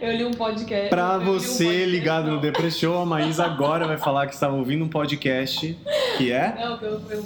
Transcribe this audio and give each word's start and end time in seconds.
Eu 0.00 0.12
li 0.16 0.24
um 0.24 0.30
podcast. 0.32 0.88
Pra 0.90 1.16
li 1.16 1.22
um 1.28 1.32
você 1.32 1.64
podcast, 1.64 1.86
ligado 1.90 2.26
no 2.26 2.32
não. 2.34 2.40
Depressão, 2.40 3.00
a 3.02 3.06
Maísa 3.06 3.44
agora 3.46 3.86
vai 3.86 3.96
falar 3.98 4.26
que 4.26 4.34
estava 4.34 4.54
ouvindo 4.54 4.84
um 4.84 4.88
podcast 4.88 5.76
que 6.16 6.30
é. 6.32 6.54
Não, 6.54 6.76
eu, 6.80 7.00
eu, 7.10 7.24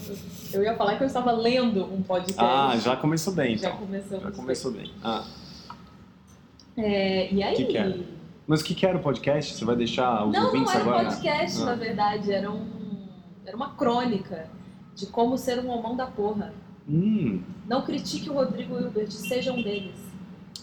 eu 0.54 0.62
ia 0.62 0.74
falar 0.77 0.96
que 0.96 1.03
eu 1.03 1.06
estava 1.06 1.32
lendo 1.32 1.85
um 1.85 2.03
podcast. 2.03 2.40
Ah, 2.43 2.77
já 2.79 2.96
começou 2.96 3.32
bem, 3.35 3.56
Já 3.56 3.69
então. 3.69 3.79
começamos 3.80 4.24
Já 4.24 4.30
começou 4.30 4.71
bem. 4.72 4.90
Ah. 5.04 5.24
É, 6.77 7.32
e 7.32 7.43
aí? 7.43 7.54
Que 7.54 7.64
que 7.66 7.77
era? 7.77 7.98
mas 8.46 8.61
o 8.61 8.65
que, 8.65 8.75
que 8.75 8.87
era 8.87 8.97
o 8.97 9.01
podcast? 9.03 9.54
Você 9.54 9.65
vai 9.65 9.77
deixar 9.77 10.25
os 10.27 10.33
Não, 10.33 10.41
não 10.41 10.47
ouvintes 10.49 10.75
era 10.75 10.85
um 10.85 10.89
agora? 10.89 11.04
podcast, 11.11 11.63
Ah. 11.63 11.65
na 11.67 11.75
verdade. 11.75 12.33
Era, 12.33 12.51
um, 12.51 12.67
era 13.45 13.57
uma 13.57 13.75
crônica 13.75 14.49
de 14.95 15.07
como 15.07 15.37
ser 15.37 15.59
um 15.61 15.69
homão 15.69 15.95
da 15.97 16.07
porra. 16.07 16.52
Hum, 16.89 17.43
Não 17.69 17.83
critique 17.83 18.29
o 18.29 18.33
Rodrigo 18.34 18.79
Hilbert, 18.79 19.11
seja 19.11 19.52
um 19.52 19.62
deles. 19.62 19.95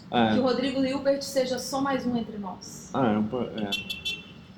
Que 0.10 0.16
é. 0.18 0.34
o 0.40 0.42
Rodrigo 0.44 0.84
Hilbert 0.84 1.22
seja 1.22 1.60
só 1.60 1.80
mais 1.82 2.06
um 2.06 2.16
entre 2.18 2.38
nós. 2.38 2.90
Ah, 2.94 3.14
é, 3.14 3.18
um 3.18 3.24
po- 3.24 3.42
é. 3.42 3.70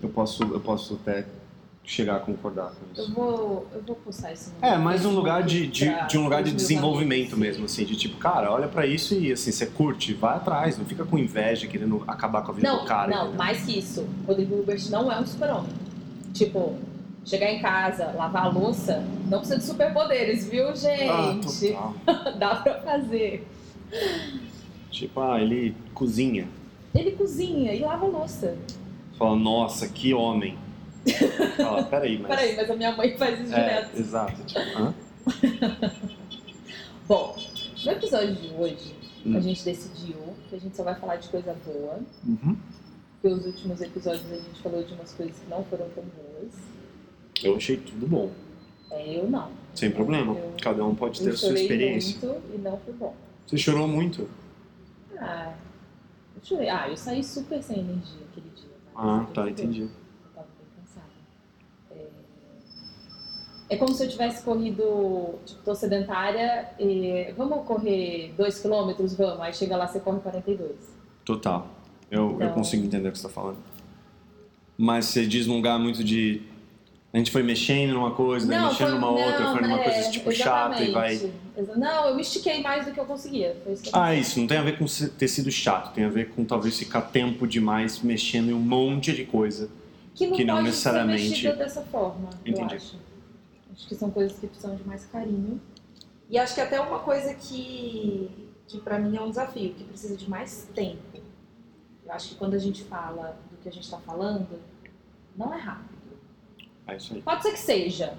Eu 0.02 0.10
posso, 0.10 0.44
eu 0.44 0.60
posso 0.60 0.94
até 1.02 1.26
chegar 1.84 2.16
a 2.18 2.20
concordar 2.20 2.72
com 2.72 2.86
Eu 3.00 3.04
isso. 3.06 3.14
vou, 3.14 3.68
eu 3.74 3.82
vou 3.86 3.96
postar 3.98 4.32
isso 4.32 4.54
É, 4.62 4.78
mais 4.78 5.04
um 5.06 5.12
lugar 5.12 5.44
de, 5.44 5.68
de, 5.68 5.92
de 6.08 6.18
um 6.18 6.24
lugar 6.24 6.42
de 6.44 6.52
desenvolvimento 6.54 7.36
mesmo, 7.36 7.66
assim, 7.66 7.84
de 7.84 7.96
tipo, 7.96 8.18
cara, 8.18 8.52
olha 8.52 8.68
pra 8.68 8.86
isso 8.86 9.14
e 9.16 9.32
assim, 9.32 9.52
você 9.52 9.66
curte, 9.66 10.14
vai 10.14 10.36
atrás, 10.38 10.78
não 10.78 10.86
fica 10.86 11.04
com 11.04 11.18
inveja 11.18 11.68
querendo 11.68 12.04
acabar 12.08 12.44
com 12.44 12.52
a 12.52 12.54
vida 12.56 12.68
Não, 12.68 12.80
do 12.80 12.86
cara. 12.86 13.10
não, 13.10 13.22
entendeu? 13.24 13.38
mais 13.38 13.64
que 13.66 13.78
isso. 13.78 14.02
O 14.24 14.28
Rodrigo 14.28 14.56
Hilbert 14.58 14.90
não 14.90 15.12
é 15.12 15.20
um 15.20 15.26
super-homem. 15.26 15.72
Tipo, 16.34 16.78
chegar 17.26 17.52
em 17.52 17.62
casa, 17.62 18.12
lavar 18.16 18.46
a 18.46 18.50
louça, 18.50 19.04
não 19.28 19.40
precisa 19.40 19.60
de 19.60 19.66
superpoderes, 19.66 20.48
viu, 20.48 20.70
Ah, 20.70 20.76
gente? 20.76 21.74
total. 21.74 21.94
Dá 22.40 22.56
pra 22.56 22.76
fazer. 22.82 23.46
Tipo, 24.92 25.20
ah, 25.22 25.42
ele 25.42 25.74
cozinha. 25.94 26.48
Ele 26.94 27.12
cozinha 27.12 27.74
e 27.74 27.80
lava 27.80 28.06
a 28.06 28.10
louça. 28.10 28.58
Fala, 29.18 29.36
nossa, 29.36 29.88
que 29.88 30.14
homem. 30.14 30.58
Fala, 31.58 31.84
peraí, 31.90 32.18
mas. 32.20 32.28
Peraí, 32.30 32.56
mas 32.58 32.70
a 32.70 32.76
minha 32.76 32.96
mãe 32.96 33.18
faz 33.18 33.40
isso 33.40 33.54
É, 33.56 33.64
direto. 33.64 33.98
exato. 34.00 34.44
Tipo, 34.44 34.60
hã? 34.78 34.94
Bom, 37.08 37.36
no 37.86 37.92
episódio 37.92 38.36
de 38.36 38.54
hoje, 38.54 38.96
Hum. 39.26 39.38
a 39.38 39.40
gente 39.40 39.64
decidiu 39.64 40.16
que 40.50 40.56
a 40.56 40.60
gente 40.60 40.76
só 40.76 40.84
vai 40.84 40.96
falar 40.96 41.18
de 41.18 41.30
coisa 41.30 41.56
boa. 41.66 42.00
Uhum. 42.28 42.58
Porque 43.22 43.36
os 43.36 43.46
últimos 43.46 43.80
episódios 43.80 44.32
a 44.32 44.36
gente 44.36 44.60
falou 44.64 44.84
de 44.84 44.94
umas 44.96 45.14
coisas 45.14 45.36
que 45.38 45.48
não 45.48 45.64
foram 45.66 45.88
tão 45.90 46.04
boas. 46.04 46.52
Eu 47.44 47.56
achei 47.56 47.78
tudo 47.78 48.08
bom. 48.08 48.32
É, 48.90 49.20
eu 49.20 49.30
não. 49.30 49.50
Sem 49.76 49.92
problema. 49.92 50.34
Eu- 50.36 50.54
Cada 50.62 50.84
um 50.84 50.96
pode 50.96 51.22
ter 51.22 51.30
a 51.30 51.38
sua 51.38 51.54
experiência. 51.54 52.18
muito 52.20 52.42
e 52.56 52.58
não 52.58 52.78
foi 52.80 52.94
bom. 52.96 53.14
Você 53.46 53.58
chorou 53.58 53.88
muito? 53.88 54.28
Ah, 55.22 55.54
eu 56.36 56.42
chorei. 56.44 56.70
Ah, 56.70 56.90
eu 56.90 56.98
saí 56.98 57.24
super 57.24 57.62
sem 57.62 57.80
energia 57.80 58.22
aquele 58.32 58.50
dia. 58.56 58.70
mas 58.94 59.06
Ah, 59.06 59.26
eu 59.28 59.34
tá, 59.34 59.50
entendi. 59.50 59.82
Eu 59.84 59.90
tava 60.34 60.48
bem 60.58 60.68
cansada. 60.84 61.08
É... 63.70 63.76
é 63.76 63.78
como 63.78 63.94
se 63.94 64.04
eu 64.04 64.10
tivesse 64.10 64.44
corrido, 64.44 65.36
tipo, 65.46 65.62
tô 65.64 65.76
sedentária 65.76 66.70
e 66.80 67.32
vamos 67.38 67.66
correr 67.68 68.34
2 68.36 68.60
km, 68.60 68.92
vamos. 69.18 69.40
Aí 69.42 69.54
chega 69.54 69.78
lá, 69.78 69.88
você 69.88 70.00
corre 70.00 70.20
42. 70.20 70.72
Total. 71.24 71.68
Eu, 72.10 72.32
eu 72.32 72.36
Então- 72.36 72.54
consigo 72.54 72.86
entender 72.86 73.10
o 73.10 73.12
que 73.12 73.20
você 73.20 73.28
tá 73.28 73.34
falando. 73.34 73.58
Mas 74.78 75.06
você 75.06 75.26
diz 75.28 75.46
num 75.46 75.58
lugar 75.58 75.78
muito 75.80 76.04
de. 76.04 76.42
A 77.14 77.18
gente 77.18 77.30
foi 77.30 77.44
mexendo 77.44 77.92
numa 77.94 78.12
coisa, 78.12 78.48
daí 78.48 78.62
mexendo 78.62 78.78
foi- 78.78 78.92
numa 78.92 79.10
outra, 79.10 79.40
não, 79.42 79.52
foi 79.52 79.62
numa 79.64 79.80
é, 79.82 79.84
coisa 79.84 80.10
tipo 80.12 80.32
chata 80.32 80.82
e 80.82 80.92
vai. 80.94 81.32
Não, 81.76 82.08
eu 82.08 82.16
me 82.16 82.22
estiquei 82.22 82.62
mais 82.62 82.86
do 82.86 82.94
que 82.94 83.00
eu 83.00 83.06
conseguia. 83.06 83.58
Foi 83.64 83.74
isso 83.74 83.84
que 83.84 83.90
Ah, 83.92 84.16
isso, 84.16 84.40
não 84.40 84.48
tem 84.48 84.58
a 84.58 84.62
ver 84.62 84.78
com 84.78 84.86
ter 84.86 85.28
sido 85.28 85.52
chato, 85.52 85.94
tem 85.94 86.06
a 86.06 86.10
ver 86.10 86.30
com 86.30 86.46
talvez 86.46 86.80
ficar 86.80 87.02
tempo 87.02 87.46
demais 87.46 88.00
mexendo 88.02 88.50
em 88.50 88.54
um 88.54 88.60
monte 88.60 89.12
de 89.14 89.26
coisa. 89.26 89.70
que 90.14 90.28
não, 90.28 90.36
que 90.38 90.44
não 90.44 90.62
necessariamente- 90.62 91.42
ser 91.42 91.56
dessa 91.56 91.82
forma, 91.84 92.30
Entendi. 92.46 92.60
eu 92.60 92.78
acho. 92.78 92.96
Acho 93.74 93.88
que 93.88 93.96
são 93.96 94.12
coisas 94.12 94.38
que 94.38 94.46
precisam 94.48 94.76
de 94.76 94.84
mais 94.86 95.06
carinho. 95.06 95.60
E 96.30 96.38
acho 96.38 96.54
que 96.54 96.62
até 96.62 96.80
uma 96.82 97.00
coisa 97.00 97.34
que, 97.34 98.30
que 98.68 98.78
para 98.80 99.00
mim 99.00 99.16
é 99.18 99.22
um 99.22 99.30
desafio, 99.30 99.74
que 99.74 99.84
precisa 99.86 100.16
de 100.18 100.30
mais 100.30 100.68
tempo. 100.76 101.00
Eu 102.06 102.12
acho 102.12 102.30
que 102.30 102.36
quando 102.36 102.54
a 102.56 102.58
gente 102.58 102.84
fala 102.84 103.38
do 103.50 103.58
que 103.58 103.70
a 103.70 103.72
gente 103.72 103.84
está 103.84 103.98
falando, 104.00 104.48
não 105.38 105.54
é 105.54 105.58
rápido. 105.58 105.90
É 106.92 106.98
isso 106.98 107.14
aí. 107.14 107.22
Pode 107.22 107.44
ser 107.44 107.52
que 107.54 107.60
seja, 107.60 108.14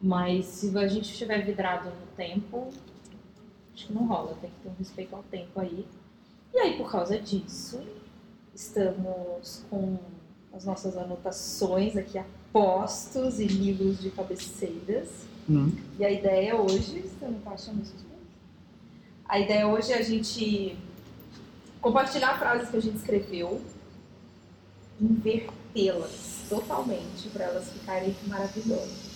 mas 0.00 0.46
se 0.46 0.78
a 0.78 0.86
gente 0.86 1.10
estiver 1.10 1.44
vidrado 1.44 1.90
no 1.90 2.06
tempo, 2.16 2.68
acho 3.74 3.88
que 3.88 3.92
não 3.92 4.06
rola. 4.06 4.36
Tem 4.40 4.48
que 4.48 4.56
ter 4.62 4.68
um 4.68 4.74
respeito 4.78 5.16
ao 5.16 5.22
tempo 5.24 5.58
aí. 5.58 5.84
E 6.54 6.58
aí, 6.58 6.76
por 6.76 6.88
causa 6.90 7.18
disso, 7.18 7.80
estamos 8.54 9.64
com 9.68 9.98
as 10.52 10.64
nossas 10.64 10.96
anotações 10.96 11.96
aqui 11.96 12.16
a 12.16 12.24
postos 12.52 13.40
e 13.40 13.46
livros 13.46 14.00
de 14.00 14.10
cabeceiras. 14.10 15.08
Hum. 15.50 15.72
E 15.98 16.04
a 16.04 16.10
ideia 16.10 16.54
hoje, 16.54 17.00
você 17.00 17.26
não 17.26 17.40
tá 17.40 17.52
achando 17.52 17.82
isso? 17.82 17.94
A 19.24 19.40
ideia 19.40 19.66
hoje 19.66 19.92
é 19.92 19.98
a 19.98 20.02
gente 20.02 20.76
compartilhar 21.80 22.38
frases 22.38 22.70
que 22.70 22.76
a 22.76 22.80
gente 22.80 22.98
escreveu, 22.98 23.60
invertê-las 25.74 26.46
totalmente 26.48 27.28
para 27.32 27.46
elas 27.46 27.70
ficarem 27.70 28.14
maravilhosas. 28.26 29.12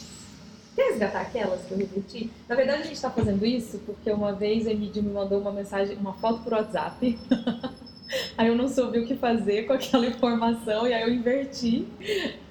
Quer 0.75 0.91
resgatar 0.91 1.21
aquelas 1.23 1.63
que 1.63 1.73
eu 1.73 1.79
reverti? 1.79 2.31
Na 2.49 2.55
verdade, 2.55 2.83
a 2.83 2.85
gente 2.85 2.97
está 2.97 3.11
fazendo 3.11 3.45
isso 3.47 3.79
porque 3.87 4.11
uma 4.11 4.33
vez 4.33 4.67
a 4.67 4.71
Emílio 4.71 5.03
me 5.03 5.11
mandou 5.13 5.41
uma 5.41 5.53
mensagem, 5.53 5.97
uma 5.97 6.13
foto 6.15 6.43
por 6.43 6.53
WhatsApp. 6.53 7.19
aí 8.37 8.47
eu 8.47 8.55
não 8.55 8.69
soube 8.69 8.99
o 8.99 9.07
que 9.07 9.17
fazer 9.17 9.67
com 9.67 9.73
aquela 9.73 10.07
informação 10.07 10.87
e 10.87 10.93
aí 10.93 11.03
eu 11.03 11.13
inverti. 11.13 11.87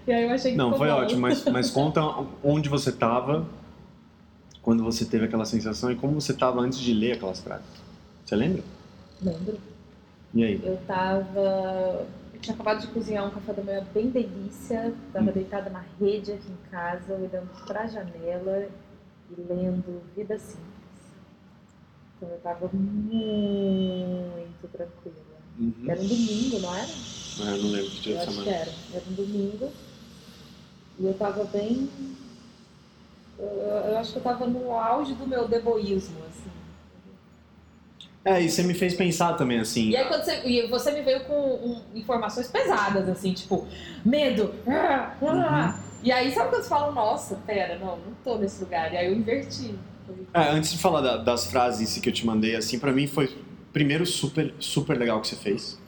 E 0.07 0.11
aí 0.11 0.23
eu 0.23 0.31
achei 0.31 0.51
que 0.51 0.57
Não, 0.57 0.75
foi 0.75 0.87
bom. 0.87 0.95
ótimo, 0.95 1.21
mas, 1.21 1.45
mas 1.45 1.69
conta 1.71 2.01
onde 2.43 2.67
você 2.67 2.91
tava 2.91 3.47
quando 4.61 4.83
você 4.83 5.05
teve 5.05 5.25
aquela 5.25 5.45
sensação 5.45 5.91
e 5.91 5.95
como 5.95 6.19
você 6.19 6.33
tava 6.33 6.59
antes 6.61 6.79
de 6.79 6.93
ler 6.93 7.13
aquelas 7.13 7.39
frases. 7.39 7.65
Você 8.25 8.35
lembra? 8.35 8.63
Lembro. 9.21 9.59
E 10.33 10.43
aí? 10.43 10.61
Eu 10.63 10.77
tava. 10.87 12.07
Tinha 12.45 12.53
acabado 12.53 12.81
de 12.81 12.87
cozinhar 12.93 13.25
um 13.25 13.31
café 13.31 13.53
da 13.53 13.63
manhã 13.63 13.83
bem 13.91 14.11
delícia. 14.11 14.93
Tava 15.11 15.31
Hum. 15.31 15.33
deitada 15.33 15.67
na 15.71 15.83
rede 15.99 16.31
aqui 16.33 16.47
em 16.51 16.69
casa, 16.69 17.11
olhando 17.15 17.49
pra 17.65 17.87
janela 17.87 18.69
e 19.31 19.41
lendo 19.41 20.03
Vida 20.15 20.37
Simples. 20.37 20.63
Então 22.15 22.29
eu 22.29 22.37
tava 22.41 22.69
muito 22.71 24.67
tranquila. 24.71 25.15
Uhum. 25.57 25.73
Era 25.87 25.99
um 25.99 26.07
domingo, 26.07 26.59
não 26.59 26.75
era? 26.75 26.93
Ah, 27.39 27.49
eu 27.55 27.63
não 27.63 27.69
lembro 27.71 27.89
que 27.89 28.01
dia 28.01 28.13
Eu 28.13 28.19
de 28.19 28.25
que 28.27 28.31
semana. 28.33 28.51
era. 28.55 28.73
Era 28.93 29.03
um 29.09 29.13
domingo. 29.13 29.73
E 30.99 31.05
eu 31.07 31.13
tava 31.15 31.43
bem. 31.45 31.89
Eu, 33.39 33.47
eu 33.47 33.97
acho 33.97 34.11
que 34.13 34.19
eu 34.19 34.23
tava 34.23 34.45
no 34.45 34.71
auge 34.71 35.15
do 35.15 35.25
meu 35.25 35.47
deboísmo, 35.47 36.19
assim. 36.29 36.51
É, 38.25 38.41
e 38.41 38.49
você 38.49 38.63
me 38.63 38.73
fez 38.73 38.95
pensar 38.95 39.33
também, 39.33 39.59
assim. 39.59 39.89
E 39.91 39.95
aí 39.95 40.05
quando 40.07 40.23
você, 40.23 40.41
e 40.43 40.67
você 40.67 40.91
me 40.91 41.01
veio 41.03 41.19
com 41.25 41.33
um, 41.33 41.81
informações 41.93 42.47
pesadas, 42.47 43.07
assim, 43.07 43.33
tipo, 43.33 43.67
medo. 44.03 44.51
ah, 44.67 45.15
ah. 45.21 45.79
E 46.01 46.11
aí, 46.11 46.31
sabe 46.31 46.49
quando 46.49 46.63
você 46.63 46.69
fala, 46.69 46.91
nossa, 46.91 47.35
pera, 47.47 47.77
não, 47.79 47.97
não 47.97 48.13
tô 48.23 48.37
nesse 48.37 48.63
lugar. 48.63 48.91
E 48.93 48.97
aí 48.97 49.07
eu 49.07 49.15
inverti. 49.15 49.75
É, 50.33 50.49
antes 50.49 50.71
de 50.71 50.77
falar 50.79 51.01
da- 51.01 51.17
das 51.17 51.45
frases 51.49 51.97
que 51.99 52.09
eu 52.09 52.13
te 52.13 52.25
mandei, 52.25 52.55
assim, 52.55 52.77
pra 52.79 52.91
mim 52.91 53.07
foi 53.07 53.29
primeiro 53.71 54.05
super, 54.05 54.53
super 54.59 54.97
legal 54.97 55.21
que 55.21 55.27
você 55.27 55.35
fez. 55.35 55.79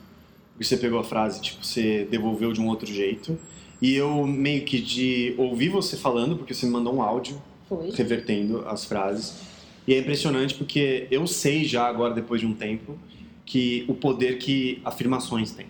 Porque 0.53 0.63
você 0.63 0.77
pegou 0.77 0.99
a 0.99 1.03
frase, 1.03 1.41
tipo, 1.41 1.63
você 1.65 2.07
devolveu 2.09 2.51
de 2.53 2.59
um 2.61 2.67
outro 2.67 2.85
jeito. 2.87 3.37
E 3.81 3.93
eu 3.95 4.25
meio 4.25 4.63
que 4.65 4.79
de 4.81 5.35
ouvir 5.37 5.69
você 5.69 5.95
falando, 5.95 6.35
porque 6.35 6.53
você 6.53 6.65
me 6.65 6.71
mandou 6.71 6.95
um 6.95 7.01
áudio 7.01 7.39
Foi. 7.69 7.91
revertendo 7.91 8.63
as 8.67 8.85
frases. 8.85 9.35
E 9.87 9.93
é 9.93 9.99
impressionante 9.99 10.53
porque 10.53 11.07
eu 11.09 11.25
sei 11.25 11.63
já 11.63 11.87
agora, 11.87 12.13
depois 12.13 12.41
de 12.41 12.47
um 12.47 12.53
tempo, 12.53 12.97
que 13.45 13.85
o 13.87 13.93
poder 13.93 14.37
que 14.37 14.81
afirmações 14.83 15.51
têm. 15.51 15.67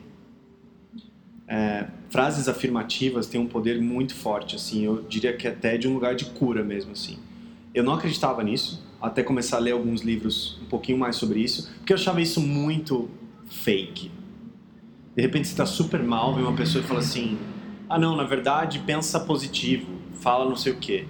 É, 1.47 1.87
frases 2.09 2.49
afirmativas 2.49 3.27
têm 3.27 3.39
um 3.39 3.45
poder 3.45 3.79
muito 3.79 4.15
forte, 4.15 4.55
assim, 4.55 4.83
eu 4.83 5.03
diria 5.03 5.31
que 5.37 5.47
até 5.47 5.77
de 5.77 5.87
um 5.87 5.93
lugar 5.93 6.15
de 6.15 6.25
cura 6.25 6.63
mesmo, 6.63 6.91
assim. 6.91 7.19
Eu 7.73 7.83
não 7.83 7.93
acreditava 7.93 8.43
nisso, 8.43 8.83
até 8.99 9.21
começar 9.21 9.57
a 9.57 9.59
ler 9.59 9.71
alguns 9.71 10.01
livros 10.01 10.59
um 10.63 10.65
pouquinho 10.65 10.97
mais 10.97 11.15
sobre 11.15 11.39
isso, 11.39 11.71
porque 11.77 11.93
eu 11.93 11.97
achava 11.97 12.19
isso 12.19 12.41
muito 12.41 13.07
fake. 13.47 14.11
De 15.15 15.21
repente 15.21 15.47
você 15.47 15.53
está 15.53 15.65
super 15.65 16.01
mal, 16.01 16.33
vem 16.33 16.43
uma 16.43 16.55
pessoa 16.55 16.83
e 16.83 16.87
fala 16.87 16.99
assim: 16.99 17.37
ah, 17.87 17.99
não, 17.99 18.15
na 18.15 18.23
verdade, 18.23 18.79
pensa 18.79 19.19
positivo, 19.19 19.87
fala 20.15 20.49
não 20.49 20.55
sei 20.55 20.73
o 20.73 20.77
quê. 20.77 21.05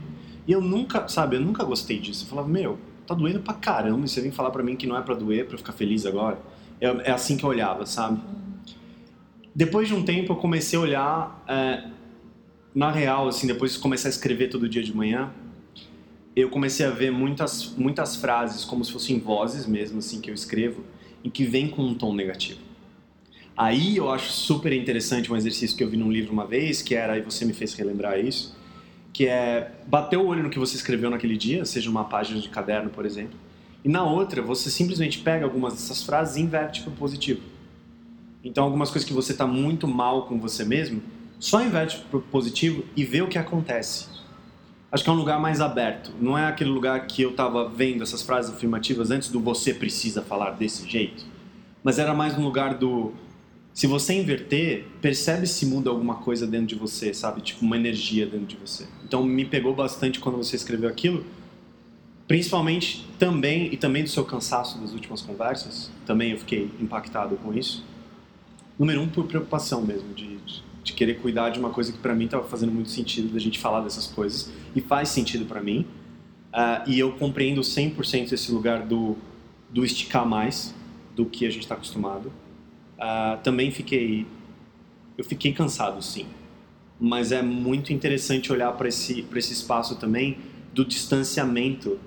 E 0.46 0.52
eu 0.52 0.62
nunca, 0.62 1.08
sabe, 1.08 1.38
eu 1.38 1.42
nunca 1.42 1.64
gostei 1.64 2.00
disso. 2.00 2.26
Eu 2.26 2.30
falava, 2.30 2.48
meu, 2.48 2.78
tá 3.08 3.16
doendo 3.16 3.40
pra 3.40 3.54
caramba 3.54 4.06
e 4.06 4.10
você 4.10 4.22
vem 4.22 4.32
falar 4.32 4.52
pra 4.52 4.62
mim 4.62 4.76
que 4.76 4.86
não 4.86 4.98
é 4.98 5.02
pra 5.02 5.16
doer, 5.16 5.48
eu 5.50 5.58
ficar 5.58 5.74
feliz 5.74 6.06
agora. 6.06 6.38
É, 6.80 6.88
é 7.10 7.12
assim 7.12 7.38
que 7.38 7.44
eu 7.44 7.50
olhava, 7.50 7.86
sabe? 7.86 8.22
Depois 9.56 9.88
de 9.88 9.96
um 9.96 10.04
tempo 10.04 10.34
eu 10.34 10.36
comecei 10.36 10.78
a 10.78 10.82
olhar 10.82 11.44
é, 11.48 11.90
na 12.76 12.92
real, 12.92 13.28
assim, 13.28 13.48
depois 13.48 13.74
de 13.74 13.80
começar 13.80 14.10
a 14.10 14.12
escrever 14.12 14.50
todo 14.50 14.70
dia 14.70 14.84
de 14.84 14.96
manhã, 14.96 15.32
eu 16.36 16.50
comecei 16.50 16.86
a 16.86 16.92
ver 16.92 17.12
muitas, 17.12 17.74
muitas 17.76 18.16
frases 18.16 18.64
como 18.64 18.86
se 18.86 18.92
fossem 18.92 19.18
vozes 19.18 19.66
mesmo, 19.66 19.98
assim, 19.98 20.22
que 20.22 20.30
eu 20.30 20.36
escrevo, 20.36 20.84
e 21.24 21.30
que 21.32 21.44
vêm 21.44 21.68
com 21.68 21.82
um 21.82 21.96
tom 21.96 22.14
negativo. 22.14 22.60
Aí 23.56 23.98
eu 23.98 24.12
acho 24.12 24.32
super 24.32 24.72
interessante 24.72 25.34
um 25.34 25.36
exercício 25.36 25.76
que 25.76 25.84
eu 25.84 25.90
vi 25.90 25.98
num 25.98 26.12
livro 26.12 26.32
uma 26.32 26.46
vez, 26.46 26.84
que 26.84 26.94
era, 26.94 27.18
e 27.18 27.22
você 27.22 27.44
me 27.44 27.54
fez 27.54 27.74
relembrar 27.74 28.20
isso, 28.20 28.56
que 29.18 29.26
é 29.26 29.72
bater 29.88 30.16
o 30.16 30.28
olho 30.28 30.44
no 30.44 30.50
que 30.52 30.60
você 30.60 30.76
escreveu 30.76 31.10
naquele 31.10 31.36
dia, 31.36 31.66
seja 31.66 31.90
uma 31.90 32.04
página 32.04 32.40
de 32.40 32.50
caderno, 32.50 32.92
por 32.92 33.04
exemplo, 33.04 33.34
e 33.84 33.90
na 33.90 34.04
outra 34.04 34.44
você 34.44 34.70
simplesmente 34.70 35.18
pega 35.18 35.44
algumas 35.44 35.74
dessas 35.74 36.04
frases 36.04 36.36
e 36.36 36.42
inverte 36.42 36.84
para 36.84 36.92
o 36.92 36.96
positivo. 36.96 37.42
Então, 38.44 38.64
algumas 38.64 38.92
coisas 38.92 39.08
que 39.08 39.16
você 39.16 39.32
está 39.32 39.48
muito 39.48 39.88
mal 39.88 40.28
com 40.28 40.40
você 40.40 40.64
mesmo, 40.64 41.02
só 41.40 41.64
inverte 41.64 41.98
para 41.98 42.20
o 42.20 42.22
positivo 42.22 42.84
e 42.96 43.04
vê 43.04 43.24
o 43.24 43.28
que 43.28 43.40
acontece. 43.40 44.06
Acho 44.92 45.04
que 45.04 45.10
é 45.10 45.14
um 45.14 45.18
lugar 45.18 45.40
mais 45.42 45.62
aberto. 45.62 46.14
Não 46.22 46.38
é 46.38 46.46
aquele 46.46 46.70
lugar 46.70 47.08
que 47.08 47.24
eu 47.24 47.32
estava 47.32 47.68
vendo 47.68 48.04
essas 48.04 48.22
frases 48.22 48.54
afirmativas 48.54 49.10
antes 49.10 49.30
do 49.32 49.40
você 49.40 49.74
precisa 49.74 50.22
falar 50.22 50.52
desse 50.52 50.88
jeito. 50.88 51.26
Mas 51.84 51.98
era 51.98 52.14
mais 52.14 52.38
um 52.38 52.44
lugar 52.44 52.76
do 52.76 53.14
se 53.78 53.86
você 53.86 54.16
inverter, 54.16 54.88
percebe 55.00 55.46
se 55.46 55.64
muda 55.64 55.92
alguma 55.92 56.16
coisa 56.16 56.48
dentro 56.48 56.66
de 56.66 56.74
você, 56.74 57.14
sabe? 57.14 57.42
Tipo, 57.42 57.64
uma 57.64 57.76
energia 57.76 58.26
dentro 58.26 58.48
de 58.48 58.56
você. 58.56 58.88
Então, 59.06 59.24
me 59.24 59.46
pegou 59.46 59.72
bastante 59.76 60.20
quando 60.20 60.36
você 60.36 60.56
escreveu 60.56 60.90
aquilo. 60.90 61.24
Principalmente 62.28 63.08
também, 63.20 63.72
e 63.72 63.78
também 63.78 64.02
do 64.02 64.10
seu 64.10 64.26
cansaço 64.26 64.80
das 64.80 64.94
últimas 64.94 65.22
conversas. 65.22 65.92
Também 66.08 66.32
eu 66.32 66.40
fiquei 66.40 66.72
impactado 66.82 67.36
com 67.36 67.54
isso. 67.54 67.86
Número 68.80 69.00
um, 69.00 69.08
por 69.08 69.28
preocupação 69.28 69.84
mesmo, 69.84 70.12
de, 70.12 70.38
de, 70.38 70.64
de 70.84 70.94
querer 70.94 71.20
cuidar 71.20 71.52
de 71.52 71.60
uma 71.60 71.70
coisa 71.70 71.92
que 71.92 72.00
para 72.00 72.16
mim 72.16 72.26
estava 72.26 72.46
fazendo 72.46 72.72
muito 72.72 72.90
sentido, 72.90 73.32
da 73.32 73.40
gente 73.40 73.60
falar 73.60 73.82
dessas 73.82 74.08
coisas. 74.08 74.52
E 74.76 74.82
faz 74.82 75.10
sentido 75.10 75.46
para 75.46 75.62
mim. 75.62 75.86
Uh, 76.52 76.90
e 76.90 76.98
eu 76.98 77.12
compreendo 77.12 77.62
100% 77.62 78.32
esse 78.32 78.52
lugar 78.52 78.88
do, 78.88 79.16
do 79.70 79.86
esticar 79.86 80.26
mais 80.26 80.74
do 81.16 81.28
que 81.28 81.46
a 81.46 81.52
gente 81.52 81.62
está 81.62 81.76
acostumado 81.76 82.32
Uh, 82.98 83.42
também 83.44 83.70
fiquei 83.72 84.26
eu 85.18 85.24
fiquei 85.24 85.54
cansado 85.54 86.02
sim. 86.02 86.26
Mas 87.00 87.32
é 87.32 87.42
muito 87.42 87.94
interessante 87.94 88.52
olhar 88.52 88.72
para 88.74 88.88
esse 88.88 89.22
para 89.24 89.40
esse 89.40 89.54
espaço 89.54 89.96
também 89.96 90.38
do 90.74 90.84
distanciamento 90.84 92.00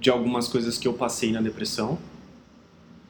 de 0.00 0.10
algumas 0.10 0.48
coisas 0.48 0.78
que 0.78 0.86
eu 0.86 0.94
passei 0.94 1.32
na 1.32 1.40
depressão 1.40 1.98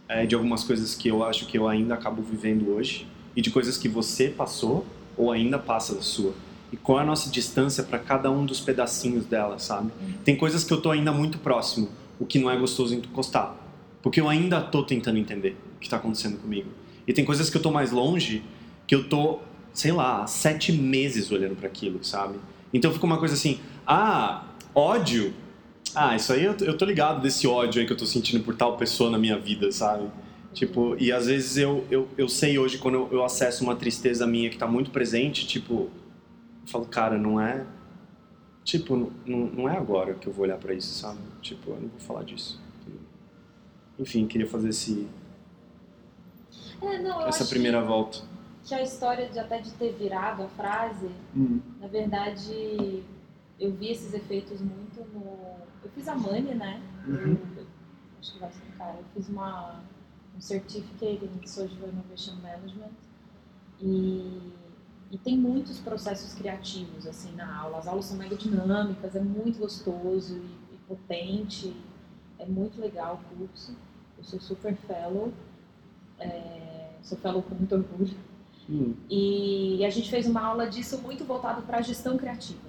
é, 0.09 0.25
de 0.25 0.35
algumas 0.35 0.65
coisas 0.65 0.95
que 0.95 1.09
eu 1.09 1.23
acho 1.23 1.47
que 1.47 1.59
eu 1.59 1.69
ainda 1.69 1.95
acabo 1.95 2.23
vivendo 2.23 2.71
hoje 2.71 3.07
e 3.37 3.43
de 3.43 3.51
coisas 3.51 3.77
que 3.77 3.89
você 3.89 4.29
passou 4.29 4.87
ou 5.17 5.31
ainda 5.31 5.59
passa 5.59 5.95
da 5.95 6.01
sua. 6.01 6.33
E 6.73 6.77
qual 6.77 6.99
é 6.99 7.03
a 7.03 7.05
nossa 7.05 7.31
distância 7.31 7.83
para 7.83 7.99
cada 7.99 8.31
um 8.31 8.45
dos 8.47 8.61
pedacinhos 8.61 9.27
dela 9.27 9.59
sabe? 9.59 9.91
Tem 10.25 10.37
coisas 10.37 10.65
que 10.65 10.73
eu 10.73 10.81
tô 10.81 10.91
ainda 10.91 11.13
muito 11.13 11.39
próximo 11.39 11.89
o 12.19 12.27
que 12.27 12.39
não 12.39 12.51
é 12.51 12.57
gostoso 12.57 12.95
encostar 12.95 13.57
porque 14.03 14.21
eu 14.21 14.29
ainda 14.29 14.61
tô 14.61 14.83
tentando 14.83 15.19
entender 15.19 15.57
que 15.79 15.87
está 15.87 15.97
acontecendo 15.97 16.39
comigo. 16.39 16.71
E 17.07 17.13
tem 17.13 17.25
coisas 17.25 17.49
que 17.49 17.57
eu 17.57 17.63
tô 17.63 17.71
mais 17.71 17.91
longe, 17.91 18.43
que 18.87 18.95
eu 18.95 19.09
tô, 19.09 19.41
sei 19.73 19.93
lá, 19.93 20.27
sete 20.27 20.73
meses 20.73 21.31
olhando 21.31 21.57
para 21.57 21.67
aquilo, 21.67 22.05
sabe? 22.05 22.39
Então 22.73 22.93
fica 22.93 23.07
uma 23.07 23.19
coisa 23.19 23.35
assim, 23.35 23.59
ah, 23.87 24.45
ódio. 24.75 25.33
Ah, 25.95 26.15
isso 26.15 26.33
aí 26.33 26.45
eu, 26.45 26.55
eu 26.61 26.77
tô 26.77 26.85
ligado 26.85 27.23
desse 27.23 27.47
ódio 27.47 27.81
aí 27.81 27.87
que 27.87 27.93
eu 27.93 27.97
tô 27.97 28.05
sentindo 28.05 28.45
por 28.45 28.55
tal 28.55 28.77
pessoa 28.77 29.11
na 29.11 29.19
minha 29.19 29.39
vida, 29.39 29.73
sabe? 29.73 30.09
Tipo, 30.53 30.97
e 30.99 31.13
às 31.13 31.27
vezes 31.27 31.57
eu, 31.57 31.87
eu, 31.91 32.09
eu 32.17 32.29
sei 32.29 32.59
hoje 32.59 32.79
quando 32.79 32.95
eu, 32.95 33.09
eu 33.13 33.25
acesso 33.25 33.63
uma 33.65 33.77
tristeza 33.77 34.27
minha 34.27 34.51
que 34.51 34.59
tá 34.59 34.67
muito 34.67 34.91
presente, 34.91 35.47
tipo, 35.47 35.75
eu 35.75 35.91
falo, 36.67 36.85
cara, 36.87 37.17
não 37.17 37.41
é. 37.41 37.65
Tipo, 38.65 39.13
não, 39.25 39.47
não 39.47 39.69
é 39.69 39.77
agora 39.77 40.15
que 40.15 40.27
eu 40.27 40.33
vou 40.33 40.45
olhar 40.45 40.59
para 40.59 40.75
isso, 40.75 40.93
sabe? 40.93 41.19
Tipo, 41.41 41.71
eu 41.71 41.81
não 41.81 41.89
vou 41.89 42.01
falar 42.01 42.23
disso. 42.23 42.61
Enfim, 43.99 44.27
queria 44.27 44.47
fazer 44.47 44.69
esse, 44.69 45.07
é, 46.83 46.99
não, 46.99 47.27
essa 47.27 47.45
primeira 47.45 47.81
que, 47.81 47.87
volta. 47.87 48.19
Que 48.65 48.75
a 48.75 48.83
história 48.83 49.29
de 49.29 49.39
até 49.39 49.61
de 49.61 49.73
ter 49.73 49.93
virado 49.95 50.43
a 50.43 50.49
frase, 50.49 51.11
hum. 51.37 51.61
na 51.81 51.87
verdade, 51.89 53.05
eu 53.59 53.73
vi 53.73 53.91
esses 53.91 54.15
efeitos 54.15 54.61
muito 54.61 55.01
no. 55.13 55.59
Eu 55.83 55.91
fiz 55.95 56.09
a 56.09 56.15
Money, 56.15 56.55
né? 56.55 56.83
Uhum. 57.07 57.37
Eu, 57.57 57.67
acho 58.21 58.33
que 58.33 58.39
vai 58.39 58.49
explicar. 58.49 58.95
Eu 58.95 59.05
fiz 59.15 59.29
uma, 59.29 59.81
um 60.37 60.41
certificate 60.41 61.25
em 61.25 61.47
Social 61.47 61.89
Innovation 61.89 62.37
Management 62.37 62.91
e, 63.81 64.53
e 65.11 65.19
tem 65.19 65.37
muitos 65.37 65.79
processos 65.81 66.35
criativos 66.35 67.07
assim 67.07 67.35
na 67.35 67.61
aula. 67.61 67.79
As 67.79 67.87
aulas 67.87 68.07
são 68.07 68.17
mega 68.17 68.37
dinâmicas, 68.37 69.15
é 69.15 69.21
muito 69.21 69.59
gostoso 69.59 70.37
e, 70.37 70.75
e 70.75 70.79
potente, 70.87 71.77
é 72.39 72.47
muito 72.47 72.81
legal 72.81 73.21
o 73.33 73.37
curso. 73.37 73.77
Eu 74.17 74.25
sou 74.25 74.41
super 74.41 74.77
fellow. 74.77 75.33
É, 76.19 76.58
você 77.03 77.17
falou 77.17 77.43
com 77.43 77.55
muito 77.55 77.75
orgulho. 77.75 78.15
Hum. 78.69 78.95
E 79.09 79.85
a 79.85 79.91
gente 79.91 80.11
fez 80.11 80.27
uma 80.27 80.43
aula 80.43 80.69
disso 80.69 81.01
muito 81.03 81.25
voltado 81.25 81.63
para 81.63 81.79
a 81.79 81.83
gestão 81.83 82.17
criativa. 82.19 82.69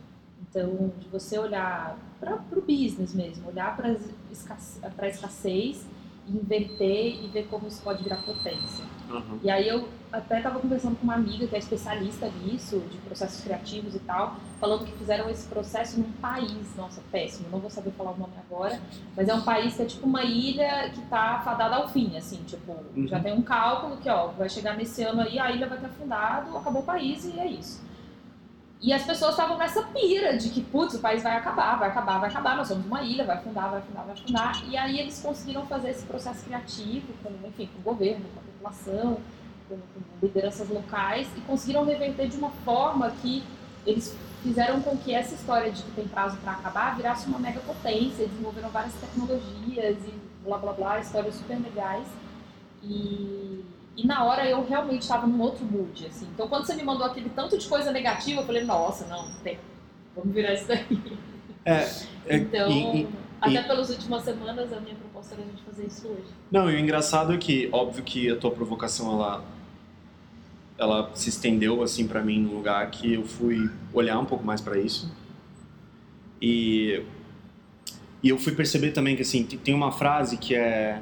Então, 0.49 0.91
de 0.97 1.07
você 1.09 1.37
olhar 1.37 1.97
para 2.19 2.35
o 2.57 2.61
business 2.61 3.13
mesmo, 3.13 3.49
olhar 3.49 3.75
para 3.75 3.89
a 3.89 5.07
escassez, 5.07 5.85
inverter 6.27 7.23
e 7.23 7.27
ver 7.27 7.47
como 7.47 7.67
isso 7.67 7.81
pode 7.81 8.03
virar 8.03 8.17
potência. 8.17 8.85
Uhum. 9.09 9.39
E 9.43 9.49
aí 9.49 9.67
eu 9.67 9.87
até 10.11 10.38
estava 10.38 10.59
conversando 10.59 10.95
com 10.95 11.03
uma 11.03 11.13
amiga 11.13 11.45
que 11.45 11.56
é 11.56 11.59
especialista 11.59 12.27
nisso, 12.44 12.79
de 12.91 12.97
processos 12.97 13.44
criativos 13.44 13.94
e 13.95 14.00
tal, 14.00 14.38
falando 14.59 14.85
que 14.85 14.91
fizeram 14.94 15.29
esse 15.29 15.47
processo 15.47 16.00
num 16.00 16.11
país, 16.13 16.75
nossa, 16.75 17.01
péssimo, 17.11 17.47
não 17.51 17.59
vou 17.59 17.69
saber 17.69 17.91
falar 17.91 18.11
o 18.11 18.17
nome 18.17 18.33
agora, 18.50 18.81
mas 19.15 19.27
é 19.27 19.33
um 19.33 19.41
país 19.41 19.75
que 19.75 19.83
é 19.83 19.85
tipo 19.85 20.07
uma 20.07 20.23
ilha 20.23 20.89
que 20.89 21.01
tá 21.03 21.41
fadada 21.44 21.75
ao 21.75 21.88
fim, 21.89 22.17
assim, 22.17 22.38
tipo, 22.44 22.75
uhum. 22.95 23.07
já 23.07 23.19
tem 23.19 23.33
um 23.33 23.41
cálculo 23.41 23.97
que, 23.97 24.09
ó, 24.09 24.27
vai 24.27 24.50
chegar 24.50 24.75
nesse 24.75 25.03
ano 25.03 25.21
aí, 25.21 25.39
a 25.39 25.51
ilha 25.51 25.67
vai 25.67 25.77
ter 25.77 25.85
afundado, 25.85 26.57
acabou 26.57 26.81
o 26.81 26.85
país 26.85 27.25
e 27.25 27.39
é 27.39 27.47
isso. 27.47 27.88
E 28.81 28.94
as 28.94 29.03
pessoas 29.03 29.31
estavam 29.31 29.57
nessa 29.57 29.83
pira 29.83 30.38
de 30.38 30.50
que, 30.50 30.61
putz, 30.61 30.94
o 30.94 31.00
país 31.00 31.21
vai 31.21 31.35
acabar, 31.35 31.77
vai 31.77 31.89
acabar, 31.89 32.17
vai 32.17 32.29
acabar, 32.29 32.56
nós 32.56 32.69
somos 32.69 32.85
uma 32.85 33.03
ilha, 33.03 33.25
vai 33.25 33.35
afundar, 33.35 33.69
vai 33.69 33.79
afundar, 33.79 34.06
vai 34.06 34.13
afundar. 34.13 34.69
E 34.69 34.77
aí 34.77 35.00
eles 35.00 35.21
conseguiram 35.21 35.65
fazer 35.65 35.89
esse 35.89 36.06
processo 36.06 36.45
criativo, 36.45 37.07
com, 37.21 37.29
enfim, 37.45 37.69
com 37.73 37.79
o 37.81 37.94
governo, 37.94 38.25
com 38.33 38.39
a 38.39 38.44
população, 38.44 39.17
com, 39.69 39.75
com 39.75 40.25
lideranças 40.25 40.68
locais, 40.68 41.27
e 41.38 41.42
conseguiram 41.42 41.86
reverter 41.86 42.27
de 42.27 42.38
uma 42.38 42.50
forma 42.66 43.12
que 43.21 43.44
eles 43.86 44.16
fizeram 44.44 44.81
com 44.81 44.98
que 44.98 45.13
essa 45.13 45.36
história 45.36 45.71
de 45.71 45.83
que 45.83 45.92
tem 45.92 46.07
prazo 46.07 46.38
para 46.38 46.54
acabar 46.54 46.95
virasse 46.95 47.27
uma 47.27 47.39
mega 47.39 47.60
potência, 47.60 48.27
desenvolveram 48.27 48.69
várias 48.69 48.94
tecnologias 48.94 49.98
e 50.07 50.13
blá 50.44 50.57
blá 50.57 50.74
blá, 50.74 51.00
histórias 51.00 51.36
super 51.36 51.60
legais. 51.62 52.07
E 52.83 53.63
e 54.00 54.07
na 54.07 54.24
hora 54.24 54.50
eu 54.50 54.66
realmente 54.66 55.01
estava 55.01 55.27
num 55.27 55.42
outro 55.42 55.66
mood, 55.66 56.06
assim. 56.07 56.25
Então 56.33 56.48
quando 56.48 56.66
você 56.66 56.74
me 56.74 56.83
mandou 56.83 57.06
aquele 57.06 57.30
tanto 57.30 57.57
de 57.57 57.68
coisa 57.68 57.92
negativa, 57.92 58.40
eu 58.40 58.45
falei, 58.45 58.64
nossa, 58.64 59.06
não, 59.07 59.30
tem. 59.44 59.59
Vamos 60.16 60.33
virar 60.33 60.54
isso 60.54 60.68
daí. 60.68 61.02
É, 61.66 61.73
é 62.26 62.38
então, 62.38 62.71
e, 62.71 63.02
e, 63.02 63.07
até 63.42 63.61
pelas 63.64 63.90
últimas 63.90 64.23
semanas, 64.23 64.71
a 64.71 64.80
minha 64.80 64.95
proposta 64.95 65.35
era 65.35 65.44
a 65.44 65.45
gente 65.47 65.61
fazer 65.64 65.85
isso 65.85 66.07
hoje. 66.07 66.31
Não, 66.49 66.71
e 66.71 66.76
o 66.76 66.80
engraçado 66.80 67.33
é 67.33 67.38
que, 67.38 67.68
óbvio 67.73 68.02
que 68.02 68.31
a 68.31 68.38
tua 68.38 68.52
provocação, 68.52 69.11
ela, 69.11 69.44
ela 70.80 71.12
se 71.14 71.28
estendeu, 71.28 71.83
assim, 71.83 72.07
para 72.07 72.24
mim, 72.24 72.40
num 72.40 72.56
lugar 72.56 72.90
que 72.90 73.14
eu 73.14 73.26
fui 73.26 73.69
olhar 73.94 74.18
um 74.18 74.24
pouco 74.24 74.45
mais 74.45 74.62
para 74.62 74.80
isso. 74.80 75.14
E, 76.42 77.04
e 78.24 78.30
eu 78.30 78.38
fui 78.38 78.54
perceber 78.54 78.92
também 78.92 79.14
que, 79.14 79.21
assim, 79.21 79.44
tem 79.44 79.74
uma 79.74 79.92
frase 79.92 80.38
que 80.38 80.56
é 80.56 81.02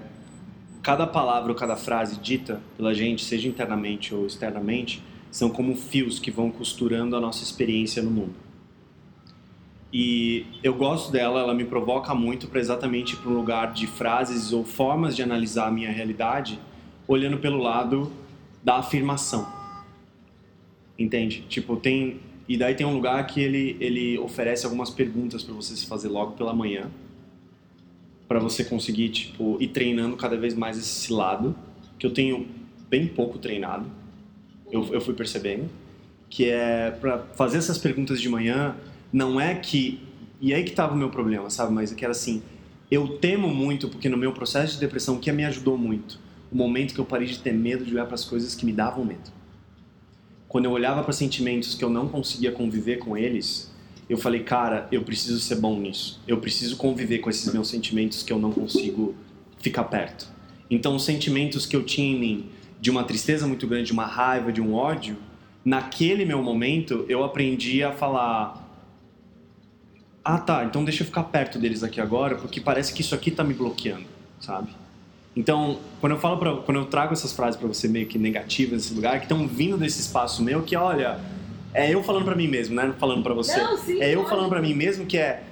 cada 0.82 1.06
palavra 1.06 1.52
ou 1.52 1.56
cada 1.56 1.76
frase 1.76 2.20
dita 2.20 2.60
pela 2.76 2.92
gente, 2.92 3.24
seja 3.24 3.48
internamente 3.48 4.16
ou 4.16 4.26
externamente, 4.26 5.04
são 5.30 5.50
como 5.50 5.76
fios 5.76 6.18
que 6.18 6.32
vão 6.32 6.50
costurando 6.50 7.16
a 7.16 7.22
nossa 7.22 7.44
experiência 7.44 8.02
no 8.02 8.10
mundo. 8.10 8.34
E 9.94 10.46
eu 10.64 10.74
gosto 10.74 11.12
dela, 11.12 11.40
ela 11.40 11.54
me 11.54 11.66
provoca 11.66 12.16
muito 12.16 12.48
para 12.48 12.60
exatamente 12.60 13.16
para 13.16 13.30
um 13.30 13.36
lugar 13.36 13.74
de 13.74 13.86
frases 13.86 14.52
ou 14.52 14.64
formas 14.64 15.16
de 15.16 15.22
analisar 15.22 15.68
a 15.68 15.72
minha 15.72 15.92
realidade, 15.92 16.60
olhando 17.08 17.38
pelo 17.38 17.60
lado 17.60 18.12
da 18.64 18.78
afirmação. 18.78 19.57
Entende? 20.98 21.44
Tipo, 21.48 21.76
tem 21.78 22.20
e 22.48 22.56
daí 22.56 22.74
tem 22.76 22.86
um 22.86 22.94
lugar 22.94 23.26
que 23.28 23.42
ele 23.42 23.76
ele 23.80 24.18
oferece 24.18 24.66
algumas 24.66 24.90
perguntas 24.90 25.44
para 25.44 25.54
você 25.54 25.76
se 25.76 25.86
fazer 25.86 26.08
logo 26.08 26.32
pela 26.34 26.54
manhã 26.54 26.90
para 28.28 28.40
você 28.40 28.64
conseguir 28.64 29.10
tipo 29.10 29.58
ir 29.60 29.68
treinando 29.68 30.16
cada 30.16 30.38
vez 30.38 30.54
mais 30.54 30.78
esse 30.78 31.12
lado 31.12 31.56
que 32.00 32.06
eu 32.06 32.12
tenho 32.12 32.48
bem 32.90 33.08
pouco 33.08 33.38
treinado 33.38 33.86
eu, 34.72 34.86
eu 34.94 35.02
fui 35.02 35.14
percebendo 35.14 35.70
que 36.30 36.46
é 36.46 36.92
para 36.92 37.20
fazer 37.36 37.58
essas 37.58 37.78
perguntas 37.78 38.22
de 38.22 38.30
manhã 38.30 38.76
não 39.12 39.40
é 39.40 39.54
que 39.56 40.00
e 40.40 40.54
aí 40.54 40.64
que 40.64 40.72
tava 40.72 40.94
o 40.94 40.98
meu 40.98 41.10
problema 41.10 41.50
sabe 41.50 41.74
mas 41.74 41.92
é 41.92 41.96
que 41.96 42.06
era 42.06 42.12
assim 42.12 42.42
eu 42.90 43.18
temo 43.18 43.50
muito 43.50 43.90
porque 43.90 44.08
no 44.08 44.18
meu 44.18 44.32
processo 44.32 44.76
de 44.76 44.80
depressão 44.80 45.16
o 45.16 45.20
que 45.20 45.30
me 45.34 45.44
ajudou 45.44 45.78
muito 45.78 46.18
o 46.50 46.56
momento 46.56 46.94
que 46.94 47.00
eu 47.00 47.06
parei 47.06 47.28
de 47.28 47.40
ter 47.40 47.54
medo 47.54 47.84
de 47.84 47.92
olhar 47.94 48.06
para 48.06 48.16
as 48.16 48.24
coisas 48.24 48.56
que 48.56 48.66
me 48.66 48.72
davam 48.72 49.04
medo 49.04 49.37
quando 50.48 50.66
eu 50.66 50.72
olhava 50.72 51.04
para 51.04 51.14
sentimentos 51.14 51.76
que 51.76 51.84
eu 51.84 51.90
não 51.90 52.08
conseguia 52.08 52.52
conviver 52.52 52.98
com 52.98 53.18
eles 53.18 53.72
eu 54.10 54.18
falei, 54.18 54.42
cara, 54.42 54.88
eu 54.92 55.02
preciso 55.04 55.40
ser 55.40 55.56
bom 55.56 55.78
nisso. 55.78 56.22
Eu 56.28 56.38
preciso 56.38 56.78
conviver 56.78 57.20
com 57.20 57.30
esses 57.30 57.52
meus 57.52 57.68
sentimentos 57.68 58.24
que 58.24 58.32
eu 58.32 58.40
não 58.40 58.52
consigo 58.52 59.14
ficar 59.60 59.84
perto. 59.86 60.28
Então, 60.70 60.96
os 60.96 61.04
sentimentos 61.04 61.66
que 61.66 61.76
eu 61.76 61.84
tinha 61.84 62.16
em 62.16 62.20
mim 62.20 62.50
de 62.80 62.90
uma 62.90 63.04
tristeza 63.04 63.48
muito 63.48 63.68
grande, 63.68 63.88
de 63.88 63.94
uma 63.94 64.06
raiva, 64.06 64.52
de 64.52 64.62
um 64.62 64.74
ódio, 64.74 65.18
naquele 65.64 66.24
meu 66.24 66.42
momento 66.42 67.06
eu 67.10 67.24
aprendi 67.24 67.84
a 67.84 67.92
falar 67.92 68.66
ah 70.24 70.38
tá, 70.38 70.66
então 70.66 70.84
deixa 70.84 71.04
eu 71.04 71.08
ficar 71.08 71.24
perto 71.24 71.58
deles 71.58 71.84
aqui 71.84 72.02
agora, 72.02 72.36
porque 72.36 72.60
parece 72.60 72.94
que 72.94 73.00
isso 73.00 73.16
aqui 73.16 73.32
tá 73.32 73.46
me 73.46 73.54
bloqueando, 73.54 74.06
sabe? 74.42 74.70
Então, 75.38 75.78
quando 76.02 76.14
eu 76.14 76.20
falo 76.20 76.38
pra, 76.38 76.56
quando 76.58 76.78
eu 76.78 76.86
trago 76.86 77.14
essas 77.14 77.32
frases 77.32 77.60
para 77.60 77.68
você 77.68 77.88
meio 77.88 78.08
que 78.08 78.18
negativas 78.18 78.82
nesse 78.82 78.94
lugar, 78.96 79.20
que 79.20 79.26
estão 79.26 79.48
vindo 79.48 79.78
desse 79.78 80.02
espaço 80.02 80.42
meu, 80.42 80.64
que 80.64 80.76
olha, 80.76 81.20
é 81.76 81.94
eu 81.94 82.02
falando 82.04 82.26
para 82.26 82.36
mim 82.36 82.48
mesmo, 82.48 82.74
né? 82.76 82.92
Falando 83.00 83.22
para 83.22 83.36
você. 83.36 83.56
Não, 83.62 83.78
sim, 83.78 84.02
é 84.02 84.10
eu 84.14 84.22
pode. 84.22 84.30
falando 84.32 84.50
para 84.50 84.60
mim 84.64 84.74
mesmo 84.74 85.06
que 85.06 85.16
é, 85.16 85.44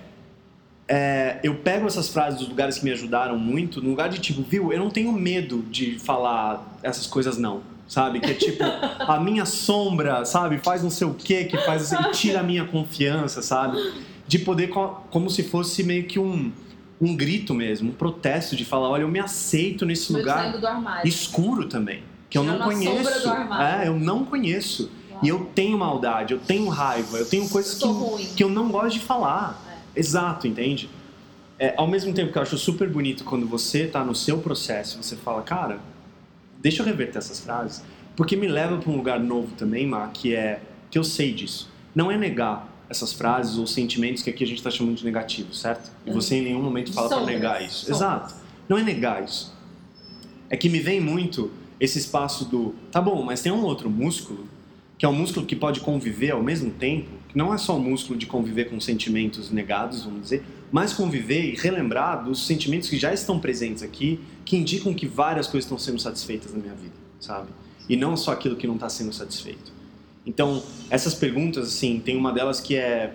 é, 0.87 1.39
eu 1.43 1.55
pego 1.57 1.85
essas 1.85 2.09
frases 2.09 2.39
dos 2.39 2.49
lugares 2.49 2.79
que 2.79 2.85
me 2.85 2.91
ajudaram 2.91 3.37
muito, 3.37 3.79
no 3.79 3.89
lugar 3.91 4.09
de 4.09 4.17
tipo, 4.19 4.41
viu, 4.41 4.73
eu 4.73 4.79
não 4.79 4.89
tenho 4.89 5.11
medo 5.11 5.63
de 5.69 5.99
falar 5.99 6.79
essas 6.81 7.05
coisas 7.05 7.37
não, 7.37 7.61
sabe? 7.87 8.19
Que 8.19 8.31
é 8.31 8.33
tipo, 8.33 8.63
a 9.07 9.19
minha 9.19 9.45
sombra, 9.45 10.25
sabe? 10.25 10.57
Faz 10.57 10.81
não 10.81 10.89
sei 10.89 11.05
o 11.05 11.13
que, 11.13 11.45
que 11.45 11.57
faz 11.59 11.91
e 11.91 12.11
tira 12.11 12.39
a 12.39 12.43
minha 12.43 12.65
confiança, 12.65 13.43
sabe? 13.43 13.77
De 14.27 14.39
poder, 14.39 14.69
co- 14.69 15.03
como 15.11 15.29
se 15.29 15.43
fosse 15.43 15.83
meio 15.83 16.05
que 16.05 16.17
um, 16.17 16.51
um 16.99 17.15
grito 17.15 17.53
mesmo, 17.53 17.89
um 17.91 17.93
protesto 17.93 18.55
de 18.55 18.63
falar, 18.63 18.89
olha, 18.89 19.01
eu 19.03 19.07
me 19.07 19.19
aceito 19.19 19.85
nesse 19.85 20.11
lugar 20.13 20.53
escuro 21.03 21.67
também, 21.67 22.03
que 22.29 22.37
eu 22.37 22.43
não 22.43 22.59
conheço. 22.59 23.29
É, 23.59 23.87
eu 23.87 23.99
não 23.99 24.25
conheço. 24.25 24.91
E 25.21 25.29
eu 25.29 25.49
tenho 25.55 25.77
maldade, 25.77 26.33
eu 26.33 26.39
tenho 26.39 26.67
raiva, 26.67 27.17
eu 27.17 27.25
tenho 27.25 27.47
coisas 27.49 27.73
que, 27.73 27.79
Sou 27.79 27.93
ruim. 27.93 28.25
que 28.35 28.43
eu 28.43 28.49
não 28.49 28.69
gosto 28.69 28.95
de 28.95 28.99
falar. 28.99 29.61
Exato, 29.95 30.45
entende? 30.45 30.89
É, 31.57 31.73
ao 31.77 31.87
mesmo 31.87 32.13
tempo 32.13 32.33
que 32.33 32.37
eu 32.37 32.41
acho 32.41 32.57
super 32.57 32.89
bonito 32.89 33.23
quando 33.23 33.47
você 33.47 33.87
tá 33.87 34.03
no 34.03 34.13
seu 34.13 34.39
processo, 34.39 35.01
você 35.01 35.15
fala, 35.15 35.41
cara, 35.41 35.79
deixa 36.61 36.81
eu 36.81 36.85
reverter 36.85 37.17
essas 37.17 37.39
frases, 37.39 37.81
porque 38.15 38.35
me 38.35 38.47
leva 38.47 38.77
para 38.77 38.91
um 38.91 38.97
lugar 38.97 39.19
novo 39.19 39.53
também, 39.55 39.87
Mar, 39.87 40.11
que 40.11 40.35
é 40.35 40.59
que 40.91 40.97
eu 40.97 41.03
sei 41.03 41.33
disso. 41.33 41.69
Não 41.93 42.11
é 42.11 42.17
negar 42.17 42.67
essas 42.89 43.13
frases 43.13 43.57
ou 43.57 43.65
sentimentos 43.65 44.21
que 44.21 44.29
aqui 44.29 44.43
a 44.43 44.47
gente 44.47 44.57
está 44.57 44.69
chamando 44.69 44.95
de 44.95 45.05
negativos, 45.05 45.59
certo? 45.59 45.91
E 46.05 46.11
você 46.11 46.35
em 46.35 46.43
nenhum 46.43 46.61
momento 46.61 46.93
fala 46.93 47.09
para 47.09 47.25
negar 47.25 47.63
isso. 47.63 47.85
sombras. 47.85 47.97
Exato. 47.97 48.35
Não 48.69 48.77
é 48.77 48.83
negar 48.83 49.23
isso. 49.23 49.53
É 50.49 50.57
que 50.57 50.69
me 50.69 50.79
vem 50.79 50.99
muito 50.99 51.51
esse 51.79 51.97
espaço 51.99 52.45
do, 52.45 52.75
tá 52.91 53.01
bom, 53.01 53.21
mas 53.23 53.41
tem 53.41 53.51
um 53.51 53.63
outro 53.63 53.89
músculo, 53.89 54.47
que 54.97 55.05
é 55.05 55.09
um 55.09 55.13
músculo 55.13 55.45
que 55.45 55.55
pode 55.55 55.81
conviver 55.81 56.31
ao 56.31 56.41
mesmo 56.41 56.71
tempo, 56.71 57.09
que 57.27 57.37
não 57.37 57.53
é 57.53 57.57
só 57.57 57.75
o 57.75 57.79
músculo 57.79 58.17
de 58.17 58.25
conviver 58.25 58.69
com 58.69 58.79
sentimentos 58.79 59.51
negados, 59.51 60.03
vamos 60.03 60.21
dizer, 60.21 60.43
mas 60.71 60.93
conviver 60.93 61.53
e 61.53 61.55
relembrar 61.55 62.23
dos 62.23 62.45
sentimentos 62.45 62.89
que 62.89 62.97
já 62.97 63.13
estão 63.13 63.39
presentes 63.39 63.83
aqui, 63.83 64.19
que 64.45 64.55
indicam 64.55 64.93
que 64.93 65.05
várias 65.05 65.47
coisas 65.47 65.65
estão 65.65 65.77
sendo 65.77 65.99
satisfeitas 65.99 66.53
na 66.53 66.59
minha 66.59 66.73
vida, 66.73 66.95
sabe? 67.19 67.49
E 67.89 67.95
não 67.95 68.15
só 68.15 68.31
aquilo 68.31 68.55
que 68.55 68.65
não 68.65 68.75
está 68.75 68.89
sendo 68.89 69.13
satisfeito. 69.13 69.74
Então, 70.25 70.63
essas 70.89 71.13
perguntas, 71.13 71.67
assim, 71.67 71.99
tem 71.99 72.17
uma 72.17 72.31
delas 72.33 72.59
que 72.59 72.75
é 72.75 73.13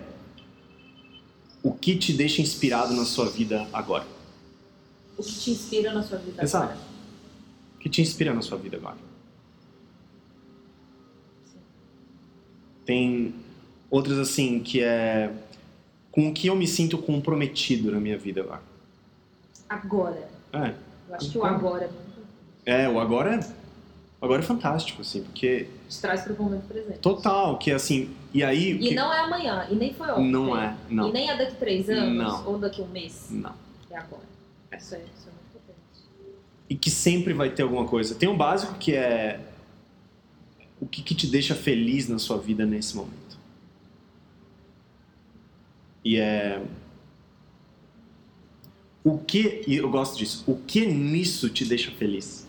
o 1.61 1.71
que 1.71 1.95
te 1.97 2.13
deixa 2.13 2.41
inspirado 2.41 2.93
na 2.93 3.05
sua 3.05 3.29
vida 3.29 3.67
agora? 3.73 4.05
O 5.17 5.23
que 5.23 5.31
te 5.31 5.51
inspira 5.51 5.93
na 5.93 6.01
sua 6.01 6.17
vida 6.17 6.41
Exato. 6.41 6.65
agora? 6.71 6.79
O 7.75 7.79
que 7.79 7.89
te 7.89 8.01
inspira 8.01 8.33
na 8.33 8.41
sua 8.41 8.57
vida 8.57 8.77
agora? 8.77 8.97
Tem 12.85 13.33
outras 13.89 14.17
assim 14.17 14.59
que 14.59 14.81
é 14.81 15.31
com 16.11 16.29
o 16.29 16.33
que 16.33 16.47
eu 16.47 16.55
me 16.55 16.67
sinto 16.67 16.97
comprometido 16.97 17.91
na 17.91 17.99
minha 17.99 18.17
vida 18.17 18.41
agora. 18.41 18.63
Agora. 19.69 20.29
É, 20.53 20.73
Eu 21.07 21.15
acho 21.15 21.31
que 21.31 21.37
o 21.37 21.45
agora 21.45 21.89
é 22.65 22.83
é 22.83 22.89
o 22.89 22.99
agora 22.99 23.35
é 23.35 23.60
agora 24.21 24.41
é 24.41 24.45
fantástico 24.45 25.01
assim, 25.01 25.23
porque 25.23 25.67
te 25.89 25.99
traz 25.99 26.21
pro 26.21 26.35
momento 26.41 26.67
presente. 26.67 26.99
total 26.99 27.57
que 27.57 27.71
assim 27.71 28.09
e 28.33 28.43
aí 28.43 28.73
o 28.75 28.77
E 28.77 28.89
que- 28.89 28.95
não 28.95 29.11
é 29.13 29.19
amanhã, 29.21 29.67
e 29.69 29.75
nem 29.75 29.93
foi 29.93 30.09
ontem. 30.11 30.29
não 30.31 30.57
é, 30.57 30.75
não, 30.89 31.09
E 31.09 31.11
nem 31.11 31.29
é 31.29 31.35
daqui 31.37 31.55
três 31.55 31.89
anos, 31.89 32.15
Não. 32.17 32.47
ou 32.47 32.57
daqui 32.59 32.81
um 32.81 32.87
mês. 32.87 33.27
não. 33.31 33.53
É 33.89 33.97
agora. 33.97 34.23
Isso 34.77 34.95
é, 34.95 34.99
isso 34.99 35.27
é 35.27 35.31
muito 35.31 35.51
potente. 35.53 36.05
e 36.69 36.75
que 36.75 36.89
sempre 36.89 37.33
vai 37.33 37.49
ter 37.49 37.63
alguma 37.63 37.85
coisa. 37.85 38.15
Tem 38.15 38.29
um 38.29 38.37
básico 38.37 38.75
que 38.75 38.93
é 38.93 39.39
o 40.79 40.85
que, 40.87 41.01
que 41.03 41.13
te 41.13 41.27
deixa 41.27 41.53
feliz 41.55 42.07
na 42.07 42.17
sua 42.17 42.37
vida 42.37 42.65
nesse 42.65 42.95
momento. 42.95 43.37
E 46.03 46.17
é 46.17 46.61
o 49.03 49.17
que 49.17 49.63
e 49.67 49.75
eu 49.75 49.89
gosto 49.89 50.17
disso. 50.17 50.43
O 50.47 50.55
que 50.55 50.85
nisso 50.85 51.49
te 51.49 51.65
deixa 51.65 51.91
feliz? 51.91 52.47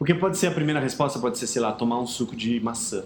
Porque 0.00 0.14
pode 0.14 0.38
ser 0.38 0.46
a 0.46 0.50
primeira 0.50 0.80
resposta, 0.80 1.18
pode 1.18 1.36
ser, 1.36 1.46
sei 1.46 1.60
lá, 1.60 1.72
tomar 1.72 2.00
um 2.00 2.06
suco 2.06 2.34
de 2.34 2.58
maçã. 2.58 3.04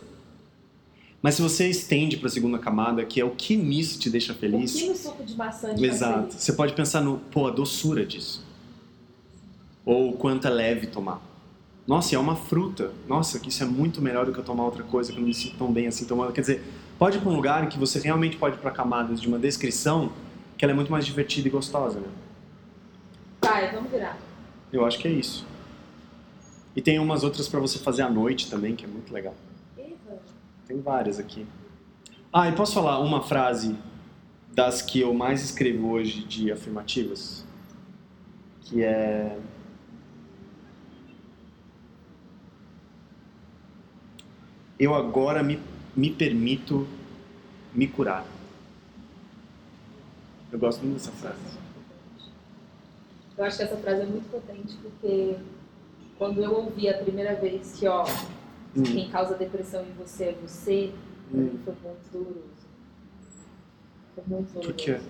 Mas 1.21 1.35
se 1.35 1.43
você 1.43 1.69
estende 1.69 2.17
para 2.17 2.29
a 2.29 2.31
segunda 2.31 2.57
camada, 2.57 3.05
que 3.05 3.21
é 3.21 3.25
o 3.25 3.31
que 3.31 3.57
nisso 3.57 3.99
te 3.99 4.09
deixa 4.09 4.33
feliz? 4.33 4.77
O 4.77 4.79
que 4.79 4.89
no 4.91 4.95
suco 4.95 5.25
de 5.25 5.37
maçã 5.37 5.75
te 5.75 5.85
Exato. 5.85 6.29
feliz? 6.29 6.35
Você 6.37 6.53
pode 6.53 6.73
pensar 6.73 7.01
no, 7.01 7.19
pô, 7.19 7.49
a 7.49 7.51
doçura 7.51 8.07
disso. 8.07 8.45
Ou 9.85 10.11
o 10.11 10.13
quanto 10.13 10.47
é 10.47 10.51
leve 10.51 10.87
tomar. 10.87 11.21
Nossa, 11.85 12.15
e 12.15 12.17
é 12.17 12.19
uma 12.19 12.37
fruta. 12.37 12.93
Nossa, 13.09 13.41
que 13.41 13.49
isso 13.49 13.65
é 13.65 13.67
muito 13.67 14.01
melhor 14.01 14.25
do 14.25 14.33
que 14.33 14.39
eu 14.39 14.45
tomar 14.45 14.63
outra 14.65 14.85
coisa, 14.85 15.11
que 15.11 15.19
eu 15.19 15.21
não 15.21 15.27
me 15.27 15.35
sinto 15.35 15.57
tão 15.57 15.73
bem 15.73 15.89
assim 15.89 16.05
tomando. 16.05 16.33
Quer 16.33 16.43
dizer, 16.43 16.63
pode 16.97 17.19
ir 17.19 17.21
pra 17.21 17.29
um 17.29 17.35
lugar 17.35 17.65
em 17.65 17.69
que 17.69 17.77
você 17.77 17.99
realmente 17.99 18.37
pode 18.37 18.55
ir 18.55 18.61
pra 18.61 18.71
camadas 18.71 19.21
de 19.21 19.27
uma 19.27 19.41
descrição 19.41 20.13
que 20.57 20.65
ela 20.65 20.71
é 20.71 20.77
muito 20.77 20.93
mais 20.93 21.05
divertida 21.05 21.49
e 21.49 21.51
gostosa, 21.51 21.99
né? 21.99 22.07
Vai, 23.43 23.73
vamos 23.73 23.91
virar. 23.91 24.17
Eu 24.73 24.87
acho 24.87 24.97
que 25.01 25.09
é 25.09 25.11
isso. 25.11 25.45
E 26.77 26.83
tem 26.83 26.99
umas 26.99 27.23
outras 27.23 27.49
pra 27.49 27.61
você 27.61 27.79
fazer 27.79 28.03
à 28.03 28.11
noite 28.11 28.51
também, 28.51 28.75
que 28.75 28.85
é 28.85 28.89
muito 28.89 29.13
legal. 29.13 29.35
Tem 30.67 30.81
várias 30.81 31.19
aqui. 31.19 31.47
Ah, 32.33 32.49
e 32.49 32.53
posso 32.53 32.75
falar 32.75 32.99
uma 32.99 33.23
frase 33.23 33.77
das 34.53 34.83
que 34.83 35.01
eu 35.01 35.13
mais 35.15 35.43
escrevo 35.43 35.91
hoje 35.91 36.25
de 36.25 36.51
afirmativas? 36.51 37.45
Que 38.63 38.83
é. 38.83 39.39
Eu 44.79 44.95
agora 44.95 45.43
me, 45.43 45.61
me 45.95 46.11
permito 46.11 46.89
me 47.73 47.87
curar. 47.87 48.25
Eu 50.51 50.59
gosto 50.59 50.81
muito 50.83 50.95
dessa 50.95 51.13
frase. 51.13 51.59
Eu 53.37 53.45
acho 53.45 53.57
que 53.57 53.63
essa 53.65 53.77
frase 53.77 54.03
é 54.03 54.07
muito 54.07 54.31
potente 54.31 54.77
porque 54.83 55.37
quando 56.25 56.43
eu 56.43 56.55
ouvi 56.55 56.89
a 56.89 56.97
primeira 56.97 57.35
vez 57.35 57.77
que, 57.79 57.87
ó, 57.87 58.03
Hum. 58.75 58.83
quem 58.83 59.11
causa 59.11 59.35
depressão 59.35 59.83
em 59.83 59.93
você 59.93 60.25
é 60.25 60.35
você, 60.41 60.91
Hum. 61.31 61.59
foi 61.63 61.75
muito 61.83 62.11
doloroso. 62.11 62.65
Foi 64.15 64.25
muito 64.27 64.47
doloroso. 64.49 64.69
Por 64.69 64.75
quê? 64.75 65.01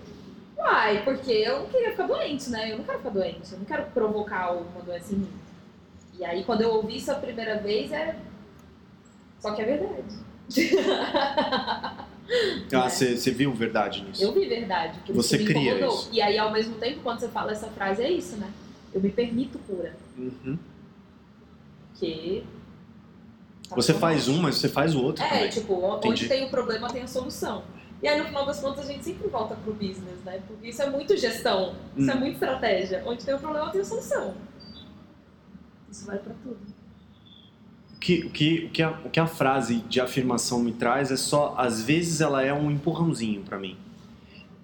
Uai, 0.59 1.05
porque 1.05 1.31
eu 1.31 1.61
não 1.61 1.67
queria 1.69 1.93
ficar 1.93 2.09
doente, 2.09 2.51
né? 2.51 2.73
Eu 2.73 2.79
não 2.79 2.85
quero 2.85 2.99
ficar 2.99 3.11
doente, 3.11 3.53
eu 3.53 3.59
não 3.59 3.65
quero 3.65 3.85
provocar 3.93 4.51
uma 4.55 4.83
doença 4.85 5.15
em 5.15 5.19
mim. 5.19 5.29
E 6.19 6.25
aí, 6.25 6.43
quando 6.43 6.63
eu 6.63 6.71
ouvi 6.71 6.97
isso 6.97 7.13
a 7.13 7.15
primeira 7.15 7.59
vez, 7.59 7.93
é. 7.93 8.17
Só 9.39 9.53
que 9.53 9.63
é 9.63 9.65
verdade. 9.67 10.15
Ah, 12.73 12.89
você 12.89 13.19
você 13.19 13.31
viu 13.31 13.53
verdade 13.53 14.03
nisso? 14.03 14.25
Eu 14.25 14.33
vi 14.33 14.47
verdade. 14.49 14.99
Que 15.05 15.13
Você 15.13 15.37
me 15.37 15.45
cria 15.45 15.75
incomodou. 15.75 15.95
isso. 16.01 16.09
E 16.11 16.23
aí, 16.23 16.39
ao 16.39 16.51
mesmo 16.51 16.75
tempo, 16.77 17.01
quando 17.03 17.21
você 17.21 17.29
fala 17.29 17.53
essa 17.53 17.69
frase, 17.69 18.03
é 18.03 18.11
isso, 18.11 18.37
né? 18.39 18.51
Eu 18.95 19.01
me 19.03 19.11
permito 19.11 19.59
cura. 19.69 19.95
Uhum. 20.17 20.59
Porque. 21.99 22.43
tá 23.69 23.77
Você 23.77 23.95
faz 23.95 24.29
um, 24.29 24.39
mas 24.43 24.57
você 24.57 24.69
faz 24.69 24.95
o 24.95 25.03
outro 25.03 25.25
É, 25.25 25.29
também. 25.29 25.49
tipo, 25.51 25.75
onde 25.75 26.07
Entendi. 26.09 26.29
tem 26.29 26.45
o 26.47 26.51
problema 26.51 26.89
tem 26.89 27.03
a 27.03 27.07
solução. 27.07 27.63
E 28.03 28.09
aí, 28.09 28.19
no 28.19 28.27
final 28.27 28.45
das 28.45 28.61
contas, 28.61 28.85
a 28.89 28.93
gente 28.93 29.05
sempre 29.05 29.29
volta 29.29 29.55
pro 29.55 29.73
business, 29.73 30.19
né? 30.25 30.41
Porque 30.47 30.69
isso 30.69 30.83
é 30.83 30.91
muito 30.91 31.17
gestão, 31.17 31.75
isso 31.97 32.11
é 32.11 32.15
Hum. 32.15 32.19
muito 32.21 32.35
estratégia. 32.35 33.03
Onde 33.07 33.25
tem 33.25 33.35
o 33.35 33.39
problema 33.39 33.71
tem 33.71 33.81
a 33.81 33.85
solução. 33.85 34.35
Isso 35.91 36.05
vai 36.07 36.19
pra 36.19 36.35
tudo. 36.43 36.59
O 37.95 37.99
que, 38.01 38.25
o, 38.27 38.31
que, 38.31 38.65
o, 38.67 38.71
que 38.71 38.83
a, 38.83 38.91
o 38.91 39.09
que 39.11 39.19
a 39.21 39.27
frase 39.27 39.77
de 39.89 39.99
afirmação 40.01 40.59
me 40.61 40.73
traz 40.73 41.11
é 41.11 41.17
só, 41.17 41.55
às 41.57 41.81
vezes 41.81 42.21
ela 42.21 42.43
é 42.43 42.53
um 42.53 42.71
empurrãozinho 42.71 43.41
pra 43.43 43.59
mim. 43.59 43.79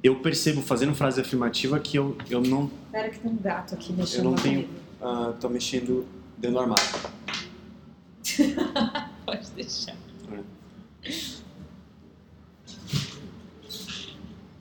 Eu 0.02 0.16
percebo 0.16 0.60
fazendo 0.60 0.94
frase 0.94 1.20
afirmativa 1.20 1.78
que 1.78 1.96
eu, 1.96 2.16
eu 2.28 2.40
não 2.42 2.70
Pera 2.92 3.08
que 3.08 3.18
tem 3.20 3.30
um 3.30 3.36
gato 3.36 3.74
aqui 3.74 3.92
mexendo 3.94 4.18
Eu 4.24 4.30
não 4.30 4.34
tenho- 4.36 4.68
ah, 5.00 5.32
tô 5.40 5.48
mexendo 5.48 6.06
dentro 6.36 6.56
do 6.56 6.60
armário. 6.60 6.84
Pode 9.26 9.50
deixar. 9.52 9.94
O 9.94 10.32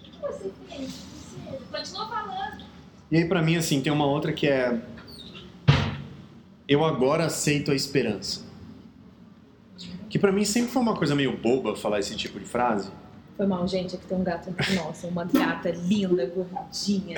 que 0.01 0.11
você 0.21 0.51
fez? 0.67 1.05
Você 1.45 1.77
continua 1.77 2.07
falando. 2.07 2.65
E 3.11 3.17
aí 3.17 3.25
pra 3.25 3.41
mim, 3.41 3.55
assim, 3.55 3.81
tem 3.81 3.91
uma 3.91 4.05
outra 4.05 4.31
que 4.31 4.47
é... 4.47 4.79
Eu 6.67 6.85
agora 6.85 7.25
aceito 7.25 7.71
a 7.71 7.75
esperança. 7.75 8.47
Que 10.09 10.17
pra 10.17 10.31
mim 10.31 10.45
sempre 10.45 10.71
foi 10.71 10.81
uma 10.81 10.95
coisa 10.95 11.15
meio 11.15 11.37
boba 11.37 11.75
falar 11.75 11.99
esse 11.99 12.15
tipo 12.15 12.39
de 12.39 12.45
frase. 12.45 12.91
Foi 13.37 13.47
mal, 13.47 13.67
gente. 13.67 13.95
Aqui 13.95 14.05
tem 14.05 14.17
um 14.17 14.23
gato. 14.23 14.53
Nossa, 14.75 15.07
uma 15.07 15.23
gata 15.23 15.71
linda, 15.71 16.25
gordinha. 16.25 17.15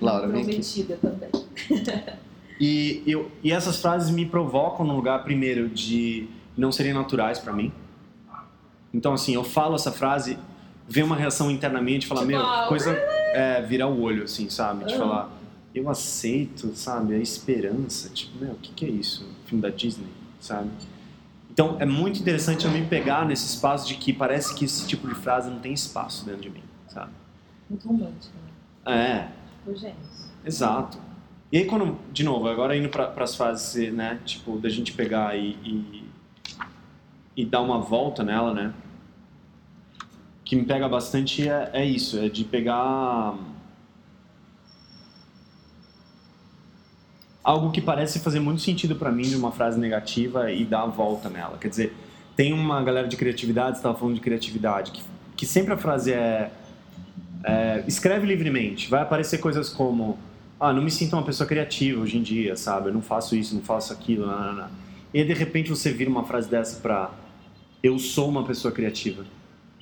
Laura, 0.00 0.28
vem 0.28 0.42
aqui. 0.42 0.84
Também. 1.00 1.30
E, 2.60 3.02
eu, 3.06 3.30
e 3.42 3.52
essas 3.52 3.80
frases 3.80 4.10
me 4.10 4.24
provocam 4.26 4.86
no 4.86 4.94
lugar, 4.96 5.22
primeiro, 5.24 5.68
de 5.68 6.28
não 6.56 6.72
serem 6.72 6.92
naturais 6.92 7.38
para 7.38 7.52
mim. 7.52 7.72
Então, 8.92 9.12
assim, 9.12 9.34
eu 9.34 9.44
falo 9.44 9.74
essa 9.74 9.92
frase, 9.92 10.38
vem 10.88 11.04
uma 11.04 11.16
reação 11.16 11.50
internamente, 11.50 12.06
falar, 12.06 12.20
Tipo, 12.22 12.32
meu, 12.32 12.40
ah, 12.42 12.66
coisa. 12.68 12.92
É, 13.34 13.60
virar 13.60 13.88
o 13.88 14.00
olho, 14.00 14.24
assim, 14.24 14.48
sabe? 14.48 14.86
De 14.86 14.94
Ah. 14.94 14.98
falar, 14.98 15.30
eu 15.74 15.90
aceito, 15.90 16.74
sabe? 16.74 17.14
A 17.14 17.18
esperança. 17.18 18.08
Tipo, 18.08 18.38
meu, 18.42 18.52
o 18.52 18.56
que, 18.56 18.72
que 18.72 18.86
é 18.86 18.88
isso? 18.88 19.28
Filme 19.44 19.60
da 19.60 19.68
Disney, 19.68 20.06
sabe? 20.40 20.70
Então, 21.50 21.76
é 21.78 21.84
muito 21.84 22.18
interessante 22.18 22.64
eu 22.64 22.70
me 22.70 22.86
pegar 22.86 23.26
nesse 23.26 23.46
espaço 23.46 23.86
de 23.86 23.94
que 23.96 24.12
parece 24.12 24.54
que 24.54 24.64
esse 24.64 24.86
tipo 24.86 25.06
de 25.06 25.14
frase 25.14 25.50
não 25.50 25.58
tem 25.58 25.74
espaço 25.74 26.24
dentro 26.24 26.40
de 26.42 26.50
mim, 26.50 26.62
sabe? 26.88 27.10
Muito 27.68 27.86
romântico, 27.86 28.34
né? 28.86 28.94
É, 28.94 29.28
Tipo, 29.64 29.76
gente. 29.78 29.96
Exato. 30.44 30.98
E 31.50 31.58
aí 31.58 31.64
quando, 31.64 31.96
de 32.12 32.24
novo, 32.24 32.48
agora 32.48 32.76
indo 32.76 32.88
para 32.88 33.12
as 33.16 33.36
fases, 33.36 33.92
né, 33.92 34.18
tipo, 34.24 34.58
da 34.58 34.68
gente 34.68 34.92
pegar 34.92 35.36
e, 35.36 35.56
e, 35.62 36.04
e 37.36 37.44
dar 37.44 37.60
uma 37.60 37.78
volta 37.78 38.24
nela, 38.24 38.52
né, 38.52 38.74
que 40.44 40.56
me 40.56 40.64
pega 40.64 40.88
bastante 40.88 41.48
é, 41.48 41.70
é 41.72 41.84
isso, 41.84 42.18
é 42.18 42.28
de 42.28 42.44
pegar 42.44 43.34
algo 47.42 47.70
que 47.70 47.80
parece 47.80 48.18
fazer 48.18 48.40
muito 48.40 48.60
sentido 48.60 48.96
para 48.96 49.12
mim 49.12 49.22
de 49.22 49.36
uma 49.36 49.52
frase 49.52 49.78
negativa 49.78 50.50
e 50.50 50.64
dar 50.64 50.82
a 50.82 50.86
volta 50.86 51.30
nela. 51.30 51.56
Quer 51.58 51.68
dizer, 51.68 51.96
tem 52.34 52.52
uma 52.52 52.82
galera 52.82 53.06
de 53.06 53.16
criatividade, 53.16 53.76
estava 53.76 53.96
falando 53.96 54.16
de 54.16 54.20
criatividade, 54.20 54.90
que, 54.90 55.02
que 55.36 55.46
sempre 55.46 55.72
a 55.72 55.76
frase 55.76 56.12
é, 56.12 56.50
é 57.44 57.84
escreve 57.86 58.26
livremente. 58.26 58.90
Vai 58.90 59.02
aparecer 59.02 59.38
coisas 59.38 59.68
como 59.68 60.18
ah, 60.58 60.72
não 60.72 60.82
me 60.82 60.90
sinto 60.90 61.14
uma 61.14 61.22
pessoa 61.22 61.46
criativa 61.46 62.00
hoje 62.00 62.16
em 62.16 62.22
dia, 62.22 62.56
sabe? 62.56 62.88
Eu 62.88 62.94
não 62.94 63.02
faço 63.02 63.36
isso, 63.36 63.54
não 63.54 63.62
faço 63.62 63.92
aquilo, 63.92 64.26
não, 64.26 64.38
não, 64.38 64.52
não. 64.54 64.70
E 65.12 65.22
de 65.22 65.32
repente 65.32 65.70
você 65.70 65.92
vira 65.92 66.10
uma 66.10 66.24
frase 66.24 66.48
dessa 66.48 66.80
pra 66.80 67.10
eu 67.82 67.98
sou 67.98 68.28
uma 68.28 68.44
pessoa 68.44 68.72
criativa. 68.72 69.24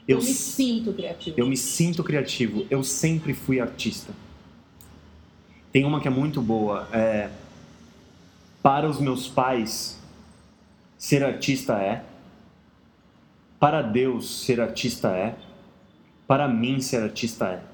Eu, 0.06 0.18
Eu, 0.18 0.24
me 0.24 0.34
sinto 0.34 0.92
criativo. 0.92 1.36
eu 1.38 1.46
me 1.46 1.56
sinto 1.56 2.04
criativo. 2.04 2.66
Eu 2.68 2.84
sempre 2.84 3.32
fui 3.32 3.60
artista. 3.60 4.12
Tem 5.72 5.84
uma 5.84 6.00
que 6.00 6.06
é 6.06 6.10
muito 6.10 6.42
boa. 6.42 6.88
É, 6.92 7.30
para 8.62 8.88
os 8.88 9.00
meus 9.00 9.26
pais, 9.26 9.98
ser 10.98 11.24
artista 11.24 11.74
é. 11.80 12.04
Para 13.58 13.80
Deus, 13.80 14.44
ser 14.44 14.60
artista 14.60 15.08
é. 15.08 15.36
Para 16.26 16.46
mim, 16.48 16.80
ser 16.80 17.02
artista 17.02 17.46
é. 17.46 17.73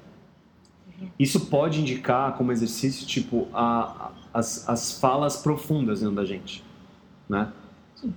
Isso 1.17 1.47
pode 1.47 1.79
indicar 1.81 2.35
como 2.37 2.51
exercício, 2.51 3.05
tipo, 3.05 3.47
a, 3.53 4.11
as, 4.33 4.67
as 4.67 4.99
falas 4.99 5.37
profundas 5.37 5.99
dentro 5.99 6.15
da 6.15 6.25
gente, 6.25 6.63
né? 7.29 7.51
Sim. 7.95 8.13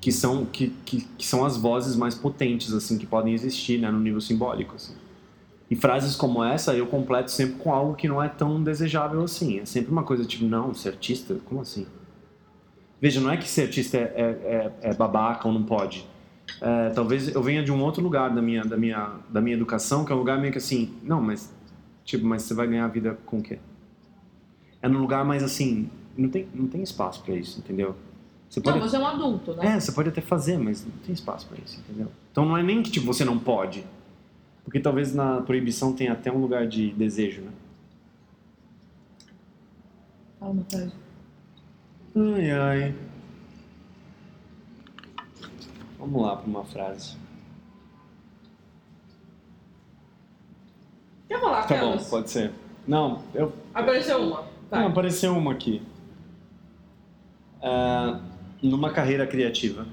Que 0.00 0.12
são, 0.12 0.44
que, 0.44 0.68
que, 0.84 1.02
que 1.02 1.26
são 1.26 1.44
as 1.44 1.56
vozes 1.56 1.96
mais 1.96 2.14
potentes, 2.14 2.72
assim, 2.72 2.98
que 2.98 3.06
podem 3.06 3.34
existir, 3.34 3.78
né? 3.80 3.90
No 3.90 4.00
nível 4.00 4.20
simbólico, 4.20 4.74
assim. 4.76 4.94
E 5.70 5.76
frases 5.76 6.14
como 6.14 6.44
essa 6.44 6.74
eu 6.74 6.86
completo 6.86 7.30
sempre 7.30 7.56
com 7.56 7.72
algo 7.72 7.94
que 7.94 8.06
não 8.06 8.22
é 8.22 8.28
tão 8.28 8.62
desejável 8.62 9.22
assim. 9.22 9.60
É 9.60 9.64
sempre 9.64 9.90
uma 9.90 10.02
coisa 10.02 10.24
tipo, 10.24 10.44
não, 10.44 10.74
ser 10.74 10.90
artista? 10.90 11.36
Como 11.46 11.60
assim? 11.60 11.86
Veja, 13.00 13.20
não 13.20 13.30
é 13.30 13.36
que 13.36 13.48
ser 13.48 13.62
artista 13.62 13.96
é, 13.96 14.00
é, 14.00 14.72
é- 14.82 14.90
é 14.90 14.94
babaca 14.94 15.48
ou 15.48 15.54
não 15.54 15.62
pode. 15.62 16.06
É, 16.60 16.90
talvez 16.90 17.34
eu 17.34 17.42
venha 17.42 17.62
de 17.62 17.72
um 17.72 17.82
outro 17.82 18.02
lugar 18.02 18.30
da 18.30 18.40
minha, 18.42 18.64
da, 18.64 18.76
minha, 18.76 19.12
da 19.28 19.40
minha 19.40 19.56
educação, 19.56 20.04
que 20.04 20.12
é 20.12 20.14
um 20.14 20.18
lugar 20.18 20.38
meio 20.38 20.52
que 20.52 20.58
assim, 20.58 20.94
não, 21.02 21.20
mas 21.20 21.53
Tipo, 22.04 22.24
mas 22.26 22.42
você 22.42 22.54
vai 22.54 22.66
ganhar 22.66 22.84
a 22.84 22.88
vida 22.88 23.18
com 23.24 23.38
o 23.38 23.42
quê? 23.42 23.58
É 24.82 24.88
num 24.88 24.98
lugar 25.00 25.24
mais 25.24 25.42
assim, 25.42 25.88
não 26.16 26.28
tem, 26.28 26.46
não 26.54 26.66
tem 26.68 26.82
espaço 26.82 27.22
pra 27.22 27.34
isso, 27.34 27.58
entendeu? 27.58 27.96
Você 28.48 28.60
Não, 28.60 28.72
pode, 28.72 28.78
você 28.80 28.96
é 28.96 28.98
um 28.98 29.06
adulto, 29.06 29.54
né? 29.54 29.66
é, 29.76 29.80
você 29.80 29.90
pode 29.90 30.10
até 30.10 30.20
fazer, 30.20 30.58
mas 30.58 30.84
não 30.84 30.92
tem 31.04 31.14
espaço 31.14 31.46
pra 31.48 31.58
isso, 31.58 31.80
entendeu? 31.80 32.10
Então 32.30 32.44
não 32.44 32.56
é 32.56 32.62
nem 32.62 32.82
que 32.82 32.90
tipo, 32.90 33.06
você 33.06 33.24
não 33.24 33.38
pode, 33.38 33.84
porque 34.62 34.78
talvez 34.78 35.14
na 35.14 35.40
proibição 35.40 35.92
tenha 35.94 36.12
até 36.12 36.30
um 36.30 36.38
lugar 36.38 36.66
de 36.66 36.90
desejo, 36.92 37.40
né? 37.42 37.50
Fala 40.38 40.52
uma. 40.52 40.66
Ai, 42.16 42.50
ai. 42.50 42.94
Vamos 45.98 46.22
lá 46.22 46.36
pra 46.36 46.46
uma 46.46 46.64
frase. 46.64 47.16
Quer 51.28 51.40
falar 51.40 51.62
Tá 51.66 51.74
bom, 51.76 51.86
aquelas? 51.92 52.08
pode 52.10 52.30
ser. 52.30 52.50
Não, 52.86 53.22
eu 53.34 53.52
Apareceu 53.72 54.20
uma. 54.22 54.44
Vai. 54.70 54.80
Não, 54.80 54.88
apareceu 54.88 55.36
uma 55.36 55.52
aqui. 55.52 55.82
Ah, 57.62 58.20
numa 58.62 58.90
carreira 58.92 59.26
criativa, 59.26 59.86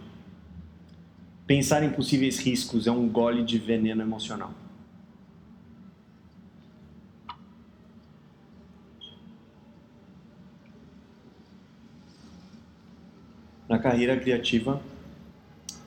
pensar 1.48 1.84
em 1.84 1.89
possíveis 1.91 2.39
riscos 2.39 2.88
é 2.88 2.91
um 2.91 3.08
gole 3.08 3.44
de 3.44 3.58
veneno 3.58 4.02
emocional. 4.02 4.52
Na 13.67 13.80
carreira 13.80 14.20
criativa, 14.20 14.82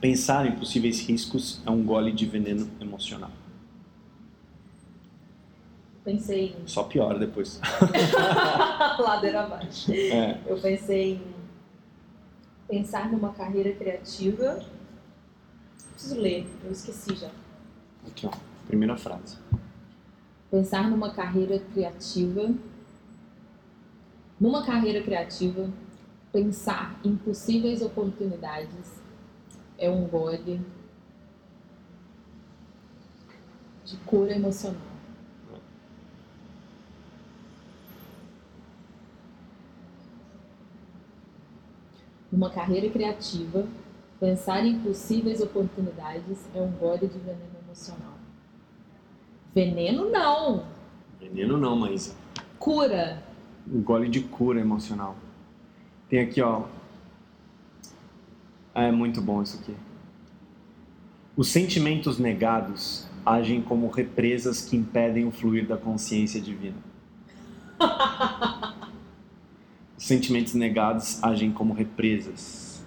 pensar 0.00 0.46
em 0.46 0.52
possíveis 0.52 1.00
riscos 1.06 1.60
é 1.66 1.70
um 1.70 1.82
gole 1.84 2.12
de 2.12 2.24
veneno 2.26 2.68
emocional. 2.80 3.30
Pensei 6.04 6.54
em 6.60 6.66
Só 6.66 6.84
piora 6.84 7.18
depois. 7.18 7.58
ladeira 9.00 9.44
abaixo. 9.44 9.90
É. 9.90 10.38
Eu 10.46 10.60
pensei 10.60 11.14
em 11.14 11.34
pensar 12.68 13.10
numa 13.10 13.32
carreira 13.32 13.72
criativa. 13.72 14.62
Preciso 15.92 16.20
ler, 16.20 16.46
eu 16.62 16.70
esqueci 16.70 17.16
já. 17.16 17.30
Aqui, 18.06 18.26
ó. 18.26 18.32
Primeira 18.66 18.96
frase. 18.98 19.38
Pensar 20.50 20.90
numa 20.90 21.10
carreira 21.14 21.58
criativa. 21.58 22.54
Numa 24.38 24.66
carreira 24.66 25.02
criativa, 25.02 25.70
pensar 26.30 27.00
em 27.02 27.16
possíveis 27.16 27.80
oportunidades 27.80 29.00
é 29.78 29.88
um 29.88 30.06
gole 30.06 30.60
de 33.86 33.96
cura 33.98 34.34
emocional. 34.34 34.93
Numa 42.34 42.50
carreira 42.50 42.90
criativa, 42.90 43.64
pensar 44.18 44.66
em 44.66 44.80
possíveis 44.80 45.40
oportunidades 45.40 46.44
é 46.52 46.60
um 46.60 46.72
gole 46.72 47.06
de 47.06 47.16
veneno 47.20 47.54
emocional. 47.64 48.14
Veneno 49.54 50.10
não, 50.10 50.64
Veneno 51.20 51.56
não, 51.56 51.76
mas 51.76 52.12
cura. 52.58 53.22
um 53.72 53.80
gole 53.80 54.08
de 54.08 54.20
cura 54.20 54.58
emocional. 54.58 55.14
Tem 56.08 56.18
aqui, 56.22 56.42
ó. 56.42 56.64
Ah, 58.74 58.82
é 58.82 58.90
muito 58.90 59.20
bom 59.22 59.40
isso 59.40 59.60
aqui. 59.60 59.76
Os 61.36 61.46
sentimentos 61.46 62.18
negados 62.18 63.06
agem 63.24 63.62
como 63.62 63.88
represas 63.88 64.60
que 64.60 64.76
impedem 64.76 65.24
o 65.24 65.30
fluir 65.30 65.68
da 65.68 65.76
consciência 65.76 66.40
divina. 66.40 66.78
Os 69.96 70.06
sentimentos 70.06 70.54
negados 70.54 71.22
agem 71.22 71.52
como 71.52 71.72
represas 71.72 72.84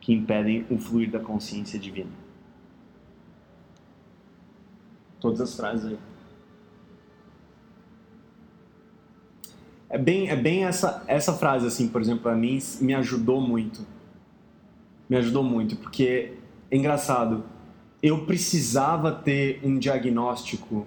que 0.00 0.12
impedem 0.12 0.66
o 0.68 0.78
fluir 0.78 1.10
da 1.10 1.20
consciência 1.20 1.78
divina. 1.78 2.10
Todas 5.20 5.40
as 5.40 5.54
frases 5.54 5.92
aí. 5.92 5.98
É 9.88 9.98
bem, 9.98 10.28
é 10.28 10.34
bem 10.34 10.64
essa, 10.64 11.04
essa 11.06 11.34
frase, 11.34 11.66
assim, 11.66 11.86
por 11.86 12.00
exemplo, 12.00 12.22
pra 12.22 12.34
mim, 12.34 12.58
me 12.80 12.94
ajudou 12.94 13.40
muito. 13.40 13.86
Me 15.08 15.16
ajudou 15.16 15.44
muito, 15.44 15.76
porque 15.76 16.32
é 16.70 16.76
engraçado. 16.76 17.44
Eu 18.02 18.24
precisava 18.24 19.12
ter 19.12 19.60
um 19.62 19.78
diagnóstico. 19.78 20.86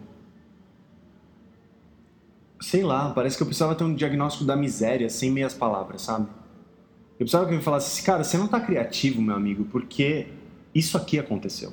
Sei 2.59 2.83
lá, 2.83 3.11
parece 3.11 3.37
que 3.37 3.43
eu 3.43 3.47
precisava 3.47 3.75
ter 3.75 3.83
um 3.83 3.93
diagnóstico 3.93 4.45
da 4.45 4.55
miséria, 4.55 5.09
sem 5.09 5.31
meias 5.31 5.53
palavras, 5.53 6.01
sabe? 6.01 6.27
Eu 7.13 7.25
precisava 7.25 7.47
que 7.47 7.55
me 7.55 7.61
falasse 7.61 7.91
assim, 7.91 8.05
cara, 8.05 8.23
você 8.23 8.37
não 8.37 8.47
tá 8.47 8.59
criativo, 8.59 9.21
meu 9.21 9.35
amigo, 9.35 9.65
porque 9.65 10.27
isso 10.73 10.97
aqui 10.97 11.17
aconteceu. 11.17 11.71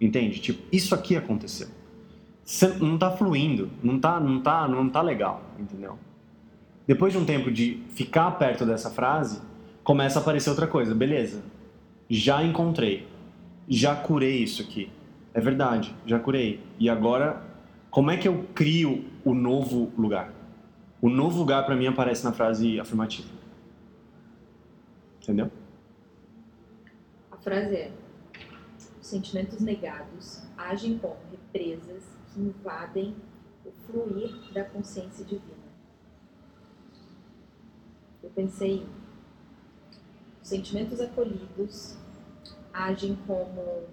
Entende? 0.00 0.38
Tipo, 0.40 0.62
isso 0.70 0.94
aqui 0.94 1.16
aconteceu. 1.16 1.68
Você 2.44 2.68
não 2.68 2.96
tá 2.96 3.10
fluindo, 3.10 3.70
não 3.82 3.98
tá, 3.98 4.18
não 4.18 4.40
tá, 4.40 4.66
não 4.66 4.88
tá 4.88 5.02
legal, 5.02 5.42
entendeu? 5.58 5.98
Depois 6.86 7.12
de 7.12 7.18
um 7.18 7.24
tempo 7.24 7.50
de 7.50 7.82
ficar 7.94 8.30
perto 8.32 8.64
dessa 8.64 8.90
frase, 8.90 9.42
começa 9.84 10.18
a 10.18 10.22
aparecer 10.22 10.48
outra 10.48 10.66
coisa. 10.66 10.94
Beleza, 10.94 11.42
já 12.08 12.42
encontrei, 12.42 13.06
já 13.68 13.94
curei 13.94 14.42
isso 14.42 14.62
aqui. 14.62 14.90
É 15.34 15.40
verdade, 15.40 15.94
já 16.06 16.18
curei. 16.18 16.60
E 16.78 16.88
agora, 16.88 17.42
como 17.90 18.10
é 18.10 18.16
que 18.16 18.28
eu 18.28 18.46
crio 18.54 19.04
o 19.24 19.34
novo 19.34 19.92
lugar? 19.96 20.38
o 21.00 21.08
novo 21.08 21.38
lugar 21.38 21.64
para 21.64 21.76
mim 21.76 21.86
aparece 21.86 22.24
na 22.24 22.32
frase 22.32 22.78
afirmativa. 22.80 23.28
Entendeu? 25.22 25.50
A 27.30 27.36
frase 27.36 27.76
é: 27.76 27.92
os 29.00 29.06
sentimentos 29.06 29.60
negados 29.60 30.42
agem 30.56 30.98
como 30.98 31.16
represas 31.30 32.04
que 32.32 32.40
invadem 32.40 33.14
o 33.64 33.70
fluir 33.70 34.52
da 34.52 34.64
consciência 34.64 35.24
divina. 35.24 35.68
Eu 38.22 38.30
pensei, 38.30 38.84
os 40.42 40.48
sentimentos 40.48 41.00
acolhidos 41.00 41.96
agem 42.72 43.16
como 43.26 43.84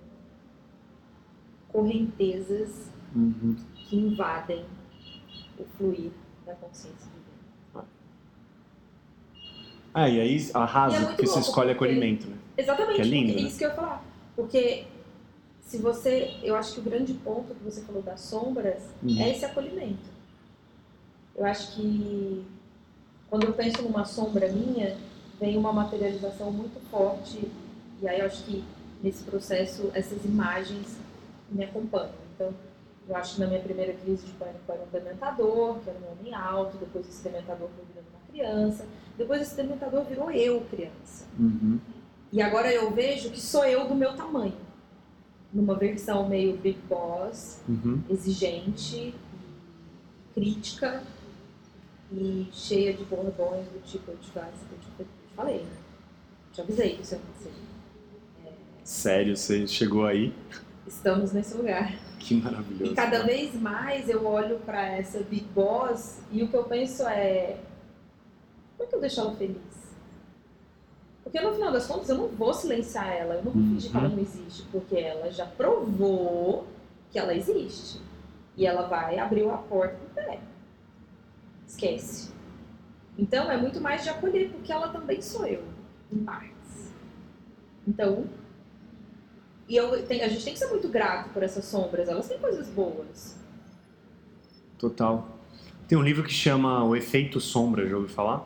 correntezas 1.68 2.90
Uhum. 3.16 3.56
Que 3.88 3.96
invadem 3.96 4.66
o 5.60 5.64
fluir 5.78 6.12
da 6.46 6.54
consciência 6.56 7.08
divina. 7.08 7.86
Ah, 9.94 10.10
e 10.10 10.20
aí 10.20 10.38
E 10.38 10.50
é 10.50 10.58
arrasa, 10.58 10.96
muito 10.98 11.08
porque 11.12 11.28
você 11.28 11.40
escolhe 11.40 11.74
porque- 11.74 11.86
acolhimento, 11.86 12.28
né? 12.28 12.38
Exatamente, 12.58 12.96
Que 12.96 13.02
é 13.02 13.06
lindo, 13.06 13.28
porque 13.28 13.42
né? 13.44 13.48
isso 13.50 13.58
que 13.58 13.66
eu 13.66 13.70
ia 13.70 13.76
falar. 13.76 14.04
Porque 14.36 14.86
se 15.62 15.78
você. 15.78 16.38
Eu 16.44 16.56
acho 16.56 16.74
que 16.74 16.80
o 16.80 16.84
grande 16.84 17.14
ponto 17.14 17.54
que 17.56 17.64
você 17.64 17.82
falou 17.82 18.02
das 18.02 18.20
sombras 18.22 18.84
Uhum. 19.02 19.22
é 19.22 19.30
esse 19.32 19.46
acolhimento. 19.46 20.16
Eu 21.36 21.46
acho 21.46 21.76
que 21.76 22.46
quando 23.30 23.46
eu 23.46 23.54
penso 23.54 23.82
numa 23.82 24.06
sombra 24.06 24.50
minha, 24.52 24.98
vem 25.40 25.58
uma 25.58 25.72
materialização 25.72 26.52
muito 26.52 26.80
forte. 26.90 27.50
E 28.02 28.08
aí 28.08 28.20
eu 28.20 28.26
acho 28.26 28.44
que 28.44 28.64
nesse 29.02 29.24
processo 29.24 29.90
essas 29.94 30.24
imagens 30.26 30.98
me 31.50 31.64
acompanham. 31.64 32.12
Então, 32.36 32.54
eu 33.08 33.16
acho 33.16 33.36
que 33.36 33.42
na 33.42 33.48
minha 33.48 33.60
primeira 33.62 33.94
crise 33.94 34.26
de 34.26 34.32
pânico 34.34 34.60
era 34.68 34.82
um 34.84 34.88
dementador, 34.92 35.80
que 35.80 35.90
era 35.90 36.00
um 36.00 36.12
homem 36.20 36.34
alto, 36.34 36.78
depois 36.78 37.08
esse 37.08 37.24
dementador 37.24 37.70
foi 37.76 37.86
virando 37.86 38.08
uma 38.10 38.28
criança, 38.32 38.86
depois 39.18 39.42
esse 39.42 39.56
dementador 39.56 40.04
virou 40.06 40.32
eu, 40.32 40.62
criança. 40.70 41.26
Uhum. 41.40 41.80
E 42.32 42.42
agora 42.42 42.74
eu 42.74 42.92
vejo 42.92 43.30
que 43.30 43.40
sou 43.40 43.64
eu 43.66 43.88
do 43.88 43.96
meu 43.96 44.14
tamanho. 44.16 44.54
Numa 45.54 45.76
versão 45.76 46.28
meio 46.28 46.58
Big 46.58 46.78
Boss, 46.90 47.62
Uhum. 47.70 48.02
exigente, 48.10 49.14
crítica 50.34 51.02
e 52.12 52.48
cheia 52.52 52.94
de 52.94 53.04
bordões 53.06 53.66
do 53.68 53.82
tipo, 53.86 54.12
eu 54.12 54.18
te, 54.18 54.32
eu 54.36 54.44
te, 54.44 54.88
eu 55.00 55.06
te 55.06 55.36
falei, 55.36 55.60
né? 55.60 55.72
Te 56.52 56.62
avisei 56.62 56.96
que 56.96 57.02
isso 57.04 57.14
ia 57.16 57.20
acontecer. 57.20 57.52
Sério, 58.84 59.36
você 59.36 59.66
chegou 59.68 60.06
aí? 60.06 60.34
Estamos 60.88 61.32
nesse 61.32 61.56
lugar. 61.56 61.94
Que 62.20 62.36
maravilhoso. 62.36 62.92
E 62.92 62.96
cada 62.96 63.24
vez 63.24 63.54
mais 63.56 64.10
eu 64.10 64.26
olho 64.26 64.60
pra 64.60 64.86
essa 64.88 65.20
Big 65.20 65.46
Boss 65.54 66.22
e 66.32 66.44
o 66.44 66.48
que 66.48 66.56
eu 66.56 66.64
penso 66.64 67.04
é: 67.08 67.58
como 68.78 68.88
é 68.88 68.90
que 68.90 68.96
eu 68.96 69.02
deixo 69.02 69.22
ela 69.22 69.36
feliz? 69.36 69.76
Porque 71.24 71.42
no 71.42 71.54
final 71.54 71.72
das 71.72 71.88
contas 71.88 72.08
eu 72.10 72.18
não 72.18 72.28
vou 72.28 72.54
silenciar 72.54 73.12
ela, 73.12 73.36
eu 73.36 73.44
não 73.44 73.52
vou 73.52 73.64
fingir 73.64 73.92
que 73.92 73.98
ela 73.98 74.10
não 74.10 74.20
existe, 74.20 74.64
porque 74.72 74.96
ela 74.96 75.32
já 75.32 75.46
provou 75.46 76.68
que 77.12 77.18
ela 77.18 77.34
existe. 77.34 78.00
E 78.56 78.66
ela 78.66 78.88
vai 78.88 79.18
abrir 79.18 79.50
a 79.50 79.58
porta 79.58 79.96
do 79.96 80.14
pé. 80.14 80.40
Esquece. 81.68 82.32
Então 83.18 83.52
é 83.52 83.58
muito 83.58 83.82
mais 83.82 84.04
de 84.04 84.10
acolher, 84.10 84.50
porque 84.52 84.72
ela 84.72 84.90
também 84.90 85.22
sou 85.22 85.46
eu, 85.46 85.64
em 86.12 86.24
partes. 86.24 86.94
Então, 87.88 88.26
e 89.68 89.76
eu, 89.76 90.06
tem- 90.06 90.22
a 90.22 90.28
gente 90.28 90.44
tem 90.44 90.54
que 90.54 90.60
ser 90.60 90.68
muito 90.70 90.88
grato 90.90 91.30
por 91.30 91.42
essas 91.44 91.66
sombras, 91.66 92.08
elas 92.08 92.28
têm 92.28 92.38
coisas 92.38 92.68
boas. 92.70 93.36
Total. 94.78 95.28
Tem 95.88 95.98
um 95.98 96.02
livro 96.04 96.24
que 96.24 96.34
chama 96.34 96.84
O 96.84 96.96
Efeito 96.96 97.40
Sombra, 97.40 97.88
já 97.88 97.96
ouviu 97.96 98.10
falar? 98.10 98.46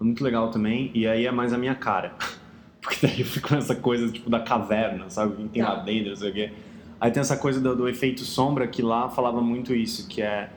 É 0.00 0.04
muito 0.04 0.22
legal 0.22 0.50
também, 0.50 0.90
e 0.94 1.06
aí 1.06 1.26
é 1.26 1.30
mais 1.32 1.52
a 1.52 1.58
minha 1.58 1.74
cara. 1.74 2.14
Porque 2.80 3.06
daí 3.06 3.20
eu 3.20 3.26
fico 3.26 3.52
nessa 3.54 3.74
coisa 3.74 4.10
tipo 4.10 4.30
da 4.30 4.40
caverna, 4.40 5.10
sabe? 5.10 5.34
O 5.34 5.36
que 5.36 5.48
tem 5.48 5.62
lá 5.62 5.76
Tá. 5.76 5.82
dentro, 5.82 6.10
não 6.10 6.16
sei 6.16 6.30
o 6.30 6.34
quê. 6.34 6.52
Aí 7.00 7.10
tem 7.10 7.20
essa 7.20 7.36
coisa 7.36 7.60
do, 7.60 7.74
do 7.76 7.88
efeito 7.88 8.22
sombra 8.24 8.66
que 8.66 8.80
lá 8.82 9.08
falava 9.10 9.40
muito 9.40 9.74
isso, 9.74 10.08
que 10.08 10.22
é. 10.22 10.50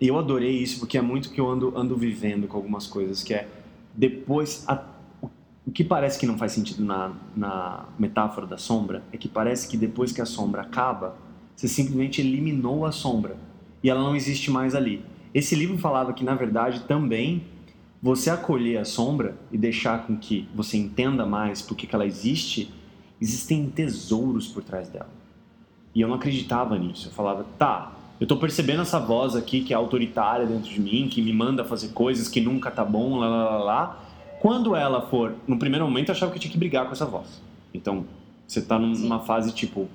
E 0.00 0.08
eu 0.08 0.18
adorei 0.18 0.50
isso 0.58 0.78
porque 0.80 0.96
é 0.96 1.02
muito 1.02 1.30
que 1.30 1.40
eu 1.40 1.48
ando, 1.48 1.72
ando 1.76 1.96
vivendo 1.96 2.48
com 2.48 2.56
algumas 2.56 2.86
coisas, 2.86 3.22
que 3.22 3.34
é 3.34 3.46
depois. 3.94 4.64
a- 4.66 4.82
o 5.66 5.70
que 5.70 5.84
parece 5.84 6.18
que 6.18 6.26
não 6.26 6.38
faz 6.38 6.52
sentido 6.52 6.84
na, 6.84 7.12
na 7.36 7.84
metáfora 7.98 8.46
da 8.46 8.56
sombra 8.56 9.02
é 9.12 9.16
que 9.16 9.28
parece 9.28 9.68
que 9.68 9.76
depois 9.76 10.10
que 10.10 10.20
a 10.20 10.26
sombra 10.26 10.62
acaba, 10.62 11.16
você 11.54 11.68
simplesmente 11.68 12.20
eliminou 12.20 12.86
a 12.86 12.92
sombra 12.92 13.36
e 13.82 13.90
ela 13.90 14.02
não 14.02 14.16
existe 14.16 14.50
mais 14.50 14.74
ali. 14.74 15.04
Esse 15.32 15.54
livro 15.54 15.78
falava 15.78 16.12
que, 16.12 16.24
na 16.24 16.34
verdade, 16.34 16.80
também 16.82 17.44
você 18.02 18.30
acolher 18.30 18.78
a 18.78 18.84
sombra 18.84 19.36
e 19.52 19.58
deixar 19.58 20.06
com 20.06 20.16
que 20.16 20.48
você 20.54 20.76
entenda 20.76 21.26
mais 21.26 21.60
por 21.60 21.76
que 21.76 21.88
ela 21.94 22.06
existe, 22.06 22.72
existem 23.20 23.68
tesouros 23.68 24.48
por 24.48 24.64
trás 24.64 24.88
dela. 24.88 25.10
E 25.94 26.00
eu 26.00 26.08
não 26.08 26.14
acreditava 26.14 26.78
nisso. 26.78 27.08
Eu 27.08 27.12
falava, 27.12 27.44
tá, 27.58 27.92
eu 28.18 28.26
tô 28.26 28.36
percebendo 28.36 28.82
essa 28.82 28.98
voz 28.98 29.36
aqui 29.36 29.60
que 29.60 29.72
é 29.72 29.76
autoritária 29.76 30.46
dentro 30.46 30.70
de 30.70 30.80
mim, 30.80 31.08
que 31.08 31.20
me 31.20 31.32
manda 31.32 31.64
fazer 31.64 31.88
coisas 31.88 32.28
que 32.28 32.40
nunca 32.40 32.70
tá 32.70 32.84
bom, 32.84 33.18
lá, 33.18 33.28
lá, 33.28 33.50
lá, 33.50 33.58
lá. 33.58 34.04
Quando 34.40 34.74
ela 34.74 35.02
for, 35.02 35.34
no 35.46 35.58
primeiro 35.58 35.84
momento 35.84 36.08
eu 36.08 36.14
achava 36.14 36.32
que 36.32 36.38
eu 36.38 36.40
tinha 36.40 36.50
que 36.52 36.58
brigar 36.58 36.86
com 36.86 36.92
essa 36.92 37.04
voz. 37.06 37.40
Então, 37.72 38.06
você 38.46 38.60
tá 38.62 38.78
num- 38.78 38.94
Sim. 38.94 39.02
numa 39.04 39.20
fase 39.20 39.52
tipo 39.52 39.88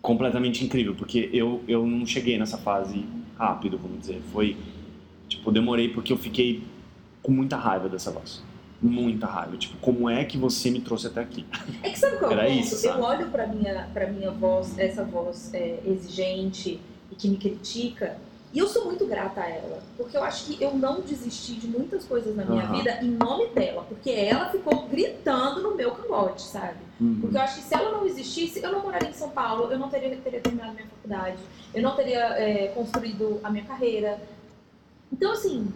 completamente 0.00 0.64
incrível, 0.64 0.94
porque 0.94 1.28
eu 1.32 1.62
eu 1.66 1.84
não 1.86 2.06
cheguei 2.06 2.38
nessa 2.38 2.56
fase 2.58 3.04
rápido, 3.36 3.78
vamos 3.78 4.00
dizer. 4.00 4.20
Foi 4.32 4.56
tipo, 5.28 5.48
eu 5.48 5.52
demorei 5.52 5.88
porque 5.88 6.12
eu 6.12 6.16
fiquei 6.16 6.62
com 7.22 7.32
muita 7.32 7.56
raiva 7.56 7.88
dessa 7.88 8.10
voz. 8.10 8.42
Muita 8.80 9.26
raiva. 9.26 9.56
Tipo, 9.56 9.76
como 9.78 10.08
é 10.08 10.24
que 10.24 10.38
você 10.38 10.70
me 10.70 10.80
trouxe 10.80 11.06
até 11.08 11.20
aqui? 11.20 11.44
É 11.82 11.90
que 11.90 11.98
sabe 11.98 12.16
qual 12.18 12.30
é 12.30 12.34
Era 12.34 12.48
isso, 12.48 12.76
sabe? 12.76 12.98
Eu 12.98 13.04
olho 13.04 13.30
pra 13.30 13.46
minha, 13.46 13.88
pra 13.92 14.06
minha 14.10 14.30
voz, 14.30 14.78
essa 14.78 15.04
voz 15.04 15.52
é, 15.52 15.80
exigente 15.84 16.80
e 17.10 17.14
que 17.16 17.28
me 17.28 17.36
critica, 17.36 18.16
e 18.52 18.58
eu 18.58 18.66
sou 18.66 18.86
muito 18.86 19.06
grata 19.06 19.42
a 19.42 19.48
ela. 19.48 19.82
Porque 19.96 20.16
eu 20.16 20.22
acho 20.24 20.46
que 20.46 20.62
eu 20.62 20.74
não 20.74 21.00
desisti 21.00 21.54
de 21.54 21.66
muitas 21.66 22.04
coisas 22.04 22.34
na 22.34 22.44
minha 22.44 22.64
Aham. 22.64 22.76
vida 22.78 22.98
em 23.02 23.10
nome 23.10 23.48
dela. 23.48 23.84
Porque 23.86 24.10
ela 24.10 24.48
ficou 24.50 24.86
gritando 24.88 25.62
no 25.62 25.74
meu 25.74 25.90
cangote, 25.92 26.42
sabe? 26.42 26.78
Porque 27.20 27.36
eu 27.36 27.40
acho 27.40 27.56
que 27.56 27.62
se 27.62 27.74
ela 27.74 27.92
não 27.92 28.06
existisse, 28.06 28.60
eu 28.62 28.72
não 28.72 28.82
moraria 28.82 29.10
em 29.10 29.12
São 29.12 29.30
Paulo, 29.30 29.70
eu 29.70 29.78
não 29.78 29.88
teria, 29.88 30.16
teria 30.16 30.40
terminado 30.40 30.72
minha 30.72 30.86
faculdade, 30.86 31.38
eu 31.74 31.82
não 31.82 31.94
teria 31.94 32.20
é, 32.38 32.68
construído 32.68 33.38
a 33.44 33.50
minha 33.50 33.64
carreira. 33.64 34.20
Então, 35.12 35.30
assim, 35.30 35.72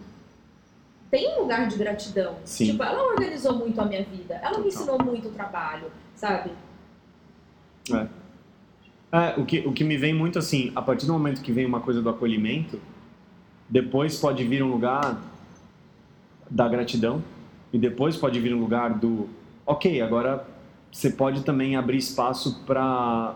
tem 1.09 1.33
um 1.35 1.41
lugar 1.41 1.67
de 1.67 1.77
gratidão. 1.77 2.37
Sim. 2.43 2.71
Tipo, 2.71 2.83
ela 2.83 3.03
organizou 3.03 3.53
muito 3.53 3.79
a 3.79 3.85
minha 3.85 4.03
vida, 4.03 4.35
ela 4.43 4.57
me 4.57 4.67
ensinou 4.67 5.01
muito 5.01 5.29
o 5.29 5.31
trabalho, 5.31 5.91
sabe? 6.15 6.51
É, 7.93 8.07
o 9.37 9.45
que, 9.45 9.59
o 9.59 9.71
que 9.71 9.83
me 9.83 9.95
vem 9.97 10.13
muito 10.13 10.39
assim, 10.39 10.71
a 10.75 10.81
partir 10.81 11.05
do 11.05 11.13
momento 11.13 11.41
que 11.41 11.51
vem 11.51 11.65
uma 11.65 11.79
coisa 11.79 12.01
do 12.01 12.09
acolhimento, 12.09 12.79
depois 13.69 14.17
pode 14.17 14.43
vir 14.43 14.63
um 14.63 14.71
lugar 14.71 15.17
da 16.49 16.67
gratidão 16.67 17.23
e 17.71 17.77
depois 17.77 18.17
pode 18.17 18.39
vir 18.39 18.53
um 18.53 18.59
lugar 18.59 18.91
do, 18.95 19.29
ok, 19.65 20.01
agora 20.01 20.45
você 20.91 21.09
pode 21.09 21.43
também 21.43 21.75
abrir 21.75 21.97
espaço 21.97 22.61
para 22.65 23.35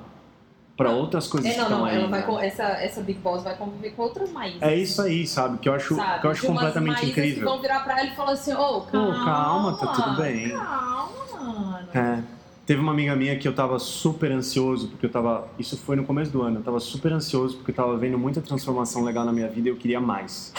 para 0.76 0.92
outras 0.92 1.28
coisas 1.28 1.50
É, 1.50 1.54
que 1.54 1.58
não, 1.58 1.66
estão 1.66 1.80
não, 1.80 1.86
aí. 1.86 1.96
ela 1.96 2.08
vai 2.08 2.22
né? 2.28 2.46
essa, 2.46 2.64
essa 2.64 3.02
Big 3.02 3.18
Boss 3.18 3.44
vai 3.44 3.56
conviver 3.58 3.94
com 3.96 4.04
outras 4.04 4.32
maízes. 4.32 4.62
É 4.62 4.76
isso 4.76 5.02
aí, 5.02 5.26
sabe? 5.26 5.58
Que 5.58 5.68
eu 5.68 5.74
acho, 5.74 5.96
sabe? 5.96 6.22
que 6.22 6.28
eu 6.28 6.30
acho 6.32 6.42
De 6.42 6.48
completamente 6.48 7.00
que 7.02 7.10
incrível. 7.10 7.50
vão 7.50 7.60
virar 7.60 7.80
pra 7.80 8.00
ela 8.00 8.10
e 8.10 8.16
falar 8.16 8.34
assim, 8.34 8.54
ô, 8.54 8.82
Pô, 8.82 8.92
calma, 8.92 9.26
calma, 9.26 9.74
tá 9.78 9.88
tudo 9.88 10.18
bem. 10.22 10.52
Calma, 10.52 11.52
mano. 11.52 11.88
É. 11.96 12.37
Teve 12.68 12.82
uma 12.82 12.92
amiga 12.92 13.16
minha 13.16 13.38
que 13.38 13.48
eu 13.48 13.54
tava 13.54 13.80
super 13.80 14.30
ansioso, 14.30 14.90
porque 14.90 15.06
eu 15.06 15.10
tava. 15.10 15.48
Isso 15.58 15.78
foi 15.78 15.96
no 15.96 16.04
começo 16.04 16.30
do 16.30 16.42
ano. 16.42 16.60
Eu 16.60 16.64
tava 16.64 16.82
super 16.82 17.14
ansioso 17.14 17.56
porque 17.56 17.72
eu 17.72 17.76
tava 17.76 17.96
vendo 17.96 18.20
muita 18.20 18.42
transformação 18.42 19.06
legal 19.06 19.24
na 19.24 19.32
minha 19.32 19.48
vida 19.48 19.70
e 19.70 19.72
eu 19.72 19.78
queria 19.78 20.02
mais. 20.02 20.54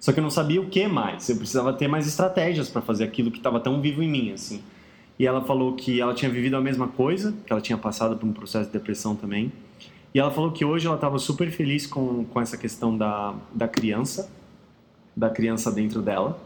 Só 0.00 0.12
que 0.12 0.18
eu 0.18 0.24
não 0.24 0.30
sabia 0.30 0.60
o 0.60 0.66
que 0.66 0.88
mais. 0.88 1.28
Eu 1.28 1.36
precisava 1.36 1.72
ter 1.72 1.86
mais 1.86 2.08
estratégias 2.08 2.68
para 2.68 2.82
fazer 2.82 3.04
aquilo 3.04 3.30
que 3.30 3.36
estava 3.36 3.60
tão 3.60 3.80
vivo 3.80 4.02
em 4.02 4.08
mim, 4.08 4.32
assim. 4.32 4.60
E 5.16 5.24
ela 5.24 5.40
falou 5.40 5.76
que 5.76 6.00
ela 6.00 6.12
tinha 6.14 6.28
vivido 6.28 6.56
a 6.56 6.60
mesma 6.60 6.88
coisa, 6.88 7.32
que 7.46 7.52
ela 7.52 7.62
tinha 7.62 7.78
passado 7.78 8.16
por 8.16 8.26
um 8.26 8.32
processo 8.32 8.66
de 8.66 8.72
depressão 8.72 9.14
também. 9.14 9.52
E 10.12 10.18
ela 10.18 10.32
falou 10.32 10.50
que 10.50 10.64
hoje 10.64 10.88
ela 10.88 10.96
estava 10.96 11.16
super 11.20 11.48
feliz 11.52 11.86
com, 11.86 12.24
com 12.24 12.40
essa 12.40 12.56
questão 12.56 12.98
da, 12.98 13.36
da 13.54 13.68
criança, 13.68 14.28
da 15.16 15.30
criança 15.30 15.70
dentro 15.70 16.02
dela, 16.02 16.36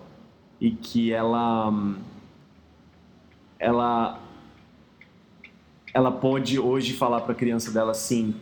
e 0.61 0.73
que 0.73 1.11
ela 1.11 1.73
ela 3.59 4.21
ela 5.95 6.13
pode 6.13 6.59
hoje 6.59 6.93
falar 6.93 7.21
para 7.23 7.33
a 7.33 7.35
criança 7.35 7.71
dela 7.71 7.93
assim: 7.93 8.35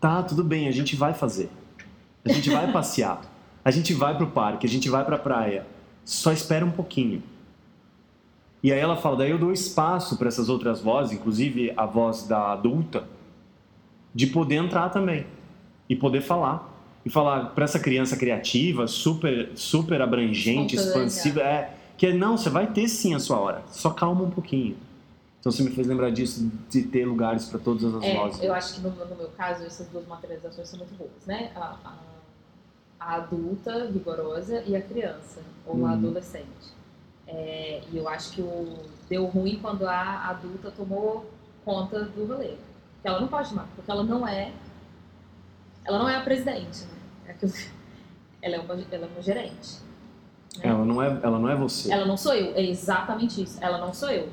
"Tá, 0.00 0.22
tudo 0.22 0.42
bem, 0.42 0.68
a 0.68 0.72
gente 0.72 0.96
vai 0.96 1.12
fazer. 1.12 1.50
A 2.24 2.32
gente 2.32 2.48
vai 2.48 2.70
passear. 2.72 3.20
A 3.64 3.70
gente 3.70 3.92
vai 3.92 4.16
pro 4.16 4.28
parque, 4.28 4.66
a 4.66 4.70
gente 4.70 4.88
vai 4.88 5.04
pra 5.04 5.18
praia. 5.18 5.66
Só 6.04 6.32
espera 6.32 6.64
um 6.64 6.70
pouquinho." 6.70 7.22
E 8.62 8.72
aí 8.72 8.78
ela 8.78 8.96
fala: 8.96 9.16
"Daí 9.16 9.30
eu 9.30 9.38
dou 9.38 9.52
espaço 9.52 10.16
para 10.16 10.28
essas 10.28 10.48
outras 10.48 10.80
vozes, 10.80 11.12
inclusive 11.12 11.72
a 11.76 11.84
voz 11.84 12.26
da 12.26 12.52
adulta, 12.52 13.04
de 14.14 14.28
poder 14.28 14.56
entrar 14.56 14.88
também 14.90 15.26
e 15.88 15.96
poder 15.96 16.20
falar. 16.22 16.70
e 17.04 17.10
falar 17.10 17.46
para 17.46 17.64
essa 17.64 17.80
criança 17.80 18.16
criativa, 18.16 18.86
super, 18.86 19.50
super 19.56 20.00
abrangente, 20.00 20.76
expansiva, 20.76 21.40
é 21.40 21.74
que 21.98 22.12
não, 22.12 22.36
você 22.36 22.48
vai 22.48 22.68
ter 22.68 22.86
sim 22.86 23.12
a 23.12 23.18
sua 23.18 23.40
hora, 23.40 23.62
só 23.72 23.90
calma 23.90 24.22
um 24.22 24.30
pouquinho. 24.30 24.76
Então 25.42 25.50
você 25.50 25.64
me 25.64 25.70
fez 25.72 25.88
lembrar 25.88 26.10
disso, 26.10 26.48
de 26.70 26.82
ter 26.84 27.04
lugares 27.04 27.46
para 27.46 27.58
todas 27.58 27.84
as 27.96 28.04
É, 28.04 28.14
vozes. 28.16 28.40
eu 28.44 28.54
acho 28.54 28.74
que 28.74 28.80
no, 28.80 28.90
no 28.90 29.16
meu 29.16 29.28
caso, 29.30 29.64
essas 29.64 29.88
duas 29.88 30.06
materializações 30.06 30.68
são 30.68 30.78
muito 30.78 30.94
boas, 30.94 31.10
né? 31.26 31.50
A, 31.56 31.76
a- 31.84 31.98
a 33.00 33.14
adulta 33.16 33.86
vigorosa 33.88 34.62
e 34.64 34.76
a 34.76 34.80
criança, 34.80 35.40
ou 35.66 35.78
Uhum. 35.78 35.86
a 35.86 35.92
adolescente. 35.94 36.46
É, 37.26 37.82
e 37.90 37.96
eu 37.96 38.08
acho 38.08 38.30
que 38.34 38.40
o, 38.40 38.78
deu 39.08 39.26
ruim 39.26 39.58
quando 39.60 39.84
a 39.84 40.28
adulta 40.28 40.70
tomou 40.70 41.28
conta 41.64 42.04
do 42.04 42.24
rolê. 42.24 42.54
Que 43.02 43.08
ela 43.08 43.20
não 43.20 43.26
pode 43.26 43.48
tomar, 43.48 43.66
porque 43.74 43.90
ela 43.90 44.04
não 44.04 44.28
é. 44.28 44.52
Ela 45.84 45.98
não 45.98 46.08
é 46.08 46.14
a 46.14 46.20
presidente, 46.20 46.84
né? 47.26 47.34
É 47.34 47.34
ela, 48.46 48.54
é 48.56 48.60
uma, 48.60 48.74
ela 48.92 49.06
é 49.06 49.08
uma 49.08 49.20
gerente. 49.22 49.78
né? 50.58 50.62
Ela 50.68 50.84
não 50.84 51.02
é, 51.02 51.18
ela 51.20 51.38
não 51.40 51.48
é 51.48 51.56
você. 51.56 51.90
Ela 51.92 52.06
não 52.06 52.16
sou 52.16 52.32
eu, 52.32 52.54
é 52.54 52.62
exatamente 52.62 53.42
isso. 53.42 53.58
Ela 53.60 53.78
não 53.78 53.92
sou 53.92 54.08
eu. 54.08 54.28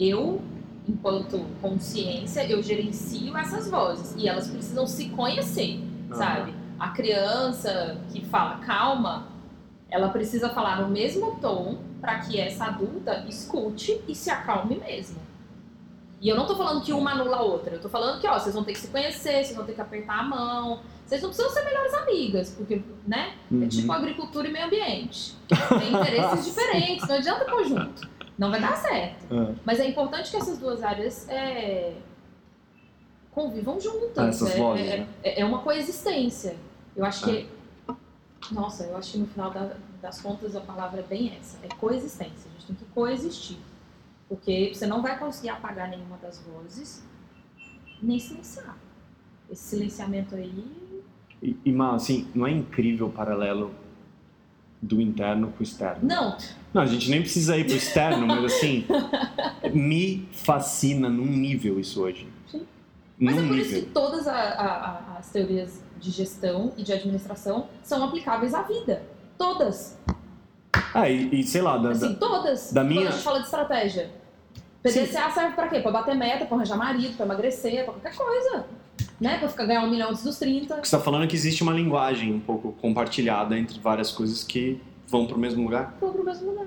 Eu, 0.00 0.40
enquanto 0.88 1.44
consciência, 1.60 2.50
eu 2.50 2.62
gerencio 2.62 3.36
essas 3.36 3.70
vozes 3.70 4.14
e 4.16 4.26
elas 4.26 4.48
precisam 4.48 4.86
se 4.86 5.10
conhecer, 5.10 5.78
Aham. 6.10 6.16
sabe? 6.16 6.54
A 6.78 6.88
criança 6.88 7.98
que 8.10 8.24
fala 8.24 8.56
calma, 8.60 9.28
ela 9.90 10.08
precisa 10.08 10.48
falar 10.48 10.80
no 10.80 10.88
mesmo 10.88 11.36
tom 11.38 11.78
para 12.00 12.20
que 12.20 12.40
essa 12.40 12.64
adulta 12.64 13.26
escute 13.28 14.00
e 14.08 14.14
se 14.14 14.30
acalme 14.30 14.76
mesmo. 14.76 15.20
E 16.18 16.28
eu 16.28 16.36
não 16.36 16.46
tô 16.46 16.56
falando 16.56 16.82
que 16.82 16.92
uma 16.92 17.12
anula 17.12 17.36
a 17.36 17.42
outra, 17.42 17.74
eu 17.74 17.80
tô 17.80 17.88
falando 17.88 18.20
que, 18.20 18.26
ó, 18.26 18.38
vocês 18.38 18.54
vão 18.54 18.64
ter 18.64 18.72
que 18.72 18.78
se 18.78 18.88
conhecer, 18.88 19.44
vocês 19.44 19.54
vão 19.54 19.64
ter 19.64 19.72
que 19.72 19.80
apertar 19.80 20.20
a 20.20 20.22
mão, 20.22 20.80
vocês 21.04 21.20
não 21.22 21.30
precisam 21.30 21.50
ser 21.50 21.64
melhores 21.64 21.94
amigas, 21.94 22.54
porque, 22.56 22.82
né? 23.06 23.34
Uhum. 23.50 23.64
É 23.64 23.66
tipo 23.66 23.90
agricultura 23.90 24.48
e 24.48 24.52
meio 24.52 24.66
ambiente. 24.66 25.34
Tem 25.48 25.94
interesses 25.94 26.44
diferentes, 26.46 27.08
não 27.08 27.16
adianta 27.16 27.44
pôr 27.46 27.64
junto. 27.64 28.08
Não 28.40 28.50
vai 28.50 28.58
dar 28.58 28.74
certo. 28.74 29.26
É. 29.34 29.54
Mas 29.66 29.78
é 29.80 29.86
importante 29.86 30.30
que 30.30 30.36
essas 30.38 30.56
duas 30.56 30.82
áreas 30.82 31.28
é, 31.28 31.92
convivam 33.32 33.78
juntas. 33.78 34.42
Ah, 34.42 34.48
é, 34.48 34.80
é, 34.80 34.96
né? 35.00 35.08
é- 35.22 35.44
uma 35.44 35.58
coexistência. 35.58 36.56
Eu 36.96 37.04
acho 37.04 37.22
que. 37.26 37.46
Nossa, 38.50 38.84
eu 38.84 38.96
acho 38.96 39.12
que 39.12 39.18
no 39.18 39.26
final 39.26 39.50
da- 39.50 39.76
das 40.00 40.22
contas 40.22 40.56
a 40.56 40.60
palavra 40.62 41.00
é 41.00 41.02
bem 41.02 41.36
essa. 41.38 41.58
É 41.62 41.68
coexistência. 41.68 42.50
A 42.50 42.52
gente 42.58 42.66
tem 42.68 42.76
que 42.76 42.84
coexistir. 42.86 43.58
Porque 44.26 44.72
você 44.72 44.86
não 44.86 45.02
vai 45.02 45.18
conseguir 45.18 45.50
apagar 45.50 45.90
nenhuma 45.90 46.16
das 46.16 46.40
vozes, 46.40 47.04
nem 48.02 48.18
silenciar. 48.18 48.74
Esse 49.50 49.64
silenciamento 49.64 50.34
aí. 50.34 51.02
E, 51.42 51.58
e 51.62 51.82
assim, 51.92 52.26
não 52.34 52.46
é 52.46 52.50
incrível 52.52 53.08
o 53.08 53.12
paralelo 53.12 53.74
do 54.82 55.00
interno 55.00 55.48
com 55.52 55.60
o 55.60 55.62
externo? 55.62 56.00
Não, 56.02 56.36
Não, 56.72 56.82
a 56.82 56.86
gente 56.86 57.10
nem 57.10 57.20
precisa 57.20 57.56
ir 57.56 57.64
pro 57.66 57.74
externo, 57.76 58.26
mas 58.26 58.44
assim, 58.44 58.86
me 59.74 60.28
fascina 60.32 61.08
num 61.08 61.26
nível 61.26 61.78
isso 61.80 62.02
hoje. 62.02 62.28
Sim. 62.50 62.66
Mas 63.18 63.36
num 63.36 63.44
é 63.44 63.48
por 63.48 63.58
isso 63.58 63.68
nível. 63.74 63.82
que 63.84 63.90
todas 63.90 64.26
a- 64.26 64.32
a- 64.34 65.16
as 65.18 65.30
teorias 65.30 65.82
de 65.98 66.10
gestão 66.10 66.72
e 66.76 66.82
de 66.82 66.92
administração 66.92 67.68
são 67.82 68.02
aplicáveis 68.04 68.54
à 68.54 68.62
vida. 68.62 69.02
Todas. 69.36 69.98
Ah, 70.94 71.08
e, 71.08 71.40
e 71.40 71.42
sei 71.44 71.60
lá, 71.60 71.76
da, 71.76 71.90
Assim, 71.90 72.12
da- 72.12 72.18
todas. 72.18 72.72
da 72.72 72.80
Quando 72.80 72.88
minha- 72.88 73.08
a 73.08 73.12
gente 73.12 73.22
fala 73.22 73.38
de 73.40 73.44
estratégia. 73.44 74.10
PDCA 74.82 75.30
serve 75.30 75.54
pra 75.54 75.68
quê? 75.68 75.80
Pra 75.80 75.90
bater 75.90 76.14
meta, 76.14 76.46
pra 76.46 76.56
arranjar 76.56 76.76
marido, 76.76 77.14
pra 77.16 77.26
emagrecer, 77.26 77.84
pra 77.84 77.92
qualquer 77.92 78.14
coisa. 78.16 78.64
Né? 79.20 79.38
Pra 79.38 79.48
ficar, 79.48 79.66
ganhar 79.66 79.84
um 79.84 79.90
milhão 79.90 80.10
antes 80.10 80.22
dos 80.22 80.38
30. 80.38 80.76
o 80.76 80.80
que 80.80 80.88
você 80.88 80.96
tá 80.96 81.02
falando 81.02 81.24
é 81.24 81.26
que 81.26 81.36
existe 81.36 81.62
uma 81.62 81.72
linguagem 81.72 82.32
um 82.32 82.40
pouco 82.40 82.72
compartilhada 82.72 83.58
entre 83.58 83.78
várias 83.78 84.10
coisas 84.10 84.42
que 84.42 84.80
vão 85.06 85.26
pro 85.26 85.38
mesmo 85.38 85.62
lugar. 85.62 85.94
Foi 86.00 86.10
pro 86.10 86.24
mesmo 86.24 86.50
lugar. 86.50 86.66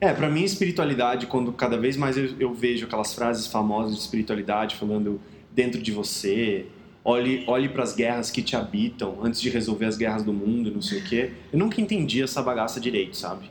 É, 0.00 0.12
pra 0.12 0.28
mim, 0.28 0.42
espiritualidade, 0.42 1.26
quando 1.26 1.52
cada 1.52 1.78
vez 1.78 1.96
mais 1.96 2.16
eu, 2.16 2.34
eu 2.38 2.54
vejo 2.54 2.86
aquelas 2.86 3.14
frases 3.14 3.46
famosas 3.46 3.94
de 3.94 4.00
espiritualidade 4.00 4.76
falando 4.76 5.20
dentro 5.52 5.80
de 5.80 5.92
você, 5.92 6.66
olhe, 7.04 7.44
olhe 7.46 7.68
para 7.68 7.82
as 7.82 7.94
guerras 7.94 8.30
que 8.30 8.42
te 8.42 8.56
habitam 8.56 9.18
antes 9.22 9.40
de 9.40 9.50
resolver 9.50 9.86
as 9.86 9.96
guerras 9.96 10.22
do 10.22 10.32
mundo, 10.32 10.70
não 10.70 10.82
sei 10.82 11.00
o 11.00 11.04
quê. 11.04 11.32
Eu 11.52 11.58
nunca 11.58 11.80
entendi 11.80 12.22
essa 12.22 12.42
bagaça 12.42 12.80
direito, 12.80 13.16
sabe? 13.16 13.50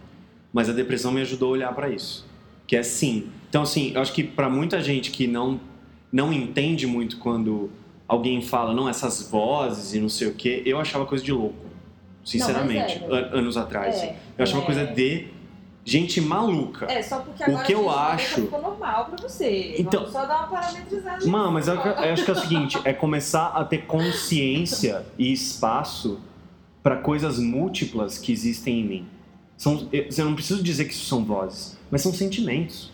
Mas 0.51 0.69
a 0.69 0.73
depressão 0.73 1.11
me 1.11 1.21
ajudou 1.21 1.49
a 1.49 1.51
olhar 1.51 1.73
pra 1.73 1.89
isso. 1.89 2.25
Que 2.65 2.75
é 2.75 2.83
sim. 2.83 3.27
Então, 3.49 3.63
assim, 3.63 3.91
eu 3.93 4.01
acho 4.01 4.13
que 4.13 4.23
pra 4.23 4.49
muita 4.49 4.81
gente 4.81 5.11
que 5.11 5.27
não, 5.27 5.59
não 6.11 6.33
entende 6.33 6.87
muito 6.87 7.17
quando 7.17 7.69
alguém 8.09 8.41
fala, 8.41 8.73
não, 8.73 8.89
essas 8.89 9.29
vozes 9.29 9.93
e 9.93 9.99
não 10.01 10.09
sei 10.09 10.27
o 10.27 10.33
quê, 10.33 10.61
eu 10.65 10.79
achava 10.79 11.05
coisa 11.05 11.23
de 11.23 11.31
louco. 11.31 11.55
Sinceramente, 12.25 12.99
Não, 13.07 13.15
é, 13.15 13.19
an- 13.21 13.29
anos 13.39 13.55
atrás. 13.55 13.95
É, 13.97 14.15
Eu 14.37 14.43
achava 14.43 14.61
é. 14.63 14.65
coisa 14.65 14.85
de 14.85 15.27
gente 15.85 16.19
maluca. 16.19 16.85
É, 16.91 17.01
só 17.01 17.19
porque 17.19 17.41
O 17.43 17.45
agora 17.47 17.63
que 17.65 17.73
a 17.73 17.77
eu 17.77 17.83
fala 17.85 18.13
acho- 18.13 18.41
ficou 18.41 18.61
normal 18.61 19.05
pra 19.05 19.27
você. 19.27 19.75
Então- 19.79 20.01
Vamos 20.01 20.13
só 20.13 20.25
dar 20.25 20.39
uma 20.39 20.47
parametrizada. 20.47 21.25
Mano, 21.25 21.51
mas 21.53 21.67
eu, 21.67 21.75
eu 21.75 22.13
acho 22.13 22.25
que 22.25 22.29
é 22.31 22.33
o 22.33 22.37
seguinte, 22.39 22.79
é 22.83 22.93
começar 22.93 23.47
a 23.47 23.63
ter 23.63 23.85
consciência 23.85 25.05
e 25.17 25.31
espaço 25.31 26.19
para 26.83 26.97
coisas 26.97 27.39
múltiplas 27.39 28.17
que 28.17 28.31
existem 28.31 28.81
em 28.81 28.83
mim. 28.83 29.07
São, 29.57 29.87
eu 29.91 30.05
eu 30.15 30.25
não 30.25 30.35
preciso 30.35 30.61
dizer 30.61 30.85
que 30.85 30.93
isso 30.93 31.05
são 31.05 31.23
vozes, 31.23 31.77
mas 31.89 32.01
são 32.01 32.13
sentimentos. 32.13 32.91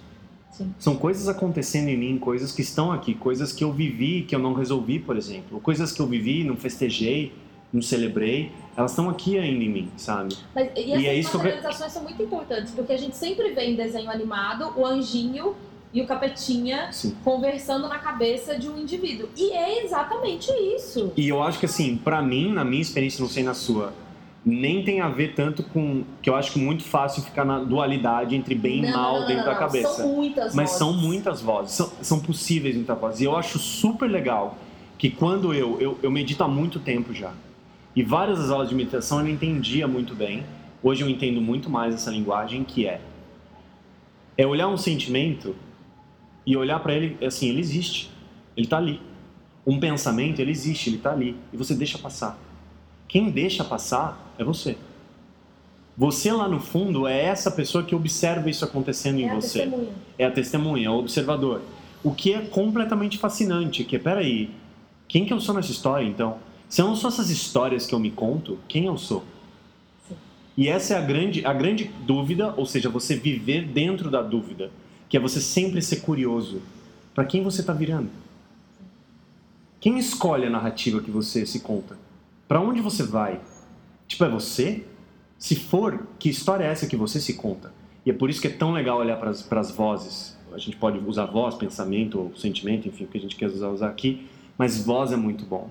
Sim. 0.58 0.74
São 0.80 0.96
coisas 0.96 1.28
acontecendo 1.28 1.90
em 1.90 1.98
mim, 1.98 2.18
coisas 2.18 2.52
que 2.52 2.62
estão 2.62 2.92
aqui, 2.92 3.14
coisas 3.14 3.52
que 3.52 3.64
eu 3.64 3.72
vivi 3.74 4.22
que 4.24 4.34
eu 4.36 4.40
não 4.40 4.54
resolvi, 4.54 5.00
por 5.00 5.18
exemplo. 5.18 5.60
Coisas 5.60 5.92
que 5.92 6.02
eu 6.02 6.08
vivi, 6.08 6.44
não 6.44 6.56
festejei, 6.56 7.34
não 7.74 7.82
celebrei, 7.82 8.52
elas 8.78 8.92
estão 8.92 9.10
aqui 9.10 9.38
ainda 9.38 9.64
em 9.64 9.70
mim, 9.70 9.90
sabe? 9.98 10.36
Mas, 10.54 10.70
e 10.76 10.92
essas 10.94 11.06
é 11.06 11.16
isso 11.16 11.30
que 11.32 11.36
eu- 11.36 11.40
materializações 11.40 11.92
são 11.92 12.04
muito 12.04 12.22
importantes, 12.24 12.72
porque 12.74 12.94
a 12.94 12.98
gente 12.98 13.18
sempre 13.18 13.52
vê 13.54 13.66
em 13.66 13.76
desenho 13.76 14.10
animado 14.10 14.72
o 14.78 14.86
anjinho 14.86 15.56
e 15.94 16.02
o 16.02 16.08
capetinha 16.08 16.90
Sim. 16.92 17.16
conversando 17.24 17.88
na 17.88 18.00
cabeça 18.00 18.58
de 18.58 18.70
um 18.70 18.78
indivíduo. 18.78 19.30
E 19.36 19.52
é 19.52 19.84
exatamente 19.86 20.52
isso. 20.76 21.12
E 21.18 21.28
eu 21.28 21.42
acho 21.42 21.60
que 21.60 21.66
assim, 21.66 21.98
pra 21.98 22.22
mim, 22.22 22.52
na 22.54 22.64
minha 22.66 22.82
experiência, 22.82 23.22
não 23.22 23.30
sei 23.30 23.44
na 23.44 23.54
sua, 23.54 23.94
nem 24.46 24.84
tem 24.84 25.02
a 25.02 25.10
ver 25.10 25.34
tanto 25.34 25.64
com 25.64 26.04
que 26.22 26.30
eu 26.30 26.36
acho 26.36 26.52
que 26.52 26.60
muito 26.60 26.84
fácil 26.84 27.24
ficar 27.24 27.44
na 27.44 27.60
dualidade 27.60 28.36
entre 28.36 28.54
bem 28.54 28.80
e 28.80 28.82
Não, 28.84 28.92
mal 28.92 29.20
não, 29.22 29.28
dentro 29.28 29.44
não, 29.44 29.52
da 29.52 29.56
cabeça. 29.56 29.88
São 29.88 30.16
muitas 30.16 30.54
Mas 30.54 30.70
vozes. 30.70 30.78
são 30.78 30.94
muitas 30.94 31.42
vozes, 31.42 31.72
são, 31.72 31.92
são 32.02 32.20
possíveis 32.20 32.76
muitas 32.76 33.00
vozes. 33.00 33.22
E 33.22 33.24
eu 33.24 33.36
acho 33.36 33.58
super 33.58 34.08
legal 34.08 34.58
que 35.00 35.10
quando 35.10 35.52
eu, 35.52 35.82
eu, 35.82 36.00
eu 36.04 36.12
medito 36.12 36.44
há 36.44 36.48
muito 36.48 36.80
tempo 36.80 37.12
já, 37.12 37.34
e 37.96 38.04
várias 38.04 38.38
das 38.38 38.52
aulas 38.52 38.70
de 38.70 38.76
meditação 38.76 39.18
eu 39.20 39.26
não 39.26 39.32
entendia 39.32 39.88
muito 39.88 40.14
bem, 40.14 40.46
hoje 40.84 41.02
eu 41.02 41.10
entendo 41.10 41.42
muito 41.42 41.70
mais 41.70 41.96
essa 41.96 42.12
linguagem, 42.12 42.64
que 42.64 42.86
é, 42.86 43.02
é 44.38 44.46
olhar 44.46 44.68
um 44.68 44.78
sentimento 44.78 45.56
e 46.46 46.56
olhar 46.56 46.80
pra 46.80 46.94
ele, 46.94 47.18
assim, 47.26 47.50
ele 47.50 47.60
existe, 47.60 48.12
ele 48.56 48.68
tá 48.68 48.78
ali. 48.78 49.02
Um 49.66 49.80
pensamento, 49.80 50.40
ele 50.40 50.52
existe, 50.52 50.92
ele 50.92 51.00
tá 51.00 51.12
ali, 51.12 51.36
e 51.52 51.58
você 51.58 51.74
deixa 51.74 51.98
passar. 51.98 52.38
Quem 53.08 53.30
deixa 53.30 53.64
passar 53.64 54.34
é 54.38 54.44
você. 54.44 54.78
Você 55.98 56.32
lá 56.32 56.48
no 56.48 56.60
fundo 56.60 57.08
é 57.08 57.24
essa 57.24 57.50
pessoa 57.50 57.84
que 57.84 57.96
observa 57.96 58.50
isso 58.50 58.66
acontecendo 58.66 59.20
em 59.20 59.26
É 59.26 59.32
a 59.32 59.36
você 59.36 59.60
testemunha. 59.60 59.90
é 60.18 60.26
a 60.26 60.32
testemunha, 60.32 60.88
é 60.88 60.90
o 60.90 60.96
observador. 61.00 61.62
O 62.04 62.14
que 62.14 62.34
é 62.34 62.42
completamente 62.42 63.18
fascinante, 63.18 63.84
que 63.84 63.96
é, 63.96 64.00
peraí, 64.00 64.52
quem 65.08 65.26
que 65.26 65.32
eu 65.32 65.40
sou 65.40 65.56
nessa 65.56 65.72
história, 65.72 66.06
então? 66.06 66.38
Se 66.68 66.82
eu 66.82 66.88
não 66.88 66.96
sou 66.96 67.10
essas 67.10 67.30
histórias 67.30 67.86
que 67.86 67.96
eu 67.96 68.00
me 68.00 68.12
conto, 68.12 68.60
quem 68.68 68.86
eu 68.86 68.98
sou? 68.98 69.24
Sim. 70.08 70.16
E 70.58 70.68
essa 70.68 70.96
é 70.96 70.98
a 70.98 71.02
grande, 71.02 71.46
a 71.46 71.54
grande 71.54 71.90
dúvida, 72.06 72.54
ou 72.58 72.66
seja, 72.66 72.90
você 72.90 73.16
viver 73.16 73.66
dentro 73.66 74.12
da 74.12 74.22
dúvida, 74.22 74.72
que 75.08 75.16
é 75.16 75.20
você 75.20 75.40
sempre 75.40 75.82
ser 75.82 75.98
curioso. 76.02 76.62
Para 77.14 77.24
quem 77.24 77.42
você 77.42 77.62
está 77.62 77.72
virando? 77.72 78.10
Quem 79.80 79.98
escolhe 79.98 80.46
a 80.46 80.50
narrativa 80.50 81.00
que 81.00 81.12
você 81.12 81.46
se 81.46 81.62
conta? 81.62 81.98
Para 82.48 82.60
onde 82.60 82.82
você 82.82 83.04
vai? 83.04 83.42
Tipo, 84.08 84.26
é 84.26 84.30
você? 84.30 84.86
Se 85.38 85.56
for, 85.56 86.08
que 86.20 86.30
história 86.30 86.64
é 86.64 86.68
essa 86.68 86.88
que 86.88 86.96
você 86.96 87.20
se 87.20 87.34
conta? 87.34 87.74
E 88.06 88.12
é 88.12 88.14
por 88.14 88.30
isso 88.30 88.40
que 88.40 88.48
é 88.48 88.52
tão 88.52 88.72
legal 88.72 89.00
olhar 89.00 89.18
para 89.18 89.30
as 89.60 89.72
vozes. 89.72 90.38
A 90.54 90.58
gente 90.58 90.78
pode 90.78 91.00
usar 91.00 91.26
voz, 91.26 91.56
pensamento 91.56 92.20
ou 92.20 92.36
sentimento, 92.36 92.88
enfim, 92.88 93.04
o 93.04 93.08
que 93.08 93.18
a 93.18 93.22
gente 93.22 93.36
quer 93.36 93.48
usar, 93.48 93.88
aqui, 93.88 94.28
mas 94.58 94.84
voz 94.86 95.12
é 95.12 95.18
muito 95.18 95.46
bom. 95.46 95.70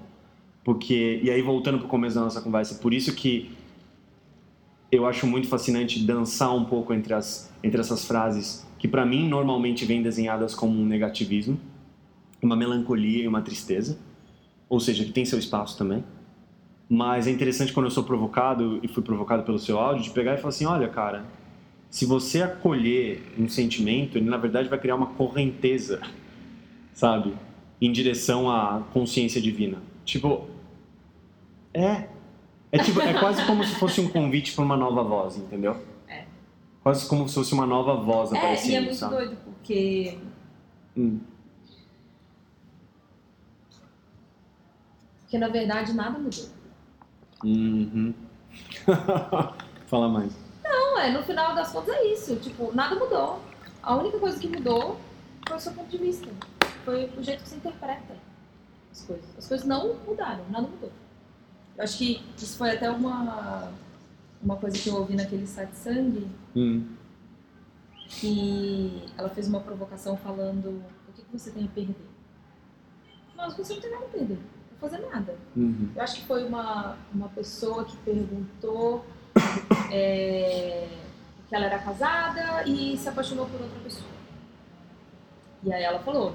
Porque, 0.62 1.20
e 1.22 1.30
aí 1.30 1.40
voltando 1.40 1.78
para 1.78 1.86
o 1.86 1.88
começo 1.88 2.16
da 2.16 2.22
nossa 2.22 2.40
conversa, 2.40 2.74
por 2.76 2.92
isso 2.92 3.14
que 3.14 3.52
eu 4.90 5.06
acho 5.06 5.26
muito 5.26 5.48
fascinante 5.48 6.00
dançar 6.04 6.54
um 6.54 6.64
pouco 6.64 6.92
entre, 6.92 7.14
as, 7.14 7.52
entre 7.62 7.80
essas 7.80 8.04
frases 8.04 8.66
que 8.78 8.88
para 8.88 9.06
mim 9.06 9.26
normalmente 9.28 9.84
vêm 9.86 10.02
desenhadas 10.02 10.54
como 10.54 10.78
um 10.78 10.84
negativismo, 10.84 11.58
uma 12.42 12.54
melancolia 12.54 13.24
e 13.24 13.28
uma 13.28 13.40
tristeza, 13.40 13.98
ou 14.68 14.78
seja, 14.78 15.04
que 15.04 15.12
tem 15.12 15.24
seu 15.24 15.38
espaço 15.38 15.78
também. 15.78 16.04
Mas 16.94 17.26
é 17.26 17.30
interessante 17.32 17.72
quando 17.72 17.86
eu 17.86 17.90
sou 17.90 18.04
provocado 18.04 18.78
e 18.80 18.86
fui 18.86 19.02
provocado 19.02 19.42
pelo 19.42 19.58
seu 19.58 19.80
áudio 19.80 20.04
de 20.04 20.10
pegar 20.10 20.34
e 20.34 20.36
falar 20.36 20.50
assim, 20.50 20.64
olha, 20.64 20.86
cara, 20.88 21.24
se 21.90 22.06
você 22.06 22.40
acolher 22.40 23.20
um 23.36 23.48
sentimento, 23.48 24.16
ele 24.16 24.30
na 24.30 24.36
verdade 24.36 24.68
vai 24.68 24.78
criar 24.78 24.94
uma 24.94 25.08
correnteza, 25.08 26.00
sabe, 26.92 27.34
em 27.80 27.90
direção 27.90 28.48
à 28.48 28.80
consciência 28.92 29.40
divina. 29.42 29.78
Tipo, 30.04 30.48
é, 31.72 32.06
É, 32.70 32.78
tipo, 32.78 33.00
é 33.00 33.12
quase 33.18 33.44
como 33.44 33.64
se 33.64 33.74
fosse 33.74 34.00
um 34.00 34.08
convite 34.08 34.52
para 34.54 34.64
uma 34.64 34.76
nova 34.76 35.02
voz, 35.02 35.36
entendeu? 35.36 35.76
É. 36.06 36.24
Quase 36.80 37.08
como 37.08 37.28
se 37.28 37.34
fosse 37.34 37.52
uma 37.54 37.66
nova 37.66 37.94
voz 37.96 38.32
É, 38.32 38.38
aparecendo, 38.38 38.70
e 38.70 38.76
é 38.76 38.80
muito 38.82 38.94
sabe? 38.94 39.16
doido, 39.16 39.36
porque 39.44 40.18
Hum. 40.96 41.18
Porque 45.22 45.38
na 45.38 45.48
verdade 45.48 45.92
nada 45.92 46.18
mudou. 46.20 46.53
Uhum. 47.42 48.14
Fala 49.86 50.08
mais. 50.08 50.32
Não, 50.62 50.98
é, 50.98 51.10
no 51.10 51.22
final 51.22 51.54
das 51.54 51.70
contas 51.72 51.94
é 51.94 52.06
isso. 52.12 52.36
Tipo, 52.36 52.74
nada 52.74 52.94
mudou. 52.94 53.40
A 53.82 53.96
única 53.96 54.18
coisa 54.18 54.38
que 54.38 54.48
mudou 54.48 54.98
foi 55.46 55.56
o 55.56 55.60
seu 55.60 55.72
ponto 55.72 55.88
de 55.90 55.98
vista. 55.98 56.28
Foi 56.84 57.10
o 57.16 57.22
jeito 57.22 57.42
que 57.42 57.48
você 57.48 57.56
interpreta 57.56 58.14
as 58.92 59.02
coisas. 59.02 59.26
As 59.36 59.48
coisas 59.48 59.66
não 59.66 59.94
mudaram, 60.06 60.44
nada 60.50 60.66
mudou. 60.68 60.92
Eu 61.76 61.84
acho 61.84 61.98
que 61.98 62.22
isso 62.38 62.56
foi 62.56 62.70
até 62.70 62.88
uma, 62.90 63.72
uma 64.42 64.56
coisa 64.56 64.78
que 64.78 64.88
eu 64.88 64.94
ouvi 64.96 65.14
naquele 65.16 65.46
satsang, 65.46 66.26
Hum. 66.54 66.86
que 68.08 69.02
ela 69.18 69.28
fez 69.28 69.48
uma 69.48 69.60
provocação 69.60 70.16
falando 70.16 70.80
o 71.08 71.12
que, 71.14 71.22
que 71.22 71.32
você 71.32 71.50
tem 71.50 71.64
a 71.64 71.68
perder. 71.68 71.96
Mas 73.36 73.56
você 73.56 73.74
não 73.74 73.80
tem 73.80 73.90
nada 73.90 74.04
a 74.04 74.08
perder. 74.08 74.38
Vou 74.80 74.90
fazer 74.90 75.06
nada. 75.06 75.34
Uhum. 75.56 75.90
Eu 75.94 76.02
acho 76.02 76.16
que 76.16 76.26
foi 76.26 76.44
uma, 76.44 76.96
uma 77.12 77.28
pessoa 77.28 77.84
que 77.84 77.96
perguntou 77.98 79.04
é, 79.90 80.88
que 81.48 81.54
ela 81.54 81.66
era 81.66 81.78
casada 81.78 82.64
e 82.66 82.96
se 82.96 83.08
apaixonou 83.08 83.46
por 83.46 83.60
outra 83.60 83.78
pessoa. 83.80 84.10
E 85.62 85.72
aí 85.72 85.82
ela 85.82 85.98
falou, 86.00 86.34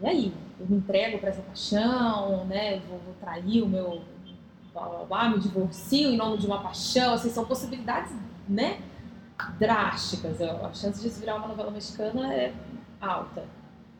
e 0.00 0.06
aí? 0.06 0.34
Eu 0.58 0.66
me 0.66 0.76
entrego 0.76 1.18
para 1.18 1.30
essa 1.30 1.42
paixão, 1.42 2.44
né? 2.46 2.80
Vou, 2.88 2.98
vou 2.98 3.14
trair 3.20 3.62
o 3.62 3.68
meu... 3.68 4.02
Blá, 4.72 4.88
blá, 4.88 5.04
blá, 5.04 5.28
me 5.28 5.38
divorcio 5.38 6.10
em 6.10 6.16
nome 6.16 6.38
de 6.38 6.46
uma 6.46 6.60
paixão. 6.60 7.14
Assim, 7.14 7.30
são 7.30 7.44
possibilidades, 7.44 8.12
né? 8.48 8.80
Drásticas. 9.58 10.40
A 10.40 10.72
chance 10.72 11.00
disso 11.00 11.20
virar 11.20 11.36
uma 11.36 11.48
novela 11.48 11.70
mexicana 11.70 12.32
é 12.32 12.52
alta. 13.00 13.44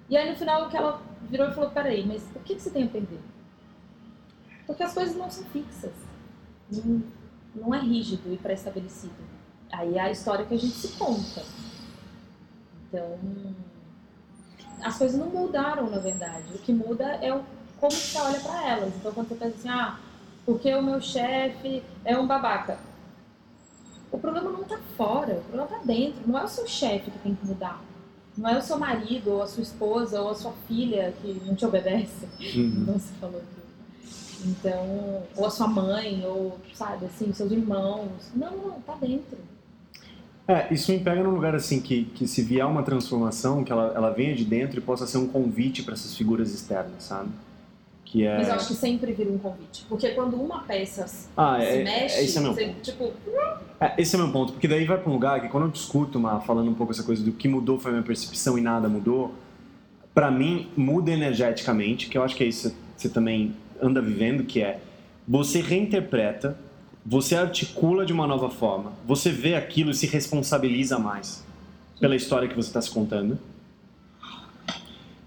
E 0.08 0.16
aí 0.16 0.30
no 0.30 0.36
final 0.36 0.68
que 0.68 0.76
ela 0.76 1.00
virou 1.28 1.48
e 1.48 1.54
falou, 1.54 1.70
peraí, 1.70 2.06
mas 2.06 2.22
o 2.34 2.40
que, 2.40 2.54
que 2.54 2.62
você 2.62 2.70
tem 2.70 2.84
a 2.84 2.88
perder? 2.88 3.20
Porque 4.66 4.82
as 4.82 4.94
coisas 4.94 5.16
não 5.16 5.30
são 5.30 5.44
fixas. 5.46 5.92
Não, 6.70 7.02
não 7.54 7.74
é 7.74 7.80
rígido 7.80 8.32
e 8.32 8.36
pré-estabelecido. 8.36 9.14
Aí 9.72 9.96
é 9.96 10.00
a 10.00 10.10
história 10.10 10.44
que 10.44 10.54
a 10.54 10.58
gente 10.58 10.74
se 10.74 10.88
conta. 10.96 11.42
Então, 12.88 13.18
as 14.82 14.96
coisas 14.98 15.18
não 15.18 15.28
mudaram, 15.28 15.88
na 15.90 15.98
verdade. 15.98 16.44
O 16.54 16.58
que 16.58 16.72
muda 16.72 17.04
é 17.04 17.34
o, 17.34 17.42
como 17.80 17.92
você 17.92 18.18
olha 18.18 18.40
para 18.40 18.70
elas. 18.70 18.94
Então, 18.96 19.12
quando 19.12 19.28
você 19.28 19.34
pensa 19.34 19.56
assim, 19.56 19.68
ah, 19.68 19.98
porque 20.44 20.74
o 20.74 20.82
meu 20.82 21.00
chefe 21.00 21.82
é 22.04 22.16
um 22.16 22.26
babaca. 22.26 22.78
O 24.12 24.18
problema 24.18 24.50
não 24.50 24.62
está 24.62 24.78
fora, 24.96 25.34
o 25.34 25.42
problema 25.42 25.64
está 25.64 25.78
dentro. 25.78 26.22
Não 26.26 26.38
é 26.38 26.44
o 26.44 26.48
seu 26.48 26.66
chefe 26.66 27.10
que 27.10 27.18
tem 27.18 27.34
que 27.34 27.46
mudar. 27.46 27.80
Não 28.36 28.50
é 28.50 28.58
o 28.58 28.62
seu 28.62 28.78
marido, 28.78 29.32
ou 29.32 29.42
a 29.42 29.46
sua 29.46 29.62
esposa, 29.62 30.20
ou 30.20 30.30
a 30.30 30.34
sua 30.34 30.52
filha 30.66 31.14
que 31.22 31.40
não 31.46 31.54
te 31.54 31.64
obedece. 31.64 32.26
Uhum. 32.40 32.82
Então 32.82 32.94
você 32.94 33.14
falou 33.20 33.36
aqui. 33.38 33.64
Então, 34.46 35.22
ou 35.36 35.46
a 35.46 35.50
sua 35.50 35.68
mãe, 35.68 36.22
ou, 36.26 36.58
sabe, 36.74 37.06
assim, 37.06 37.32
seus 37.32 37.50
irmãos. 37.50 38.30
Não, 38.34 38.56
não, 38.56 38.80
tá 38.80 38.94
dentro. 39.00 39.38
É, 40.46 40.72
isso 40.72 40.92
me 40.92 40.98
pega 40.98 41.22
num 41.22 41.30
lugar 41.30 41.54
assim 41.54 41.80
que, 41.80 42.04
que 42.04 42.28
se 42.28 42.42
vier 42.42 42.66
uma 42.66 42.82
transformação, 42.82 43.64
que 43.64 43.72
ela, 43.72 43.92
ela 43.94 44.10
venha 44.10 44.34
de 44.34 44.44
dentro 44.44 44.78
e 44.78 44.82
possa 44.82 45.06
ser 45.06 45.16
um 45.16 45.26
convite 45.26 45.82
para 45.82 45.94
essas 45.94 46.14
figuras 46.14 46.52
externas, 46.52 47.04
sabe? 47.04 47.30
Que 48.14 48.24
é. 48.24 48.36
Mas 48.38 48.46
eu 48.46 48.54
acho 48.54 48.68
que 48.68 48.74
sempre 48.74 49.12
vira 49.12 49.28
um 49.28 49.38
convite. 49.38 49.84
Porque 49.88 50.10
quando 50.10 50.36
uma 50.40 50.60
peça 50.60 51.04
se 51.08 51.26
Ah, 51.36 51.60
é, 51.60 51.82
mexe, 51.82 52.14
é, 52.14 52.22
esse 52.22 52.38
é 52.38 52.40
meu 52.40 52.54
você, 52.54 52.66
ponto. 52.66 52.80
tipo, 52.80 53.12
É, 53.80 53.94
esse 53.98 54.14
é 54.14 54.18
meu 54.20 54.30
ponto, 54.30 54.52
porque 54.52 54.68
daí 54.68 54.84
vai 54.84 54.98
para 54.98 55.10
um 55.10 55.14
lugar 55.14 55.40
que 55.40 55.48
quando 55.48 55.64
eu 55.64 55.70
discuto, 55.70 56.16
uma, 56.16 56.40
falando 56.40 56.70
um 56.70 56.74
pouco 56.74 56.92
essa 56.92 57.02
coisa 57.02 57.24
do 57.24 57.32
que 57.32 57.48
mudou 57.48 57.76
foi 57.80 57.90
a 57.90 57.94
minha 57.94 58.06
percepção 58.06 58.56
e 58.56 58.60
nada 58.60 58.88
mudou, 58.88 59.34
para 60.14 60.30
mim 60.30 60.68
muda 60.76 61.10
energeticamente, 61.10 62.08
que 62.08 62.16
eu 62.16 62.22
acho 62.22 62.36
que 62.36 62.44
é 62.44 62.46
isso 62.46 62.70
que 62.70 62.76
você 62.96 63.08
também 63.08 63.56
anda 63.82 64.00
vivendo, 64.00 64.44
que 64.44 64.62
é 64.62 64.78
você 65.26 65.60
reinterpreta, 65.60 66.56
você 67.04 67.34
articula 67.34 68.06
de 68.06 68.12
uma 68.12 68.28
nova 68.28 68.48
forma, 68.48 68.92
você 69.04 69.28
vê 69.30 69.56
aquilo 69.56 69.90
e 69.90 69.94
se 69.94 70.06
responsabiliza 70.06 71.00
mais 71.00 71.44
pela 71.98 72.14
história 72.14 72.46
que 72.46 72.54
você 72.54 72.68
está 72.68 72.80
se 72.80 72.92
contando. 72.92 73.36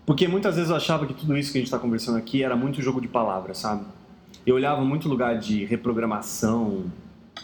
Porque 0.08 0.26
muitas 0.26 0.56
vezes 0.56 0.70
eu 0.70 0.78
achava 0.78 1.06
que 1.06 1.14
tudo 1.14 1.38
isso 1.38 1.52
que 1.52 1.58
a 1.58 1.62
gente 1.62 1.68
está 1.68 1.78
conversando 1.78 2.18
aqui 2.18 2.42
era 2.42 2.56
muito 2.56 2.82
jogo 2.82 3.02
de 3.02 3.10
palavras, 3.10 3.58
sabe? 3.58 3.84
Eu 4.46 4.56
olhava 4.56 4.82
muito 4.86 5.10
lugar 5.10 5.38
de 5.38 5.66
reprogramação, 5.66 6.86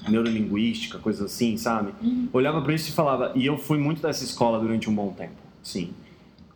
neurolinguística, 0.08 0.98
coisas 0.98 1.26
assim, 1.26 1.58
sabe? 1.58 1.94
Uhum. 2.02 2.30
Olhava 2.32 2.62
para 2.62 2.74
isso 2.74 2.88
e 2.90 2.94
falava, 2.94 3.34
e 3.36 3.46
eu 3.46 3.58
fui 3.58 3.78
muito 3.78 4.02
dessa 4.02 4.24
escola 4.24 4.58
durante 4.60 4.90
um 4.90 4.96
bom 4.96 5.10
tempo, 5.12 5.34
sim. 5.62 5.92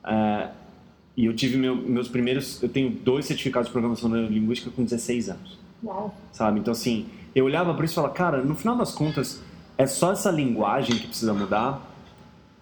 É, 0.05 0.47
e 1.17 1.25
eu 1.25 1.35
tive 1.35 1.57
meu- 1.57 1.75
meus 1.75 2.07
primeiros, 2.07 2.63
eu 2.63 2.69
tenho 2.69 2.89
dois 2.89 3.25
certificados 3.25 3.67
de 3.67 3.73
programação 3.73 4.09
neurolinguística 4.09 4.71
com 4.71 4.85
16 4.85 5.27
anos, 5.29 5.59
uau. 5.83 6.15
sabe? 6.31 6.61
Então 6.61 6.71
assim, 6.71 7.05
eu 7.35 7.43
olhava 7.43 7.73
para 7.73 7.83
isso 7.83 7.93
e 7.93 7.95
falava, 7.95 8.13
cara, 8.13 8.41
no 8.41 8.55
final 8.55 8.77
das 8.77 8.93
contas 8.93 9.41
é 9.77 9.85
só 9.85 10.13
essa 10.13 10.31
linguagem 10.31 10.95
que 10.97 11.07
precisa 11.07 11.33
mudar. 11.33 11.85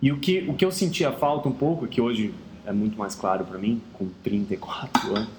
E 0.01 0.11
o 0.11 0.17
que 0.19 0.45
o 0.49 0.55
que 0.55 0.65
eu 0.65 0.71
sentia 0.71 1.11
falta 1.11 1.47
um 1.47 1.51
pouco, 1.53 1.85
que 1.87 2.01
hoje 2.01 2.33
é 2.65 2.71
muito 2.71 2.97
mais 2.97 3.15
claro 3.15 3.45
para 3.45 3.57
mim, 3.57 3.81
com 3.93 4.09
34 4.23 5.15
anos, 5.15 5.29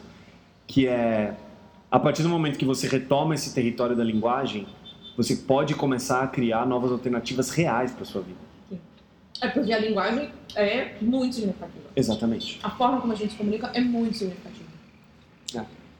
que 0.66 0.86
é 0.86 1.34
a 1.90 1.98
partir 1.98 2.22
do 2.22 2.28
momento 2.28 2.58
que 2.58 2.64
você 2.64 2.86
retoma 2.88 3.34
esse 3.34 3.54
território 3.54 3.96
da 3.96 4.04
linguagem, 4.04 4.66
você 5.16 5.36
pode 5.36 5.74
começar 5.74 6.22
a 6.22 6.26
criar 6.26 6.66
novas 6.66 6.90
alternativas 6.92 7.50
reais 7.50 7.92
para 7.92 8.04
sua 8.04 8.22
vida. 8.22 8.38
É 9.40 9.48
porque 9.48 9.72
a 9.72 9.78
linguagem 9.78 10.30
é 10.54 10.94
muito 11.00 11.36
significativa. 11.36 11.84
Exatamente. 11.94 12.58
A 12.62 12.70
forma 12.70 13.00
como 13.00 13.12
a 13.12 13.16
gente 13.16 13.32
se 13.32 13.36
comunica 13.36 13.70
é 13.74 13.80
muito 13.80 14.16
significativa. 14.16 14.66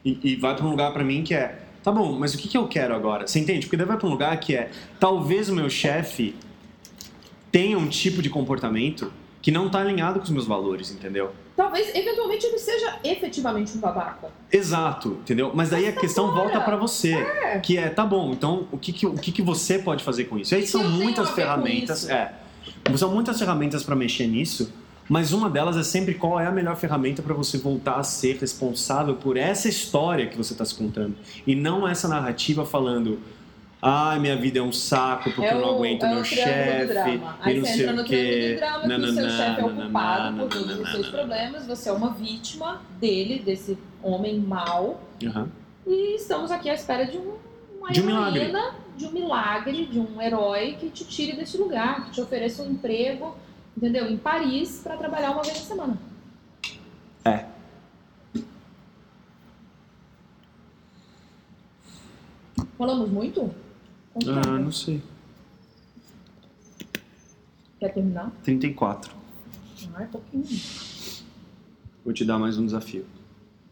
E, 0.05 0.19
e 0.23 0.35
vai 0.35 0.55
para 0.55 0.65
um 0.65 0.69
lugar 0.69 0.93
para 0.93 1.03
mim 1.03 1.23
que 1.23 1.33
é, 1.33 1.59
tá 1.83 1.91
bom, 1.91 2.17
mas 2.17 2.33
o 2.33 2.37
que, 2.37 2.47
que 2.47 2.57
eu 2.57 2.67
quero 2.67 2.95
agora? 2.95 3.27
Você 3.27 3.39
entende? 3.39 3.65
Porque 3.65 3.75
daí 3.75 3.85
vai 3.85 3.97
para 3.97 4.07
um 4.07 4.11
lugar 4.11 4.39
que 4.39 4.55
é, 4.55 4.71
talvez 4.99 5.49
o 5.49 5.55
meu 5.55 5.69
chefe 5.69 6.35
tenha 7.51 7.77
um 7.77 7.87
tipo 7.87 8.21
de 8.21 8.29
comportamento 8.29 9.11
que 9.41 9.51
não 9.51 9.69
tá 9.69 9.79
alinhado 9.79 10.19
com 10.19 10.25
os 10.25 10.31
meus 10.31 10.45
valores, 10.45 10.91
entendeu? 10.91 11.31
Talvez, 11.55 11.93
eventualmente, 11.95 12.45
ele 12.45 12.59
seja 12.59 12.99
efetivamente 13.03 13.75
um 13.77 13.79
babaca. 13.79 14.29
Exato, 14.51 15.17
entendeu? 15.21 15.51
Mas 15.53 15.69
daí 15.69 15.87
a 15.87 15.91
questão 15.91 16.27
fora. 16.27 16.41
volta 16.41 16.61
para 16.61 16.75
você, 16.75 17.15
que 17.63 17.77
é, 17.77 17.89
tá 17.89 18.05
bom, 18.05 18.31
então 18.31 18.67
o 18.71 18.77
que, 18.77 18.93
que, 18.93 19.05
o 19.05 19.15
que, 19.15 19.31
que 19.31 19.41
você 19.41 19.79
pode 19.79 20.03
fazer 20.03 20.25
com 20.25 20.37
isso? 20.37 20.53
E 20.53 20.57
aí 20.57 20.61
que 20.61 20.67
são 20.67 20.87
muitas 20.87 21.31
ferramentas, 21.31 22.07
é, 22.09 22.33
são 22.95 23.11
muitas 23.11 23.39
ferramentas 23.39 23.83
para 23.83 23.95
mexer 23.95 24.27
nisso, 24.27 24.71
mas 25.09 25.31
uma 25.31 25.49
delas 25.49 25.77
é 25.77 25.83
sempre 25.83 26.13
qual 26.13 26.39
é 26.39 26.45
a 26.45 26.51
melhor 26.51 26.75
ferramenta 26.75 27.21
para 27.21 27.33
você 27.33 27.57
voltar 27.57 27.95
a 27.95 28.03
ser 28.03 28.37
responsável 28.37 29.15
por 29.15 29.37
essa 29.37 29.69
história 29.69 30.27
que 30.27 30.37
você 30.37 30.53
está 30.53 30.65
se 30.65 30.75
contando 30.75 31.15
e 31.45 31.55
não 31.55 31.87
essa 31.87 32.07
narrativa 32.07 32.65
falando 32.65 33.19
Ai, 33.79 34.17
minha 34.19 34.35
vida 34.35 34.57
é 34.57 34.61
um 34.61 34.71
saco 34.71 35.25
porque 35.31 35.45
é 35.45 35.53
eu 35.53 35.61
não 35.61 35.75
aguento 35.75 36.03
é 36.03 36.09
meu 36.15 36.23
chefe 36.23 36.93
e 36.93 37.21
Aí 37.41 37.57
não 37.59 37.65
você 37.65 37.73
sei 37.73 37.83
entra 37.83 37.93
no 37.95 38.01
o 38.01 38.05
quê. 38.05 38.55
drama 38.57 38.81
que 38.87 38.93
o 38.95 39.13
seu 39.13 39.29
chefe 39.29 39.61
é 39.61 39.63
o 39.63 39.67
nananã, 39.69 39.83
culpado 39.83 40.37
por 40.37 40.49
todos 40.49 40.79
os 40.79 40.91
seus 40.91 41.09
problemas, 41.09 41.67
você 41.67 41.89
é 41.89 41.91
uma 41.91 42.09
vítima 42.09 42.81
dele, 42.99 43.39
desse 43.39 43.77
homem 44.01 44.39
mau, 44.39 44.99
Aham. 45.23 45.49
e 45.85 46.15
estamos 46.15 46.49
aqui 46.49 46.69
à 46.71 46.73
espera 46.73 47.05
de 47.05 47.17
um, 47.19 47.35
uma 47.77 47.91
De 47.91 48.01
um 48.01 48.05
milagre. 48.07 48.51
de 48.97 49.05
um 49.05 49.11
milagre, 49.11 49.85
de 49.85 49.99
um 49.99 50.19
herói 50.19 50.75
que 50.79 50.89
te 50.89 51.05
tire 51.05 51.35
desse 51.35 51.55
lugar, 51.59 52.05
que 52.05 52.11
te 52.13 52.21
ofereça 52.21 52.63
um 52.63 52.71
emprego, 52.71 53.35
entendeu? 53.77 54.07
Em 54.09 54.17
Paris, 54.17 54.81
para 54.83 54.97
trabalhar 54.97 55.31
uma 55.31 55.43
vez 55.43 55.55
na 55.55 55.63
semana. 55.65 55.97
É. 57.23 57.45
Falamos 62.77 63.09
muito? 63.09 63.51
Ah, 64.25 64.57
não 64.57 64.71
sei. 64.71 65.01
Quer 67.79 67.93
terminar? 67.93 68.31
34. 68.43 69.15
Ah, 69.93 70.03
é 70.03 70.05
pouquinho. 70.07 70.45
Vou 72.03 72.13
te 72.13 72.25
dar 72.25 72.39
mais 72.39 72.57
um 72.57 72.65
desafio. 72.65 73.05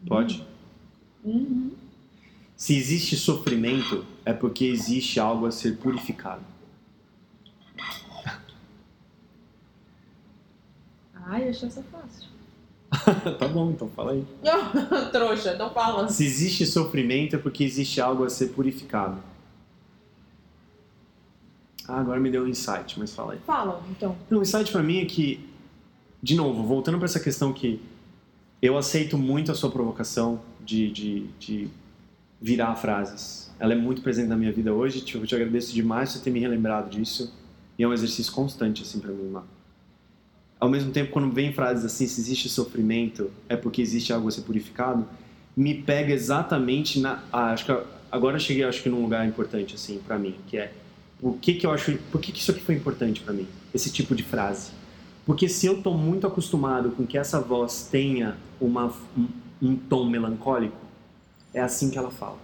Pode? 0.06 0.46
Uhum. 1.24 1.72
Se 2.56 2.76
existe 2.76 3.16
sofrimento, 3.16 4.04
é 4.24 4.32
porque 4.32 4.64
existe 4.64 5.18
algo 5.18 5.46
a 5.46 5.50
ser 5.50 5.76
purificado. 5.78 6.42
Ai, 11.28 11.44
eu 11.44 11.50
achei 11.50 11.68
essa 11.68 11.82
fácil. 11.82 12.28
tá 13.38 13.48
bom, 13.48 13.72
então 13.72 13.88
fala 13.90 14.12
aí. 14.12 14.24
Trouxa, 15.10 15.56
não 15.56 15.70
fala. 15.70 16.08
Se 16.08 16.24
existe 16.24 16.64
sofrimento, 16.64 17.34
é 17.34 17.38
porque 17.38 17.64
existe 17.64 18.00
algo 18.00 18.24
a 18.24 18.30
ser 18.30 18.48
purificado. 18.48 19.20
Ah, 21.88 22.00
agora 22.00 22.18
me 22.18 22.30
deu 22.30 22.44
um 22.44 22.48
insight, 22.48 22.98
mas 22.98 23.14
fala 23.14 23.34
aí. 23.34 23.38
Fala, 23.46 23.82
então. 23.90 24.16
Não, 24.28 24.38
o 24.38 24.42
insight 24.42 24.70
pra 24.72 24.82
mim 24.82 25.00
é 25.00 25.04
que, 25.04 25.48
de 26.22 26.34
novo, 26.34 26.62
voltando 26.64 26.98
pra 26.98 27.04
essa 27.04 27.20
questão 27.20 27.52
que 27.52 27.80
eu 28.60 28.76
aceito 28.76 29.16
muito 29.16 29.52
a 29.52 29.54
sua 29.54 29.70
provocação 29.70 30.40
de, 30.64 30.90
de, 30.90 31.26
de 31.38 31.68
virar 32.40 32.74
frases. 32.76 33.50
Ela 33.58 33.72
é 33.72 33.76
muito 33.76 34.02
presente 34.02 34.28
na 34.28 34.36
minha 34.36 34.52
vida 34.52 34.72
hoje. 34.72 35.00
Tipo, 35.00 35.24
eu 35.24 35.26
te 35.26 35.34
agradeço 35.34 35.72
demais 35.72 36.14
por 36.14 36.22
ter 36.22 36.30
me 36.30 36.40
relembrado 36.40 36.90
disso. 36.90 37.32
E 37.78 37.82
é 37.82 37.88
um 37.88 37.92
exercício 37.92 38.32
constante, 38.32 38.82
assim, 38.82 38.98
para 38.98 39.12
mim, 39.12 39.28
Mar. 39.28 39.44
Ao 40.58 40.68
mesmo 40.68 40.90
tempo, 40.90 41.12
quando 41.12 41.30
vem 41.30 41.52
frases 41.52 41.84
assim, 41.84 42.06
se 42.06 42.20
existe 42.20 42.48
sofrimento, 42.48 43.30
é 43.48 43.56
porque 43.56 43.82
existe 43.82 44.12
algo 44.12 44.26
a 44.26 44.30
ser 44.30 44.40
purificado, 44.40 45.06
me 45.54 45.74
pega 45.74 46.12
exatamente 46.12 46.98
na... 46.98 47.22
Ah, 47.30 47.52
acho 47.52 47.66
que 47.66 47.78
agora 48.10 48.36
eu 48.36 48.40
cheguei, 48.40 48.64
acho 48.64 48.82
que 48.82 48.88
num 48.88 49.02
lugar 49.02 49.26
importante, 49.26 49.74
assim, 49.74 50.00
para 50.06 50.18
mim, 50.18 50.34
que 50.48 50.56
é 50.56 50.72
por 51.20 51.36
que 51.38 51.54
que 51.54 51.66
eu 51.66 51.70
acho... 51.72 51.96
Por 52.10 52.20
que 52.20 52.32
que 52.32 52.40
isso 52.40 52.50
aqui 52.50 52.60
foi 52.60 52.74
importante 52.74 53.20
para 53.20 53.32
mim? 53.32 53.46
Esse 53.74 53.90
tipo 53.90 54.14
de 54.14 54.22
frase. 54.22 54.70
Porque 55.24 55.48
se 55.48 55.66
eu 55.66 55.82
tô 55.82 55.92
muito 55.92 56.26
acostumado 56.26 56.90
com 56.90 57.04
que 57.06 57.18
essa 57.18 57.40
voz 57.40 57.88
tenha 57.90 58.36
uma, 58.60 58.92
um, 59.16 59.26
um 59.60 59.76
tom 59.76 60.08
melancólico, 60.08 60.76
é 61.52 61.60
assim 61.60 61.90
que 61.90 61.98
ela 61.98 62.10
fala. 62.10 62.38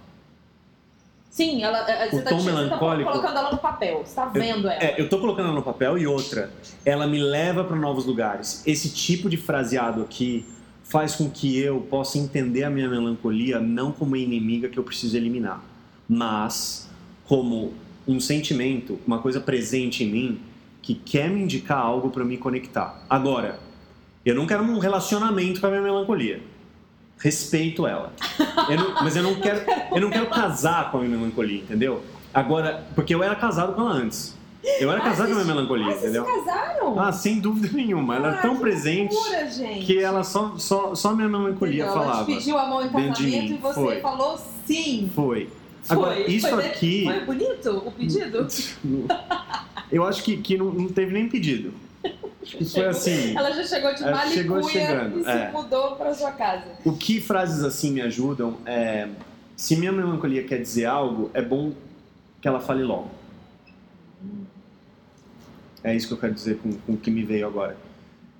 Sim, 1.29 1.63
ela, 1.63 1.89
é, 1.89 2.09
você, 2.09 2.17
O 2.17 2.23
tá, 2.23 2.29
tom 2.29 2.39
você 2.39 2.49
tá 2.49 2.55
melancólico- 2.55 3.09
colocando 3.11 3.37
ela 3.37 3.51
no 3.51 3.57
papel, 3.57 4.03
você 4.05 4.13
tá 4.15 4.25
vendo 4.25 4.67
ela. 4.67 4.83
É, 4.83 5.01
eu 5.01 5.09
tô 5.09 5.17
colocando 5.19 5.45
ela 5.47 5.55
no 5.55 5.63
papel 5.63 5.97
e 5.97 6.05
outra, 6.05 6.51
ela 6.85 7.07
me 7.07 7.19
leva 7.19 7.63
para 7.63 7.75
novos 7.75 8.05
lugares. 8.05 8.61
Esse 8.67 8.89
tipo 8.89 9.29
de 9.29 9.37
fraseado 9.37 10.01
aqui 10.03 10.45
faz 10.83 11.15
com 11.15 11.27
que 11.29 11.57
eu 11.57 11.79
possa 11.81 12.19
entender 12.19 12.63
a 12.65 12.69
minha 12.69 12.87
melancolia 12.87 13.59
não 13.59 13.91
como 13.91 14.11
uma 14.11 14.17
inimiga 14.19 14.69
que 14.69 14.77
eu 14.77 14.83
preciso 14.83 15.17
eliminar, 15.17 15.63
mas 16.07 16.87
como 17.25 17.73
um 18.07 18.19
sentimento, 18.19 18.99
uma 19.07 19.19
coisa 19.19 19.39
presente 19.39 20.03
em 20.03 20.07
mim 20.11 20.41
que 20.81 20.93
quer 20.95 21.29
me 21.29 21.41
indicar 21.41 21.77
algo 21.79 22.09
para 22.09 22.23
me 22.25 22.37
conectar. 22.37 23.05
Agora, 23.09 23.59
eu 24.25 24.35
não 24.35 24.45
quero 24.45 24.63
um 24.63 24.79
relacionamento 24.79 25.59
com 25.61 25.67
a 25.67 25.69
minha 25.69 25.81
melancolia. 25.81 26.41
Respeito 27.17 27.87
ela. 27.87 28.11
Eu 28.69 28.77
não- 28.77 29.03
mas 29.03 29.15
eu 29.15 29.23
não 29.23 29.35
quero, 29.35 29.61
eu 29.95 30.01
não 30.01 30.09
quero 30.09 30.27
casar 30.27 30.91
com 30.91 30.97
a 30.97 31.01
minha 31.01 31.17
melancolia, 31.17 31.59
entendeu? 31.61 32.03
Agora, 32.33 32.85
porque 32.95 33.13
eu 33.15 33.23
era 33.23 33.35
casado 33.35 33.73
com 33.73 33.81
ela 33.81 33.91
antes. 33.93 34.35
Eu 34.79 34.89
era 34.91 34.99
Ah, 35.01 35.03
casado 35.03 35.27
com 35.27 35.33
a 35.33 35.35
vocês- 35.35 35.45
minha 35.45 35.55
melancolia, 35.55 35.85
Ah, 35.85 35.89
vocês 35.91 36.11
se 36.13 36.17
entendeu? 36.19 36.25
casaram? 36.45 36.99
Ah, 36.99 37.11
sem 37.11 37.39
dúvida 37.39 37.69
nenhuma. 37.75 38.15
Ela 38.15 38.29
Ah, 38.31 38.35
é 38.35 38.41
tão 38.41 38.55
que 38.55 38.61
presente 38.61 39.13
loucura, 39.13 39.45
que 39.85 39.99
ela 39.99 40.23
só, 40.23 40.55
só, 40.57 40.95
só 40.95 41.13
minha 41.13 41.27
melancolia 41.29 41.83
Entendeu? 41.83 41.93
Ela 42.01 42.05
falava. 42.11 42.25
te 42.31 42.35
pediu 42.37 42.57
a 42.57 42.65
mão 42.67 42.81
em 42.81 42.87
de 42.87 42.91
casamento 42.93 43.21
mim. 43.23 43.53
e 43.53 43.57
você 43.57 43.73
Foi. 43.73 43.99
falou 44.01 44.37
sim. 44.65 45.11
Foi. 45.13 45.49
Agora, 45.89 46.15
Foi. 46.15 46.25
isso 46.27 46.47
Foi, 46.47 46.65
aqui. 46.65 47.03
Foi 47.05 47.19
bonito 47.25 47.69
o 47.85 47.91
pedido? 47.91 48.47
Eu 49.91 50.03
acho 50.03 50.23
que, 50.23 50.37
que 50.37 50.57
não, 50.57 50.71
não 50.71 50.87
teve 50.87 51.13
nem 51.13 51.27
pedido. 51.27 51.73
Foi 52.71 52.85
assim. 52.85 53.35
Ela 53.37 53.51
já 53.51 53.63
chegou 53.63 53.93
de 53.93 54.03
Ela 54.03 54.11
malicuia 54.11 54.41
chegou 54.41 54.63
chegando, 54.69 55.19
e 55.19 55.23
se 55.23 55.29
é. 55.29 55.51
mudou 55.51 55.95
pra 55.95 56.13
sua 56.13 56.31
casa. 56.31 56.65
O 56.83 56.93
que 56.93 57.21
frases 57.21 57.63
assim 57.63 57.91
me 57.91 58.01
ajudam 58.01 58.57
é. 58.65 59.07
Se 59.55 59.75
minha 59.75 59.91
melancolia 59.91 60.43
quer 60.43 60.59
dizer 60.61 60.85
algo, 60.85 61.29
é 61.33 61.41
bom 61.41 61.73
que 62.41 62.47
ela 62.47 62.59
fale 62.59 62.83
logo. 62.83 63.09
É 65.83 65.95
isso 65.95 66.07
que 66.07 66.13
eu 66.13 66.17
quero 66.17 66.33
dizer 66.33 66.57
com, 66.57 66.71
com 66.73 66.93
o 66.93 66.97
que 66.97 67.11
me 67.11 67.23
veio 67.23 67.45
agora. 67.45 67.77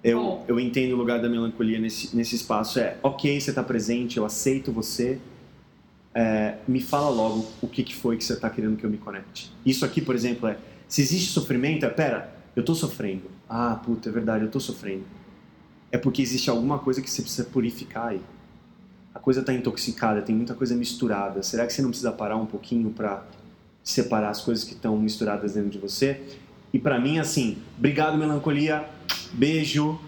Eu, 0.04 0.20
Bom. 0.20 0.46
eu 0.48 0.60
entendo 0.60 0.94
o 0.94 0.98
lugar 0.98 1.22
da 1.22 1.30
melancolia 1.30 1.80
nesse, 1.80 2.16
nesse 2.16 2.36
espaço. 2.36 2.80
É, 2.80 2.98
ok, 3.02 3.40
você 3.40 3.52
está 3.52 3.64
presente, 3.64 4.18
eu 4.18 4.26
aceito 4.26 4.72
você. 4.72 5.20
É, 6.16 6.58
me 6.68 6.80
fala 6.80 7.10
logo 7.10 7.46
o 7.62 7.68
que, 7.68 7.84
que 7.84 7.96
foi 7.96 8.18
que 8.18 8.24
você 8.24 8.34
está 8.34 8.50
querendo 8.50 8.78
que 8.78 8.86
eu 8.86 8.90
me 8.90 8.98
conecte. 8.98 9.52
Isso 9.66 9.84
aqui, 9.84 10.02
por 10.02 10.14
exemplo, 10.14 10.48
é: 10.48 10.58
se 10.88 11.02
existe 11.02 11.32
sofrimento, 11.32 11.86
é 11.86 11.90
pera, 11.90 12.34
eu 12.56 12.62
estou 12.62 12.76
sofrendo. 12.76 13.24
Ah, 13.50 13.80
puta, 13.84 14.10
é 14.10 14.12
verdade, 14.12 14.44
eu 14.44 14.48
estou 14.48 14.62
sofrendo. 14.62 15.04
É 15.92 15.98
porque 15.98 16.22
existe 16.22 16.50
alguma 16.50 16.80
coisa 16.80 17.02
que 17.02 17.10
você 17.10 17.22
precisa 17.22 17.46
purificar 17.46 18.08
aí. 18.08 18.22
A 19.14 19.20
coisa 19.20 19.42
está 19.42 19.54
intoxicada, 19.54 20.22
tem 20.22 20.36
muita 20.36 20.56
coisa 20.56 20.76
misturada. 20.76 21.44
Será 21.44 21.68
que 21.68 21.74
você 21.74 21.82
não 21.82 21.90
precisa 21.90 22.12
parar 22.12 22.36
um 22.36 22.48
pouquinho 22.48 22.90
para 22.90 23.24
separar 23.84 24.30
as 24.30 24.42
coisas 24.42 24.64
que 24.64 24.74
estão 24.74 24.98
misturadas 24.98 25.54
dentro 25.54 25.70
de 25.70 25.78
você? 25.78 26.22
E 26.74 26.80
para 26.80 27.00
mim, 27.00 27.20
assim, 27.20 27.58
obrigado, 27.78 28.18
melancolia, 28.18 28.90
beijo. 29.32 30.00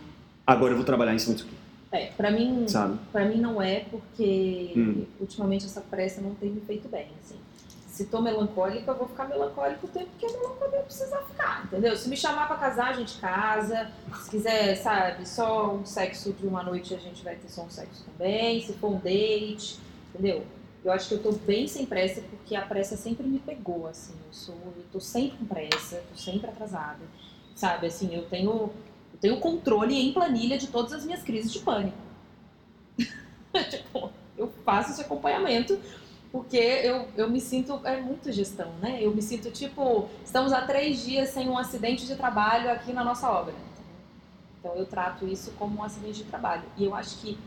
Agora 0.46 0.74
eu 0.74 0.78
vou 0.78 0.86
trabalhar 0.86 1.14
em 1.14 1.20
cima 1.20 1.36
disso 1.36 1.48
aqui, 1.48 1.56
É, 1.96 2.08
pra 2.18 2.30
mim, 2.32 2.68
sabe? 2.68 3.00
pra 3.12 3.26
mim 3.26 3.38
não 3.40 3.62
é 3.62 3.82
porque 3.92 4.74
Hum. 4.76 5.06
ultimamente 5.20 5.66
essa 5.66 5.82
pressa 5.82 6.22
não 6.22 6.36
tem 6.36 6.50
me 6.50 6.62
feito 6.62 6.88
bem, 6.90 7.08
assim. 7.24 7.36
Se 7.88 8.06
tô 8.08 8.22
melancólica, 8.22 8.92
eu 8.92 8.98
vou 8.98 9.08
ficar 9.08 9.26
melancólica 9.30 9.80
o 9.86 9.88
tempo 9.88 10.10
que 10.20 10.26
a 10.26 10.30
melancolia 10.30 10.82
precisar 10.82 11.20
ficar, 11.30 11.64
entendeu? 11.64 11.96
Se 11.96 12.10
me 12.10 12.18
chamar 12.18 12.46
pra 12.48 12.58
casar, 12.58 12.90
a 12.90 12.94
gente 12.94 13.18
casa. 13.20 13.90
Se 14.22 14.30
quiser, 14.30 14.76
sabe, 14.76 15.26
só 15.26 15.74
um 15.74 15.86
sexo 15.86 16.34
de 16.34 16.46
uma 16.46 16.62
noite, 16.62 16.94
a 16.94 16.98
gente 16.98 17.24
vai 17.24 17.36
ter 17.36 17.48
só 17.50 17.62
um 17.64 17.70
sexo 17.70 18.04
também. 18.04 18.62
Se 18.62 18.74
for 18.74 18.92
um 18.92 18.98
date, 19.00 19.80
entendeu? 20.14 20.44
Eu 20.84 20.92
acho 20.92 21.08
que 21.08 21.14
eu 21.16 21.24
tô 21.24 21.32
bem 21.32 21.68
sem 21.70 21.86
pressa, 21.86 22.22
porque 22.30 22.54
a 22.56 22.62
pressa 22.64 22.98
sempre 22.98 23.26
me 23.26 23.40
pegou, 23.40 23.88
assim. 23.88 24.14
Eu 24.28 24.34
sou, 24.34 24.56
eu 24.78 24.84
tô 24.92 25.00
sempre 25.00 25.38
com 25.38 25.46
pressa, 25.46 26.04
tô 26.12 26.18
sempre 26.20 26.48
atrasada. 26.50 27.00
Sabe, 27.56 27.88
assim, 27.88 28.14
eu 28.14 28.24
tenho, 28.26 28.72
eu 29.16 29.20
tenho 29.20 29.40
controle 29.40 29.96
em 29.96 30.12
planilha 30.12 30.58
de 30.58 30.68
todas 30.68 30.92
as 30.92 31.06
minhas 31.06 31.24
crises 31.24 31.52
de 31.52 31.60
pânico. 31.60 31.98
tipo, 33.70 34.12
eu 34.38 34.52
faço 34.66 34.92
esse 34.92 35.02
acompanhamento 35.02 35.80
porque 36.32 36.58
eu, 36.58 37.08
eu 37.16 37.30
me 37.30 37.40
sinto, 37.40 37.80
é 37.86 38.02
muito 38.02 38.30
gestão, 38.30 38.74
né? 38.82 39.00
Eu 39.02 39.16
me 39.16 39.22
sinto 39.22 39.50
tipo, 39.52 40.10
estamos 40.26 40.52
há 40.52 40.64
três 40.64 41.02
dias 41.02 41.30
sem 41.30 41.48
um 41.48 41.58
acidente 41.58 42.06
de 42.06 42.16
trabalho 42.16 42.70
aqui 42.70 42.92
na 42.92 43.06
nossa 43.06 43.30
obra. 43.32 43.54
Então 44.60 44.76
eu 44.76 44.86
trato 44.86 45.26
isso 45.26 45.52
como 45.52 45.80
um 45.80 45.84
acidente 45.84 46.18
de 46.18 46.26
trabalho. 46.26 46.64
E 46.78 46.84
eu 46.84 46.94
acho 46.94 47.18
que 47.20 47.38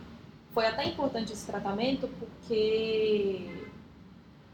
foi 0.52 0.66
até 0.66 0.86
importante 0.86 1.34
esse 1.34 1.44
tratamento 1.44 2.08
porque 2.18 3.66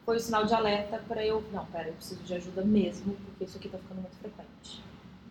foi 0.04 0.16
o 0.16 0.20
sinal 0.20 0.44
de 0.44 0.52
alerta 0.52 1.00
para 1.06 1.24
eu, 1.24 1.44
não, 1.52 1.64
pera, 1.66 1.90
eu 1.90 1.94
preciso 1.94 2.20
de 2.24 2.34
ajuda 2.34 2.64
mesmo, 2.64 3.14
porque 3.24 3.44
isso 3.44 3.56
aqui 3.56 3.68
tá 3.68 3.78
ficando 3.78 4.00
muito 4.00 4.16
frequente. 4.16 4.82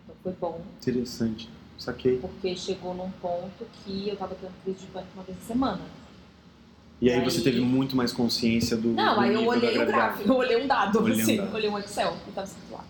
Então 0.02 0.16
foi 0.22 0.32
bom, 0.32 0.62
Interessante. 0.80 1.50
Saquei. 1.78 2.18
porque 2.18 2.56
chegou 2.56 2.94
num 2.94 3.10
ponto 3.20 3.66
que 3.84 4.08
eu 4.08 4.16
tava 4.16 4.34
tendo 4.36 4.52
crise 4.62 4.78
de 4.80 4.86
pânico 4.86 5.10
uma 5.14 5.22
vez 5.24 5.36
por 5.38 5.44
semana. 5.46 5.80
E 7.00 7.10
aí 7.10 7.18
Aí- 7.18 7.24
você 7.24 7.40
teve 7.42 7.60
muito 7.60 7.94
mais 7.96 8.12
consciência 8.12 8.76
do. 8.76 8.88
Não, 8.92 9.14
do 9.16 9.20
aí 9.20 9.34
eu 9.34 9.46
olhei 9.46 9.82
o 9.82 9.86
gráfico, 9.86 10.28
eu 10.28 10.36
olhei 10.36 10.62
um 10.62 10.66
dado, 10.66 11.02
Olhei 11.02 11.18
um 11.18 11.22
assim, 11.22 11.36
dado. 11.36 11.54
olhei 11.54 11.68
um 11.70 11.78
Excel 11.78 12.12
que 12.22 12.28
estava 12.30 12.46
escrito 12.46 12.72
lá. 12.72 12.84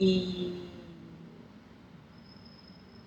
E. 0.00 0.62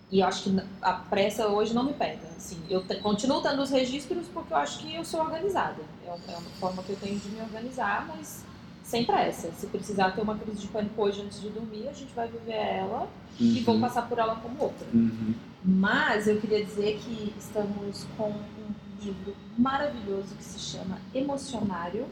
E 0.10 0.20
eu 0.22 0.28
acho 0.28 0.44
que 0.44 0.62
a 0.82 0.94
pressa 0.94 1.48
hoje 1.48 1.74
não 1.74 1.84
me 1.84 1.94
pega. 1.94 2.22
Assim, 2.38 2.58
eu 2.70 2.82
continuo 3.02 3.42
tendo 3.42 3.62
os 3.62 3.70
registros 3.70 4.28
porque 4.34 4.54
eu 4.54 4.58
acho 4.58 4.80
que 4.80 4.96
eu 4.96 5.04
sou 5.04 5.20
organizada. 5.22 5.82
É 6.06 6.10
um- 6.12 6.32
é 6.34 6.38
uma 6.38 6.50
forma 6.60 6.82
que 6.84 6.92
eu 6.92 6.96
tenho 6.96 7.20
de 7.20 7.28
me 7.30 7.42
organizar, 7.42 8.08
mas 8.08 8.44
sem 8.88 9.04
pressa. 9.06 9.52
Se 9.52 9.68
precisar 9.68 10.12
ter 10.12 10.22
uma 10.22 10.38
crise 10.38 10.62
de 10.62 10.68
pânico 10.68 11.02
hoje 11.02 11.22
antes 11.22 11.42
de 11.42 11.50
dormir, 11.50 11.90
a 11.90 11.94
gente 11.94 12.14
vai 12.16 12.28
viver 12.30 12.54
ela 12.54 13.10
e 13.38 13.60
vou 13.60 13.76
Uhum. 13.76 13.82
passar 13.82 14.08
por 14.08 14.18
ela 14.18 14.36
como 14.38 14.56
outra. 14.64 14.88
Uhum. 14.94 15.34
Mas 15.64 16.26
eu 16.26 16.40
queria 16.40 16.64
dizer 16.64 16.98
que 17.04 17.34
estamos 17.38 18.08
com 18.16 18.30
um 18.30 18.74
livro 19.04 19.36
maravilhoso 19.58 20.34
que 20.36 20.44
se 20.44 20.58
chama 20.58 20.98
Emocionário. 21.14 22.06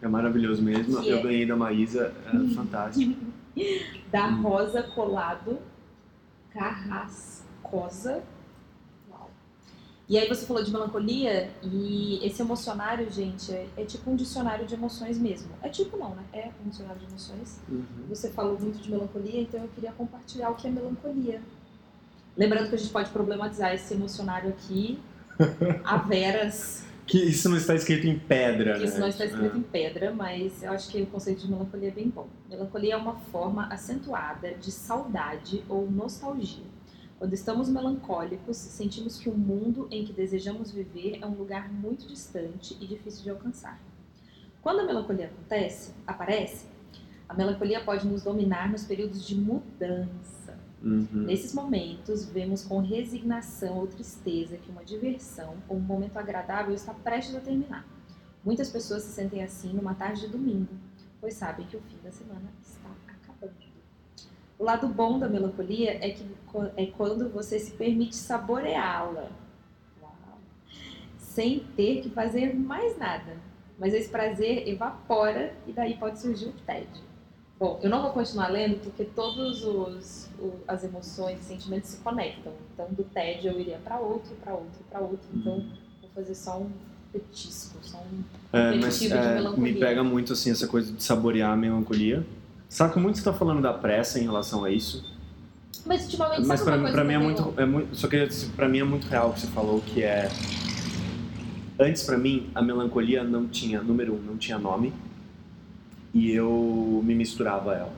É 0.00 0.06
maravilhoso 0.06 0.62
mesmo. 0.62 1.02
Que 1.02 1.08
eu 1.08 1.18
é- 1.18 1.22
ganhei 1.22 1.44
da 1.44 1.56
Maísa, 1.56 2.14
é 2.26 2.54
fantástico. 2.54 3.16
da 4.12 4.28
Hum. 4.28 4.42
Rosa 4.42 4.82
Colado 4.84 5.58
Carrascosa. 6.52 8.22
E 10.06 10.18
aí 10.18 10.28
você 10.28 10.44
falou 10.44 10.62
de 10.62 10.70
melancolia 10.70 11.50
e 11.62 12.20
esse 12.22 12.42
emocionário, 12.42 13.10
gente, 13.10 13.50
é, 13.52 13.66
é 13.76 13.84
tipo 13.84 14.10
um 14.10 14.16
dicionário 14.16 14.66
de 14.66 14.74
emoções 14.74 15.16
mesmo. 15.18 15.48
É 15.62 15.68
tipo 15.70 15.96
não, 15.96 16.10
né? 16.14 16.22
É 16.32 16.50
um 16.64 16.68
dicionário 16.68 17.00
de 17.00 17.06
emoções. 17.06 17.58
Uhum. 17.68 17.84
Você 18.10 18.28
falou 18.30 18.58
muito 18.60 18.78
de 18.82 18.90
melancolia, 18.90 19.40
então 19.40 19.60
eu 19.62 19.68
queria 19.68 19.92
compartilhar 19.92 20.50
o 20.50 20.54
que 20.56 20.66
é 20.66 20.70
melancolia. 20.70 21.40
Lembrando 22.36 22.68
que 22.68 22.74
a 22.74 22.78
gente 22.78 22.90
pode 22.90 23.08
problematizar 23.10 23.72
esse 23.72 23.94
emocionário 23.94 24.50
aqui 24.50 24.98
a 25.84 25.96
veras, 25.96 26.84
Que 27.06 27.18
isso 27.22 27.48
não 27.48 27.56
está 27.56 27.74
escrito 27.74 28.06
em 28.06 28.18
pedra, 28.18 28.74
que 28.74 28.80
né? 28.80 28.84
isso 28.86 28.98
não 28.98 29.08
está 29.08 29.24
escrito 29.24 29.54
É. 29.54 29.58
em 29.58 29.62
pedra, 29.62 30.12
mas 30.12 30.62
eu 30.62 30.72
acho 30.72 30.88
que 30.90 31.00
o 31.02 31.06
conceito 31.06 31.40
de 31.42 31.50
melancolia 31.50 31.88
é 31.88 31.92
bem 31.92 32.08
bom. 32.10 32.28
Melancolia 32.48 32.94
é 32.94 32.96
uma 32.96 33.14
forma 33.32 33.66
acentuada 33.68 34.52
de 34.54 34.70
saudade 34.70 35.64
ou 35.68 35.90
nostalgia. 35.90 36.64
Quando 37.18 37.32
estamos 37.32 37.68
melancólicos, 37.68 38.56
sentimos 38.56 39.18
que 39.18 39.28
o 39.28 39.34
mundo 39.36 39.86
em 39.90 40.04
que 40.04 40.12
desejamos 40.12 40.70
viver 40.70 41.18
é 41.22 41.26
um 41.26 41.34
lugar 41.34 41.72
muito 41.72 42.06
distante 42.06 42.76
e 42.80 42.86
difícil 42.86 43.22
de 43.22 43.30
alcançar. 43.30 43.80
Quando 44.60 44.80
a 44.80 44.84
melancolia 44.84 45.26
acontece, 45.26 45.92
aparece, 46.06 46.66
a 47.28 47.34
melancolia 47.34 47.84
pode 47.84 48.06
nos 48.06 48.22
dominar 48.22 48.70
nos 48.70 48.84
períodos 48.84 49.26
de 49.26 49.34
mudança. 49.34 50.58
Uhum. 50.82 51.08
Nesses 51.12 51.54
momentos, 51.54 52.26
vemos 52.26 52.62
com 52.62 52.80
resignação 52.80 53.78
ou 53.78 53.86
tristeza 53.86 54.56
que 54.56 54.70
uma 54.70 54.84
diversão 54.84 55.56
ou 55.68 55.78
um 55.78 55.80
momento 55.80 56.18
agradável 56.18 56.74
está 56.74 56.92
prestes 56.92 57.34
a 57.34 57.40
terminar. 57.40 57.86
Muitas 58.44 58.68
pessoas 58.68 59.02
se 59.02 59.12
sentem 59.12 59.42
assim 59.42 59.72
numa 59.72 59.94
tarde 59.94 60.22
de 60.22 60.28
domingo, 60.28 60.68
pois 61.20 61.34
sabem 61.34 61.66
que 61.66 61.76
o 61.76 61.80
fim 61.80 61.96
da 62.04 62.12
semana 62.12 62.52
está 62.62 62.90
acabando. 63.08 63.73
O 64.58 64.64
lado 64.64 64.86
bom 64.88 65.18
da 65.18 65.28
melancolia 65.28 65.98
é 66.00 66.10
que 66.10 66.24
é 66.76 66.86
quando 66.86 67.28
você 67.30 67.58
se 67.58 67.72
permite 67.72 68.14
saboreá-la, 68.16 69.28
sem 71.18 71.60
ter 71.76 72.00
que 72.02 72.10
fazer 72.10 72.54
mais 72.54 72.96
nada. 72.98 73.36
Mas 73.78 73.92
esse 73.92 74.08
prazer 74.08 74.68
evapora 74.68 75.52
e 75.66 75.72
daí 75.72 75.96
pode 75.96 76.20
surgir 76.20 76.46
o 76.46 76.52
tédio. 76.64 77.02
Bom, 77.58 77.80
eu 77.82 77.90
não 77.90 78.02
vou 78.02 78.12
continuar 78.12 78.48
lendo 78.48 78.80
porque 78.82 79.04
todos 79.04 79.64
os, 79.64 80.28
o- 80.38 80.54
as 80.68 80.84
emoções 80.84 81.40
e 81.40 81.44
sentimentos 81.44 81.90
se 81.90 81.96
conectam. 81.98 82.52
Então, 82.72 82.86
do 82.90 83.02
tédio 83.04 83.50
eu 83.52 83.60
iria 83.60 83.78
para 83.78 83.98
outro, 83.98 84.34
para 84.36 84.52
outro, 84.54 84.80
para 84.90 85.00
outro. 85.00 85.26
Então, 85.34 85.58
vou 86.00 86.10
fazer 86.14 86.34
só 86.34 86.58
um 86.58 86.70
petisco, 87.12 87.78
só 87.82 87.98
um 87.98 88.22
É, 88.52 88.74
mas 88.76 89.02
é, 89.02 89.40
me 89.56 89.74
pega 89.74 90.04
muito 90.04 90.32
assim 90.32 90.50
essa 90.50 90.66
coisa 90.68 90.92
de 90.92 91.02
saborear 91.02 91.52
a 91.52 91.56
melancolia. 91.56 92.24
Saco 92.74 92.98
muito 92.98 93.14
que 93.14 93.20
você 93.20 93.30
tá 93.30 93.32
falando 93.32 93.62
da 93.62 93.72
pressa 93.72 94.18
em 94.18 94.24
relação 94.24 94.64
a 94.64 94.68
isso. 94.68 95.04
Mas 95.86 96.06
ultimamente 96.06 96.44
Mas 96.44 96.60
pra, 96.60 96.76
pra 96.76 97.04
mim 97.04 97.14
é 97.14 97.18
muito, 97.18 97.54
é 97.56 97.64
muito. 97.64 97.94
Só 97.94 98.08
dizer, 98.08 98.50
pra 98.56 98.68
mim 98.68 98.80
é 98.80 98.82
muito 98.82 99.06
real 99.06 99.30
o 99.30 99.32
que 99.32 99.42
você 99.42 99.46
falou, 99.46 99.80
que 99.80 100.02
é. 100.02 100.28
Antes 101.78 102.02
pra 102.02 102.18
mim, 102.18 102.50
a 102.52 102.60
melancolia 102.60 103.22
não 103.22 103.46
tinha, 103.46 103.80
número 103.80 104.14
um, 104.14 104.18
não 104.20 104.36
tinha 104.36 104.58
nome. 104.58 104.92
E 106.12 106.32
eu 106.32 107.00
me 107.04 107.14
misturava 107.14 107.70
a 107.70 107.74
ela. 107.76 107.92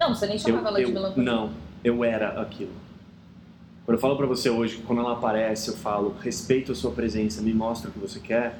Não, 0.00 0.12
você 0.12 0.26
nem 0.26 0.34
Eu, 0.34 0.40
chamava 0.40 0.68
ela 0.70 0.78
de 0.78 0.82
eu, 0.86 0.90
melancolia. 0.92 1.32
não, 1.32 1.50
eu 1.84 2.02
era 2.02 2.40
aquilo. 2.42 2.72
Quando 3.84 3.94
eu 3.94 4.00
falo 4.00 4.16
pra 4.16 4.26
você 4.26 4.50
hoje, 4.50 4.78
que 4.78 4.82
quando 4.82 5.02
ela 5.02 5.12
aparece, 5.12 5.68
eu 5.68 5.76
falo, 5.76 6.16
respeito 6.20 6.72
a 6.72 6.74
sua 6.74 6.90
presença, 6.90 7.40
me 7.40 7.54
mostra 7.54 7.90
o 7.90 7.92
que 7.92 8.00
você 8.00 8.18
quer. 8.18 8.58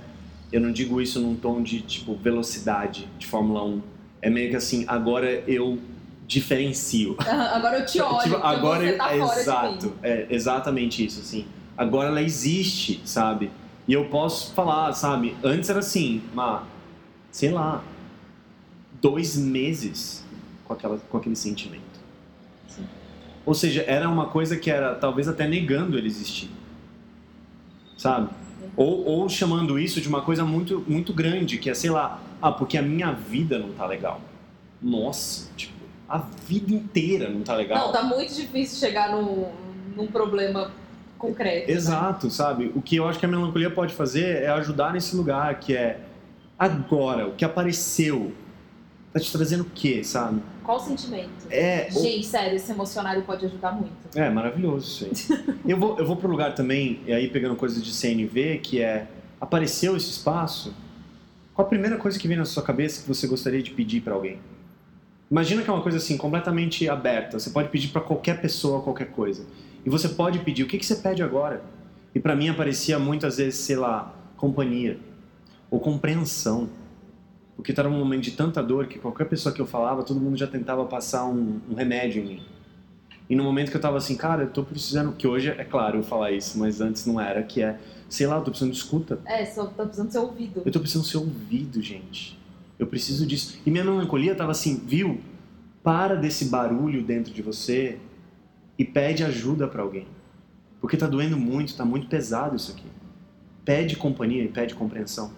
Eu 0.52 0.60
não 0.60 0.70
digo 0.70 1.00
isso 1.00 1.20
num 1.20 1.34
tom 1.34 1.60
de, 1.60 1.80
tipo, 1.80 2.14
velocidade 2.14 3.08
de 3.18 3.26
Fórmula 3.26 3.64
1. 3.64 3.95
É 4.20 4.30
meio 4.30 4.50
que 4.50 4.56
assim, 4.56 4.84
agora 4.88 5.44
eu 5.46 5.78
diferencio. 6.26 7.16
Agora 7.18 7.78
eu 7.78 7.86
te 7.86 8.00
olho, 8.02 8.22
Tipo, 8.22 8.36
agora 8.36 8.84
você 8.84 8.92
tá 8.94 9.14
é 9.14 9.18
fora 9.18 9.40
exato, 9.40 9.92
é 10.02 10.26
exatamente 10.30 11.04
isso, 11.04 11.20
assim. 11.20 11.46
Agora 11.76 12.08
ela 12.08 12.22
existe, 12.22 13.00
sabe? 13.04 13.50
E 13.86 13.92
eu 13.92 14.06
posso 14.06 14.52
falar, 14.52 14.92
sabe? 14.92 15.36
Antes 15.44 15.70
era 15.70 15.78
assim, 15.78 16.22
mas 16.34 16.62
sei 17.30 17.50
lá, 17.50 17.84
dois 19.00 19.36
meses 19.36 20.24
com, 20.64 20.72
aquela, 20.72 20.98
com 20.98 21.18
aquele 21.18 21.36
sentimento. 21.36 21.82
Sim. 22.66 22.86
Ou 23.44 23.54
seja, 23.54 23.84
era 23.86 24.08
uma 24.08 24.26
coisa 24.26 24.56
que 24.56 24.70
era 24.70 24.94
talvez 24.94 25.28
até 25.28 25.46
negando 25.46 25.96
ele 25.96 26.06
existir, 26.06 26.50
sabe? 27.96 28.30
Ou, 28.76 29.04
ou 29.04 29.28
chamando 29.28 29.78
isso 29.78 30.00
de 30.00 30.08
uma 30.08 30.22
coisa 30.22 30.44
muito, 30.44 30.84
muito 30.86 31.12
grande, 31.12 31.58
que 31.58 31.68
é, 31.70 31.74
sei 31.74 31.90
lá, 31.90 32.20
ah, 32.40 32.52
porque 32.52 32.76
a 32.78 32.82
minha 32.82 33.12
vida 33.12 33.58
não 33.58 33.72
tá 33.72 33.86
legal. 33.86 34.20
Nossa, 34.80 35.50
tipo, 35.56 35.74
a 36.08 36.18
vida 36.18 36.72
inteira 36.72 37.28
não 37.28 37.42
tá 37.42 37.54
legal. 37.54 37.86
Não, 37.86 37.92
tá 37.92 38.02
muito 38.02 38.34
difícil 38.34 38.78
chegar 38.78 39.10
num, 39.10 39.50
num 39.96 40.06
problema 40.06 40.70
concreto. 41.18 41.68
né? 41.68 41.74
Exato, 41.74 42.30
sabe? 42.30 42.70
O 42.74 42.82
que 42.82 42.96
eu 42.96 43.08
acho 43.08 43.18
que 43.18 43.26
a 43.26 43.28
melancolia 43.28 43.70
pode 43.70 43.94
fazer 43.94 44.42
é 44.42 44.48
ajudar 44.48 44.92
nesse 44.92 45.16
lugar 45.16 45.58
que 45.58 45.74
é 45.74 46.00
agora, 46.58 47.26
o 47.26 47.32
que 47.32 47.44
apareceu. 47.44 48.32
Tá 49.12 49.20
te 49.20 49.32
trazendo 49.32 49.62
o 49.62 49.70
quê, 49.74 50.04
sabe? 50.04 50.42
Qual 50.66 50.78
o 50.78 50.80
sentimento? 50.80 51.30
É, 51.48 51.88
o- 51.94 52.00
Gente, 52.02 52.26
sério, 52.26 52.56
esse 52.56 52.70
emocionário 52.72 53.22
pode 53.22 53.46
ajudar 53.46 53.72
muito. 53.72 53.92
é 54.16 54.28
maravilhoso 54.28 55.04
isso 55.06 55.32
aí. 55.32 55.46
eu, 55.64 55.78
vou, 55.78 55.96
eu 55.98 56.04
vou 56.04 56.16
pro 56.16 56.28
lugar 56.28 56.54
também, 56.54 57.00
e 57.06 57.12
aí 57.12 57.28
pegando 57.28 57.54
coisas 57.54 57.82
de 57.82 57.92
CNV, 57.92 58.58
que 58.58 58.82
é 58.82 59.06
apareceu 59.40 59.96
esse 59.96 60.10
espaço, 60.10 60.74
qual 61.54 61.64
a 61.66 61.68
primeira 61.68 61.96
coisa 61.96 62.18
que 62.18 62.26
vem 62.26 62.36
na 62.36 62.44
sua 62.44 62.62
cabeça 62.62 63.00
que 63.02 63.08
você 63.08 63.26
gostaria 63.26 63.62
de 63.62 63.70
pedir 63.70 64.00
pra 64.02 64.14
alguém? 64.14 64.38
Imagina 65.30 65.62
que 65.62 65.70
é 65.70 65.72
uma 65.72 65.82
coisa 65.82 65.98
assim, 65.98 66.16
completamente 66.16 66.88
aberta. 66.88 67.38
Você 67.38 67.50
pode 67.50 67.68
pedir 67.68 67.88
pra 67.88 68.00
qualquer 68.00 68.40
pessoa 68.40 68.82
qualquer 68.82 69.10
coisa. 69.10 69.44
E 69.84 69.90
você 69.90 70.08
pode 70.08 70.38
pedir, 70.40 70.62
o 70.62 70.66
que, 70.66 70.78
que 70.78 70.86
você 70.86 70.96
pede 70.96 71.22
agora? 71.22 71.62
E 72.14 72.20
pra 72.20 72.34
mim 72.36 72.48
aparecia 72.48 72.98
muitas 72.98 73.36
vezes, 73.38 73.58
sei 73.60 73.76
lá, 73.76 74.14
companhia 74.36 74.98
ou 75.70 75.78
compreensão. 75.80 76.68
Porque 77.57 77.72
estava 77.72 77.88
num 77.88 77.98
momento 77.98 78.22
de 78.22 78.32
tanta 78.32 78.62
dor 78.62 78.86
que 78.86 78.98
qualquer 78.98 79.24
pessoa 79.24 79.54
que 79.54 79.61
eu 79.61 79.66
falava, 79.66 80.02
todo 80.02 80.20
mundo 80.20 80.36
já 80.36 80.46
tentava 80.46 80.84
passar 80.84 81.24
um, 81.24 81.59
um 81.70 81.74
remédio 81.74 82.22
em 82.22 82.26
mim. 82.26 82.42
E 83.28 83.34
no 83.34 83.42
momento 83.42 83.70
que 83.70 83.76
eu 83.76 83.80
tava 83.80 83.96
assim, 83.96 84.14
cara, 84.16 84.44
eu 84.44 84.50
tô 84.50 84.62
precisando, 84.62 85.12
que 85.12 85.26
hoje 85.26 85.48
é 85.48 85.64
claro 85.64 85.98
eu 85.98 86.02
falar 86.02 86.30
isso, 86.30 86.59
mas 86.59 86.80
antes 86.80 87.07
não 87.07 87.20
era, 87.20 87.42
que 87.42 87.61
é, 87.61 87.78
sei 88.09 88.26
lá, 88.26 88.36
eu 88.36 88.42
tô 88.42 88.50
precisando 88.50 88.72
de 88.72 88.78
escuta. 88.78 89.18
É, 89.24 89.44
só 89.44 89.66
tá 89.66 89.84
precisando 89.84 90.12
ser 90.12 90.18
ouvido. 90.18 90.62
Eu 90.64 90.70
tô 90.70 90.78
precisando 90.78 91.07
ser 91.07 91.16
ouvido, 91.16 91.82
gente. 91.82 92.38
Eu 92.78 92.86
preciso 92.86 93.26
disso. 93.26 93.59
E 93.66 93.70
minha 93.70 93.82
melancolia 93.82 94.34
tava 94.34 94.52
assim, 94.52 94.76
viu? 94.76 95.20
Para 95.82 96.14
desse 96.14 96.46
barulho 96.46 97.02
dentro 97.02 97.32
de 97.32 97.42
você 97.42 97.98
e 98.78 98.84
pede 98.84 99.24
ajuda 99.24 99.66
pra 99.66 99.82
alguém. 99.82 100.07
Porque 100.80 100.96
tá 100.96 101.07
doendo 101.07 101.36
muito, 101.36 101.74
tá 101.74 101.84
muito 101.84 102.07
pesado 102.07 102.54
isso 102.54 102.70
aqui. 102.70 102.86
Pede 103.64 103.96
companhia 103.96 104.44
e 104.44 104.48
pede 104.48 104.74
compreensão. 104.74 105.32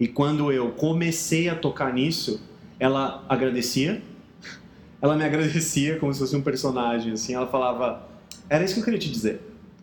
E 0.00 0.06
quando 0.06 0.52
eu 0.52 0.70
comecei 0.72 1.48
a 1.48 1.56
tocar 1.56 1.92
nisso, 1.92 2.40
ela 2.78 3.24
agradecia. 3.28 4.02
Ela 5.00 5.16
me 5.16 5.24
agradecia 5.24 5.98
como 5.98 6.12
se 6.12 6.20
fosse 6.20 6.36
um 6.36 6.42
personagem, 6.42 7.12
assim. 7.12 7.34
Ela 7.34 7.46
falava: 7.46 8.08
Era 8.48 8.64
isso 8.64 8.74
que 8.74 8.80
eu 8.80 8.84
queria 8.84 8.98
te 8.98 9.10
dizer. 9.10 9.40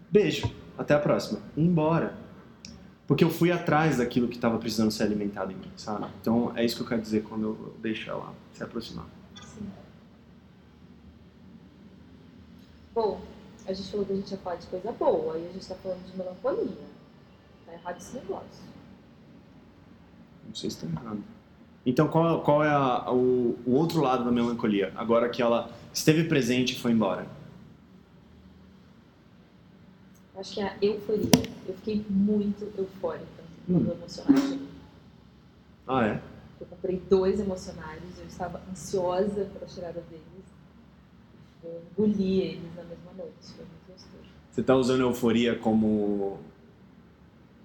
Beijo, 0.09 0.49
até 0.77 0.93
a 0.93 0.99
próxima. 0.99 1.39
E 1.55 1.61
embora. 1.61 2.15
Porque 3.07 3.23
eu 3.23 3.29
fui 3.29 3.51
atrás 3.51 3.97
daquilo 3.97 4.27
que 4.27 4.35
estava 4.35 4.57
precisando 4.57 4.89
ser 4.89 5.03
alimentado 5.03 5.51
em 5.51 5.55
mim, 5.55 5.71
sabe? 5.75 6.07
Então 6.21 6.51
é 6.55 6.65
isso 6.65 6.75
que 6.77 6.81
eu 6.81 6.87
quero 6.87 7.01
dizer 7.01 7.23
quando 7.23 7.43
eu 7.43 7.75
deixo 7.79 8.09
ela 8.09 8.33
se 8.51 8.63
aproximar. 8.63 9.05
Sim. 9.43 9.69
Bom, 12.95 13.21
a 13.67 13.73
gente 13.73 13.91
falou 13.91 14.05
que 14.07 14.13
a 14.13 14.15
gente 14.15 14.31
ia 14.31 14.37
falar 14.37 14.55
de 14.55 14.67
coisa 14.67 14.91
boa, 14.91 15.37
e 15.37 15.47
a 15.47 15.51
gente 15.51 15.67
tá 15.67 15.75
falando 15.75 16.03
de 16.03 16.17
melancolia. 16.17 16.77
Tá 17.67 17.73
errado 17.73 17.97
esse 17.97 18.15
negócio. 18.15 18.74
Não 20.47 20.53
sei 20.55 20.69
se 20.69 20.85
está 20.85 21.01
errado. 21.01 21.23
Então 21.85 22.07
qual, 22.07 22.41
qual 22.41 22.63
é 22.63 22.69
a- 22.69 23.11
o, 23.11 23.57
o 23.65 23.71
outro 23.73 24.01
lado 24.01 24.23
da 24.25 24.31
melancolia? 24.31 24.91
Agora 24.95 25.29
que 25.29 25.41
ela 25.41 25.69
esteve 25.93 26.23
presente 26.25 26.73
e 26.73 26.79
foi 26.79 26.91
embora. 26.91 27.27
Acho 30.37 30.53
que 30.55 30.61
é 30.61 30.67
a 30.67 30.75
euforia. 30.81 31.29
Eu 31.67 31.73
fiquei 31.75 32.05
muito 32.09 32.65
eufórica 32.77 33.25
quando 33.65 33.81
Hum. 33.81 33.89
o 33.89 33.93
emocionário 33.93 34.47
chegou. 34.49 34.67
Ah, 35.87 36.05
é? 36.05 36.21
Eu 36.59 36.67
comprei 36.67 37.01
dois 37.09 37.39
emocionários, 37.39 38.17
eu 38.19 38.25
estava 38.25 38.61
ansiosa 38.71 39.45
pela 39.53 39.67
chegada 39.67 40.01
deles. 40.09 40.23
Eu 41.63 41.81
engoli 41.97 42.41
eles 42.41 42.75
na 42.75 42.83
mesma 42.83 43.11
noite. 43.17 43.33
Foi 43.55 43.65
muito 43.65 43.87
gostoso. 43.91 44.23
Você 44.51 44.61
está 44.61 44.75
usando 44.75 45.01
euforia 45.01 45.57
como 45.57 46.39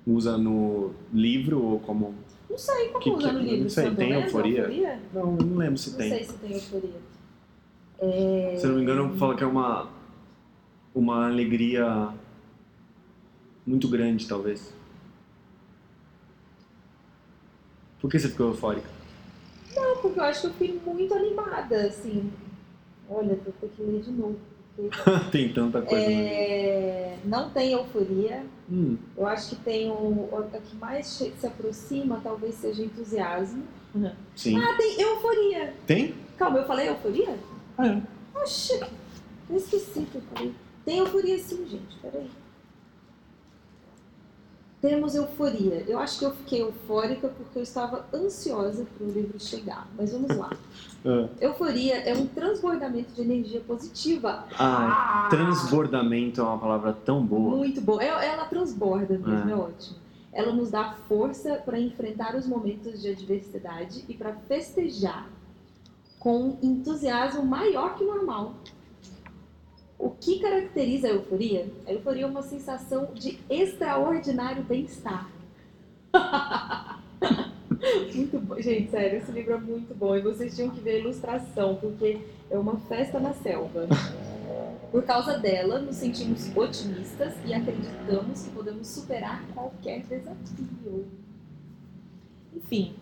usa 0.06 0.36
no 0.38 0.92
livro 1.12 1.62
ou 1.62 1.80
como 1.80 2.14
Não 2.50 2.58
sei 2.58 2.88
como 2.88 3.00
Que- 3.04 3.10
que- 3.16 3.32
no 3.32 3.38
livro. 3.38 3.62
não 3.62 3.70
sei, 3.70 3.94
tem 3.94 4.12
euforia? 4.12 5.00
não, 5.14 5.32
não 5.36 5.56
lembro 5.56 5.78
se 5.78 5.90
Não 5.90 5.98
tem. 5.98 6.08
sei 6.10 6.24
se 6.24 6.32
tem 6.38 6.52
euforia. 6.52 7.00
É... 8.00 8.56
Se 8.58 8.64
eu 8.66 8.70
não 8.70 8.76
me 8.76 8.82
engano, 8.82 9.16
fala 9.16 9.36
que 9.36 9.44
é 9.44 9.46
uma 9.46 9.88
uma 10.92 11.28
alegria 11.28 12.08
muito 13.64 13.86
grande, 13.88 14.26
talvez. 14.26 14.74
Por 18.00 18.10
que 18.10 18.18
você 18.18 18.28
ficou 18.28 18.48
eufórica? 18.48 18.88
Não, 19.76 19.98
porque 19.98 20.18
eu 20.18 20.24
acho 20.24 20.40
que 20.40 20.46
eu 20.48 20.52
fiquei 20.54 20.80
muito 20.84 21.14
animada, 21.14 21.86
assim. 21.86 22.32
Olha, 23.08 23.36
vou 23.36 23.52
ter 23.60 23.68
que 23.68 23.82
ler 23.82 24.00
de 24.02 24.10
novo. 24.10 24.38
Tem 25.30 25.52
tanta 25.52 25.82
coisa. 25.82 26.06
né? 26.08 26.26
É, 26.34 27.18
Não 27.24 27.50
tem 27.50 27.72
euforia. 27.72 28.44
Hum, 28.70 28.96
Eu 29.16 29.26
acho 29.26 29.50
que 29.50 29.56
tem 29.56 29.90
o, 29.90 29.94
o 29.94 30.48
que 30.68 30.76
mais 30.76 31.06
se 31.06 31.32
aproxima, 31.46 32.20
talvez 32.22 32.54
seja 32.54 32.82
entusiasmo. 32.82 33.62
sim. 34.34 34.56
Ah, 34.56 34.76
tem 34.76 35.00
euforia. 35.00 35.74
Tem? 35.86 36.14
Calma, 36.38 36.58
eu 36.58 36.66
falei 36.66 36.88
euforia? 36.88 37.36
Ah, 37.76 37.86
é. 37.88 38.02
Oxi, 38.38 38.80
eu 39.50 39.56
esqueci 39.56 40.06
que 40.10 40.16
eu 40.16 40.22
falei. 40.34 40.54
Tem 40.84 40.98
euforia 40.98 41.38
sim, 41.38 41.66
gente. 41.68 41.96
Peraí. 42.00 42.30
Temos 44.80 45.14
euforia. 45.14 45.84
Eu 45.86 45.98
acho 45.98 46.18
que 46.18 46.24
eu 46.24 46.32
fiquei 46.32 46.62
eufórica 46.62 47.28
porque 47.28 47.58
eu 47.58 47.62
estava 47.62 48.06
ansiosa 48.14 48.86
para 48.96 49.06
o 49.06 49.10
livro 49.10 49.38
chegar. 49.38 49.86
Mas 49.96 50.10
vamos 50.12 50.34
lá. 50.34 50.50
Ah. 51.04 51.28
Euforia 51.38 51.96
é 51.98 52.14
um 52.14 52.26
transbordamento 52.26 53.12
de 53.12 53.20
energia 53.20 53.60
positiva. 53.60 54.46
Ah, 54.58 55.26
transbordamento 55.28 56.40
é 56.40 56.44
uma 56.44 56.58
palavra 56.58 56.94
tão 56.94 57.22
boa. 57.24 57.56
Muito 57.56 57.80
bom. 57.82 58.00
É- 58.00 58.06
Ela 58.26 58.46
transborda 58.46 59.18
mesmo, 59.18 59.50
É. 59.50 59.52
é 59.52 59.56
ótimo. 59.56 59.96
Ela 60.32 60.52
nos 60.52 60.70
dá 60.70 60.94
força 61.08 61.56
para 61.56 61.78
enfrentar 61.78 62.34
os 62.34 62.46
momentos 62.46 63.02
de 63.02 63.10
adversidade 63.10 64.04
e 64.08 64.14
para 64.14 64.32
festejar 64.48 65.28
com 66.18 66.38
um 66.42 66.58
entusiasmo 66.62 67.44
maior 67.44 67.96
que 67.96 68.04
o 68.04 68.06
normal. 68.06 68.54
O 70.00 70.08
que 70.08 70.38
caracteriza 70.38 71.08
a 71.08 71.10
euforia? 71.10 71.70
A 71.86 71.92
euforia 71.92 72.22
é 72.22 72.26
uma 72.26 72.40
sensação 72.40 73.12
de 73.12 73.38
extraordinário 73.50 74.62
bem-estar. 74.62 75.30
muito 78.14 78.40
bom. 78.40 78.58
Gente, 78.58 78.90
sério, 78.90 79.18
esse 79.18 79.30
livro 79.30 79.52
é 79.52 79.58
muito 79.58 79.94
bom. 79.94 80.16
E 80.16 80.22
vocês 80.22 80.56
tinham 80.56 80.70
que 80.70 80.80
ver 80.80 80.92
a 80.92 80.98
ilustração, 81.00 81.76
porque 81.76 82.18
é 82.48 82.58
uma 82.58 82.78
festa 82.78 83.20
na 83.20 83.34
selva. 83.34 83.86
Por 84.90 85.02
causa 85.04 85.38
dela, 85.38 85.78
nos 85.78 85.96
sentimos 85.96 86.50
otimistas 86.56 87.34
e 87.44 87.52
acreditamos 87.52 88.44
que 88.44 88.50
podemos 88.52 88.86
superar 88.86 89.44
qualquer 89.52 90.00
desafio. 90.06 91.06
Enfim, 92.56 92.94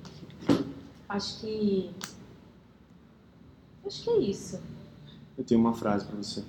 acho 1.09 1.41
que. 1.41 1.91
Acho 3.87 4.03
que 4.03 4.11
é 4.11 4.19
isso. 4.19 4.61
Eu 5.39 5.45
tenho 5.45 5.61
uma 5.61 5.73
frase 5.73 6.05
pra 6.05 6.17
você. 6.17 6.43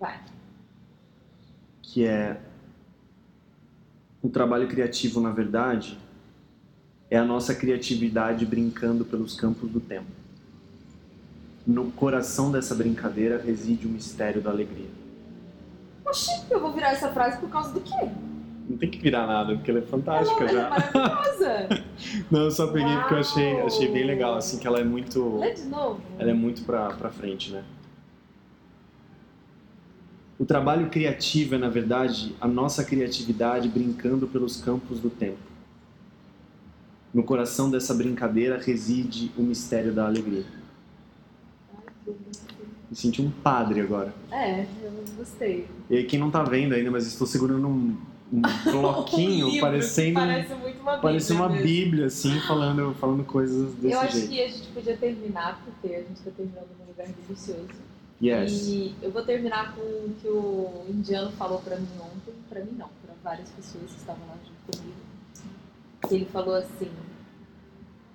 Vai. 0.00 0.20
Que 1.82 2.06
é. 2.06 2.38
O 4.22 4.28
trabalho 4.28 4.66
criativo, 4.68 5.20
na 5.20 5.30
verdade, 5.30 5.98
é 7.10 7.16
a 7.16 7.24
nossa 7.24 7.54
criatividade 7.54 8.44
brincando 8.44 9.04
pelos 9.04 9.34
campos 9.38 9.70
do 9.70 9.80
tempo. 9.80 10.06
No 11.66 11.90
coração 11.92 12.50
dessa 12.50 12.74
brincadeira 12.74 13.40
reside 13.44 13.86
o 13.86 13.90
mistério 13.90 14.40
da 14.40 14.50
alegria. 14.50 14.88
Oxi, 16.04 16.30
eu 16.50 16.60
vou 16.60 16.72
virar 16.72 16.90
essa 16.92 17.08
frase 17.12 17.38
por 17.38 17.48
causa 17.50 17.72
do 17.72 17.80
quê? 17.80 18.08
Não 18.68 18.76
tem 18.76 18.90
que 18.90 18.98
virar 18.98 19.26
nada, 19.26 19.54
porque 19.54 19.70
ela 19.70 19.78
é 19.80 19.82
fantástica 19.82 20.44
Ela 20.44 20.50
é 20.50 20.54
já. 20.54 20.70
maravilhosa. 20.70 21.84
Não, 22.30 22.40
eu 22.42 22.50
só 22.50 22.66
peguei 22.68 22.96
porque 22.96 23.14
eu 23.14 23.18
achei, 23.18 23.54
Uau! 23.54 23.66
achei 23.66 23.92
bem 23.92 24.04
legal, 24.04 24.34
assim, 24.36 24.58
que 24.58 24.66
ela 24.66 24.80
é 24.80 24.84
muito. 24.84 25.38
Lê 25.38 25.52
de 25.54 25.62
novo. 25.64 26.00
Ela 26.18 26.30
é 26.30 26.34
muito 26.34 26.62
pra, 26.62 26.88
pra 26.90 27.10
frente, 27.10 27.52
né? 27.52 27.62
O 30.38 30.44
trabalho 30.44 30.90
criativo 30.90 31.54
é, 31.54 31.58
na 31.58 31.68
verdade, 31.68 32.34
a 32.40 32.46
nossa 32.46 32.84
criatividade 32.84 33.68
brincando 33.68 34.26
pelos 34.26 34.56
campos 34.60 35.00
do 35.00 35.08
tempo. 35.08 35.38
No 37.12 37.22
coração 37.22 37.70
dessa 37.70 37.94
brincadeira 37.94 38.58
reside 38.58 39.32
o 39.36 39.42
mistério 39.42 39.94
da 39.94 40.06
alegria. 40.06 40.44
Me 42.90 42.94
senti 42.96 43.22
um 43.22 43.30
padre 43.30 43.80
agora. 43.80 44.14
É, 44.30 44.62
eu 44.82 44.92
gostei. 45.16 45.66
E 45.90 46.04
quem 46.04 46.18
não 46.20 46.30
tá 46.30 46.42
vendo 46.44 46.74
ainda, 46.74 46.90
mas 46.90 47.06
estou 47.06 47.26
segurando 47.26 47.66
um, 47.66 47.96
um 48.32 48.42
bloquinho 48.70 49.46
Um 49.46 49.50
livro 49.50 49.66
parecendo, 49.66 50.20
Parece 50.20 50.54
muito 50.54 50.80
uma 50.80 50.98
parece 50.98 51.32
uma 51.32 51.48
mesmo. 51.48 51.64
bíblia, 51.66 52.06
assim, 52.06 52.38
falando, 52.40 52.94
falando 53.00 53.24
coisas 53.24 53.72
desse 53.74 53.94
Eu 53.94 54.00
acho 54.00 54.12
jeito. 54.18 54.28
que 54.28 54.42
a 54.42 54.48
gente 54.48 54.68
podia 54.68 54.96
terminar, 54.98 55.60
porque 55.64 55.94
a 55.94 56.00
gente 56.00 56.20
tá 56.22 56.30
terminando 56.36 56.68
num 56.78 56.86
lugar 56.88 57.06
delicioso. 57.08 57.68
Yes. 58.22 58.66
E 58.68 58.94
eu 59.02 59.10
vou 59.10 59.22
terminar 59.24 59.74
com 59.74 59.80
o 59.82 60.16
que 60.20 60.26
o 60.28 60.84
indiano 60.88 61.30
falou 61.32 61.60
pra 61.60 61.76
mim 61.76 61.88
ontem. 62.00 62.34
Pra 62.48 62.64
mim 62.64 62.72
não, 62.72 62.88
pra 63.04 63.14
várias 63.22 63.50
pessoas 63.50 63.90
que 63.90 63.98
estavam 63.98 64.26
lá 64.26 64.36
junto 64.44 64.78
comigo. 64.78 64.96
Ele 66.10 66.24
falou 66.26 66.54
assim: 66.54 66.90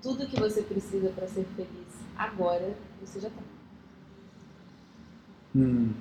tudo 0.02 0.26
que 0.28 0.39
você 0.39 0.62
precisa 0.64 1.10
pra 1.10 1.28
ser 1.28 1.45
feliz 1.56 1.99
agora, 2.18 2.76
você 2.99 3.20
já 3.20 3.30
tem. 3.30 3.43
Hum, 5.56 5.93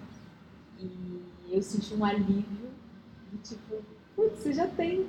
E 0.78 1.54
eu 1.56 1.62
senti 1.62 1.92
um 1.94 2.04
alívio 2.04 2.70
de 3.32 3.38
tipo, 3.38 3.82
putz, 4.16 4.38
você 4.38 4.52
já 4.52 4.66
tem. 4.66 5.08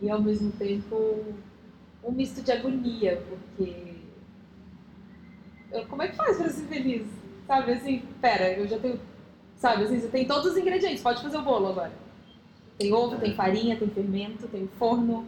E 0.00 0.10
ao 0.10 0.20
mesmo 0.22 0.52
tempo 0.52 1.34
um 2.04 2.12
misto 2.12 2.42
de 2.42 2.52
agonia, 2.52 3.20
porque 3.28 3.94
eu- 5.72 5.86
como 5.86 6.02
é 6.02 6.08
que 6.08 6.16
faz 6.16 6.36
pra 6.36 6.50
ser 6.50 6.66
feliz? 6.66 7.06
Sabe 7.46 7.72
assim, 7.72 8.02
pera, 8.20 8.52
eu 8.52 8.66
já 8.66 8.78
tenho. 8.78 8.98
Sabe 9.56 9.84
assim, 9.84 10.00
você 10.00 10.08
tem 10.08 10.26
todos 10.26 10.52
os 10.52 10.56
ingredientes, 10.56 11.02
pode 11.02 11.22
fazer 11.22 11.36
o 11.38 11.42
bolo 11.42 11.68
agora. 11.68 11.92
Tem 12.78 12.92
ovo, 12.92 13.18
tem 13.18 13.34
farinha, 13.34 13.76
tem 13.78 13.88
fermento, 13.88 14.48
tem 14.48 14.66
forno, 14.78 15.26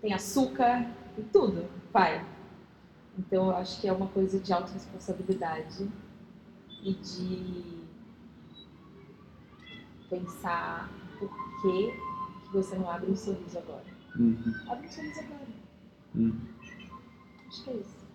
tem 0.00 0.12
açúcar, 0.12 0.86
tem 1.14 1.24
tudo. 1.32 1.66
Vai. 1.92 2.24
Então 3.18 3.46
eu 3.50 3.56
acho 3.56 3.80
que 3.80 3.88
é 3.88 3.92
uma 3.92 4.06
coisa 4.08 4.38
de 4.38 4.52
autorresponsabilidade 4.52 5.88
e 6.82 6.92
de 6.94 7.64
pensar 10.08 10.90
por 11.18 11.28
que, 11.62 11.92
que 12.46 12.52
você 12.52 12.76
não 12.76 12.90
abre 12.90 13.10
um 13.10 13.16
sorriso 13.16 13.58
agora. 13.58 13.84
uhum, 14.18 14.54
Abre 14.68 14.86
um 14.86 14.90
sorriso 14.90 15.20
agora. 15.20 15.46
uhum. 16.14 16.40
Acho 17.48 17.64
que 17.64 17.70
é 17.70 17.74
isso. 17.74 18.05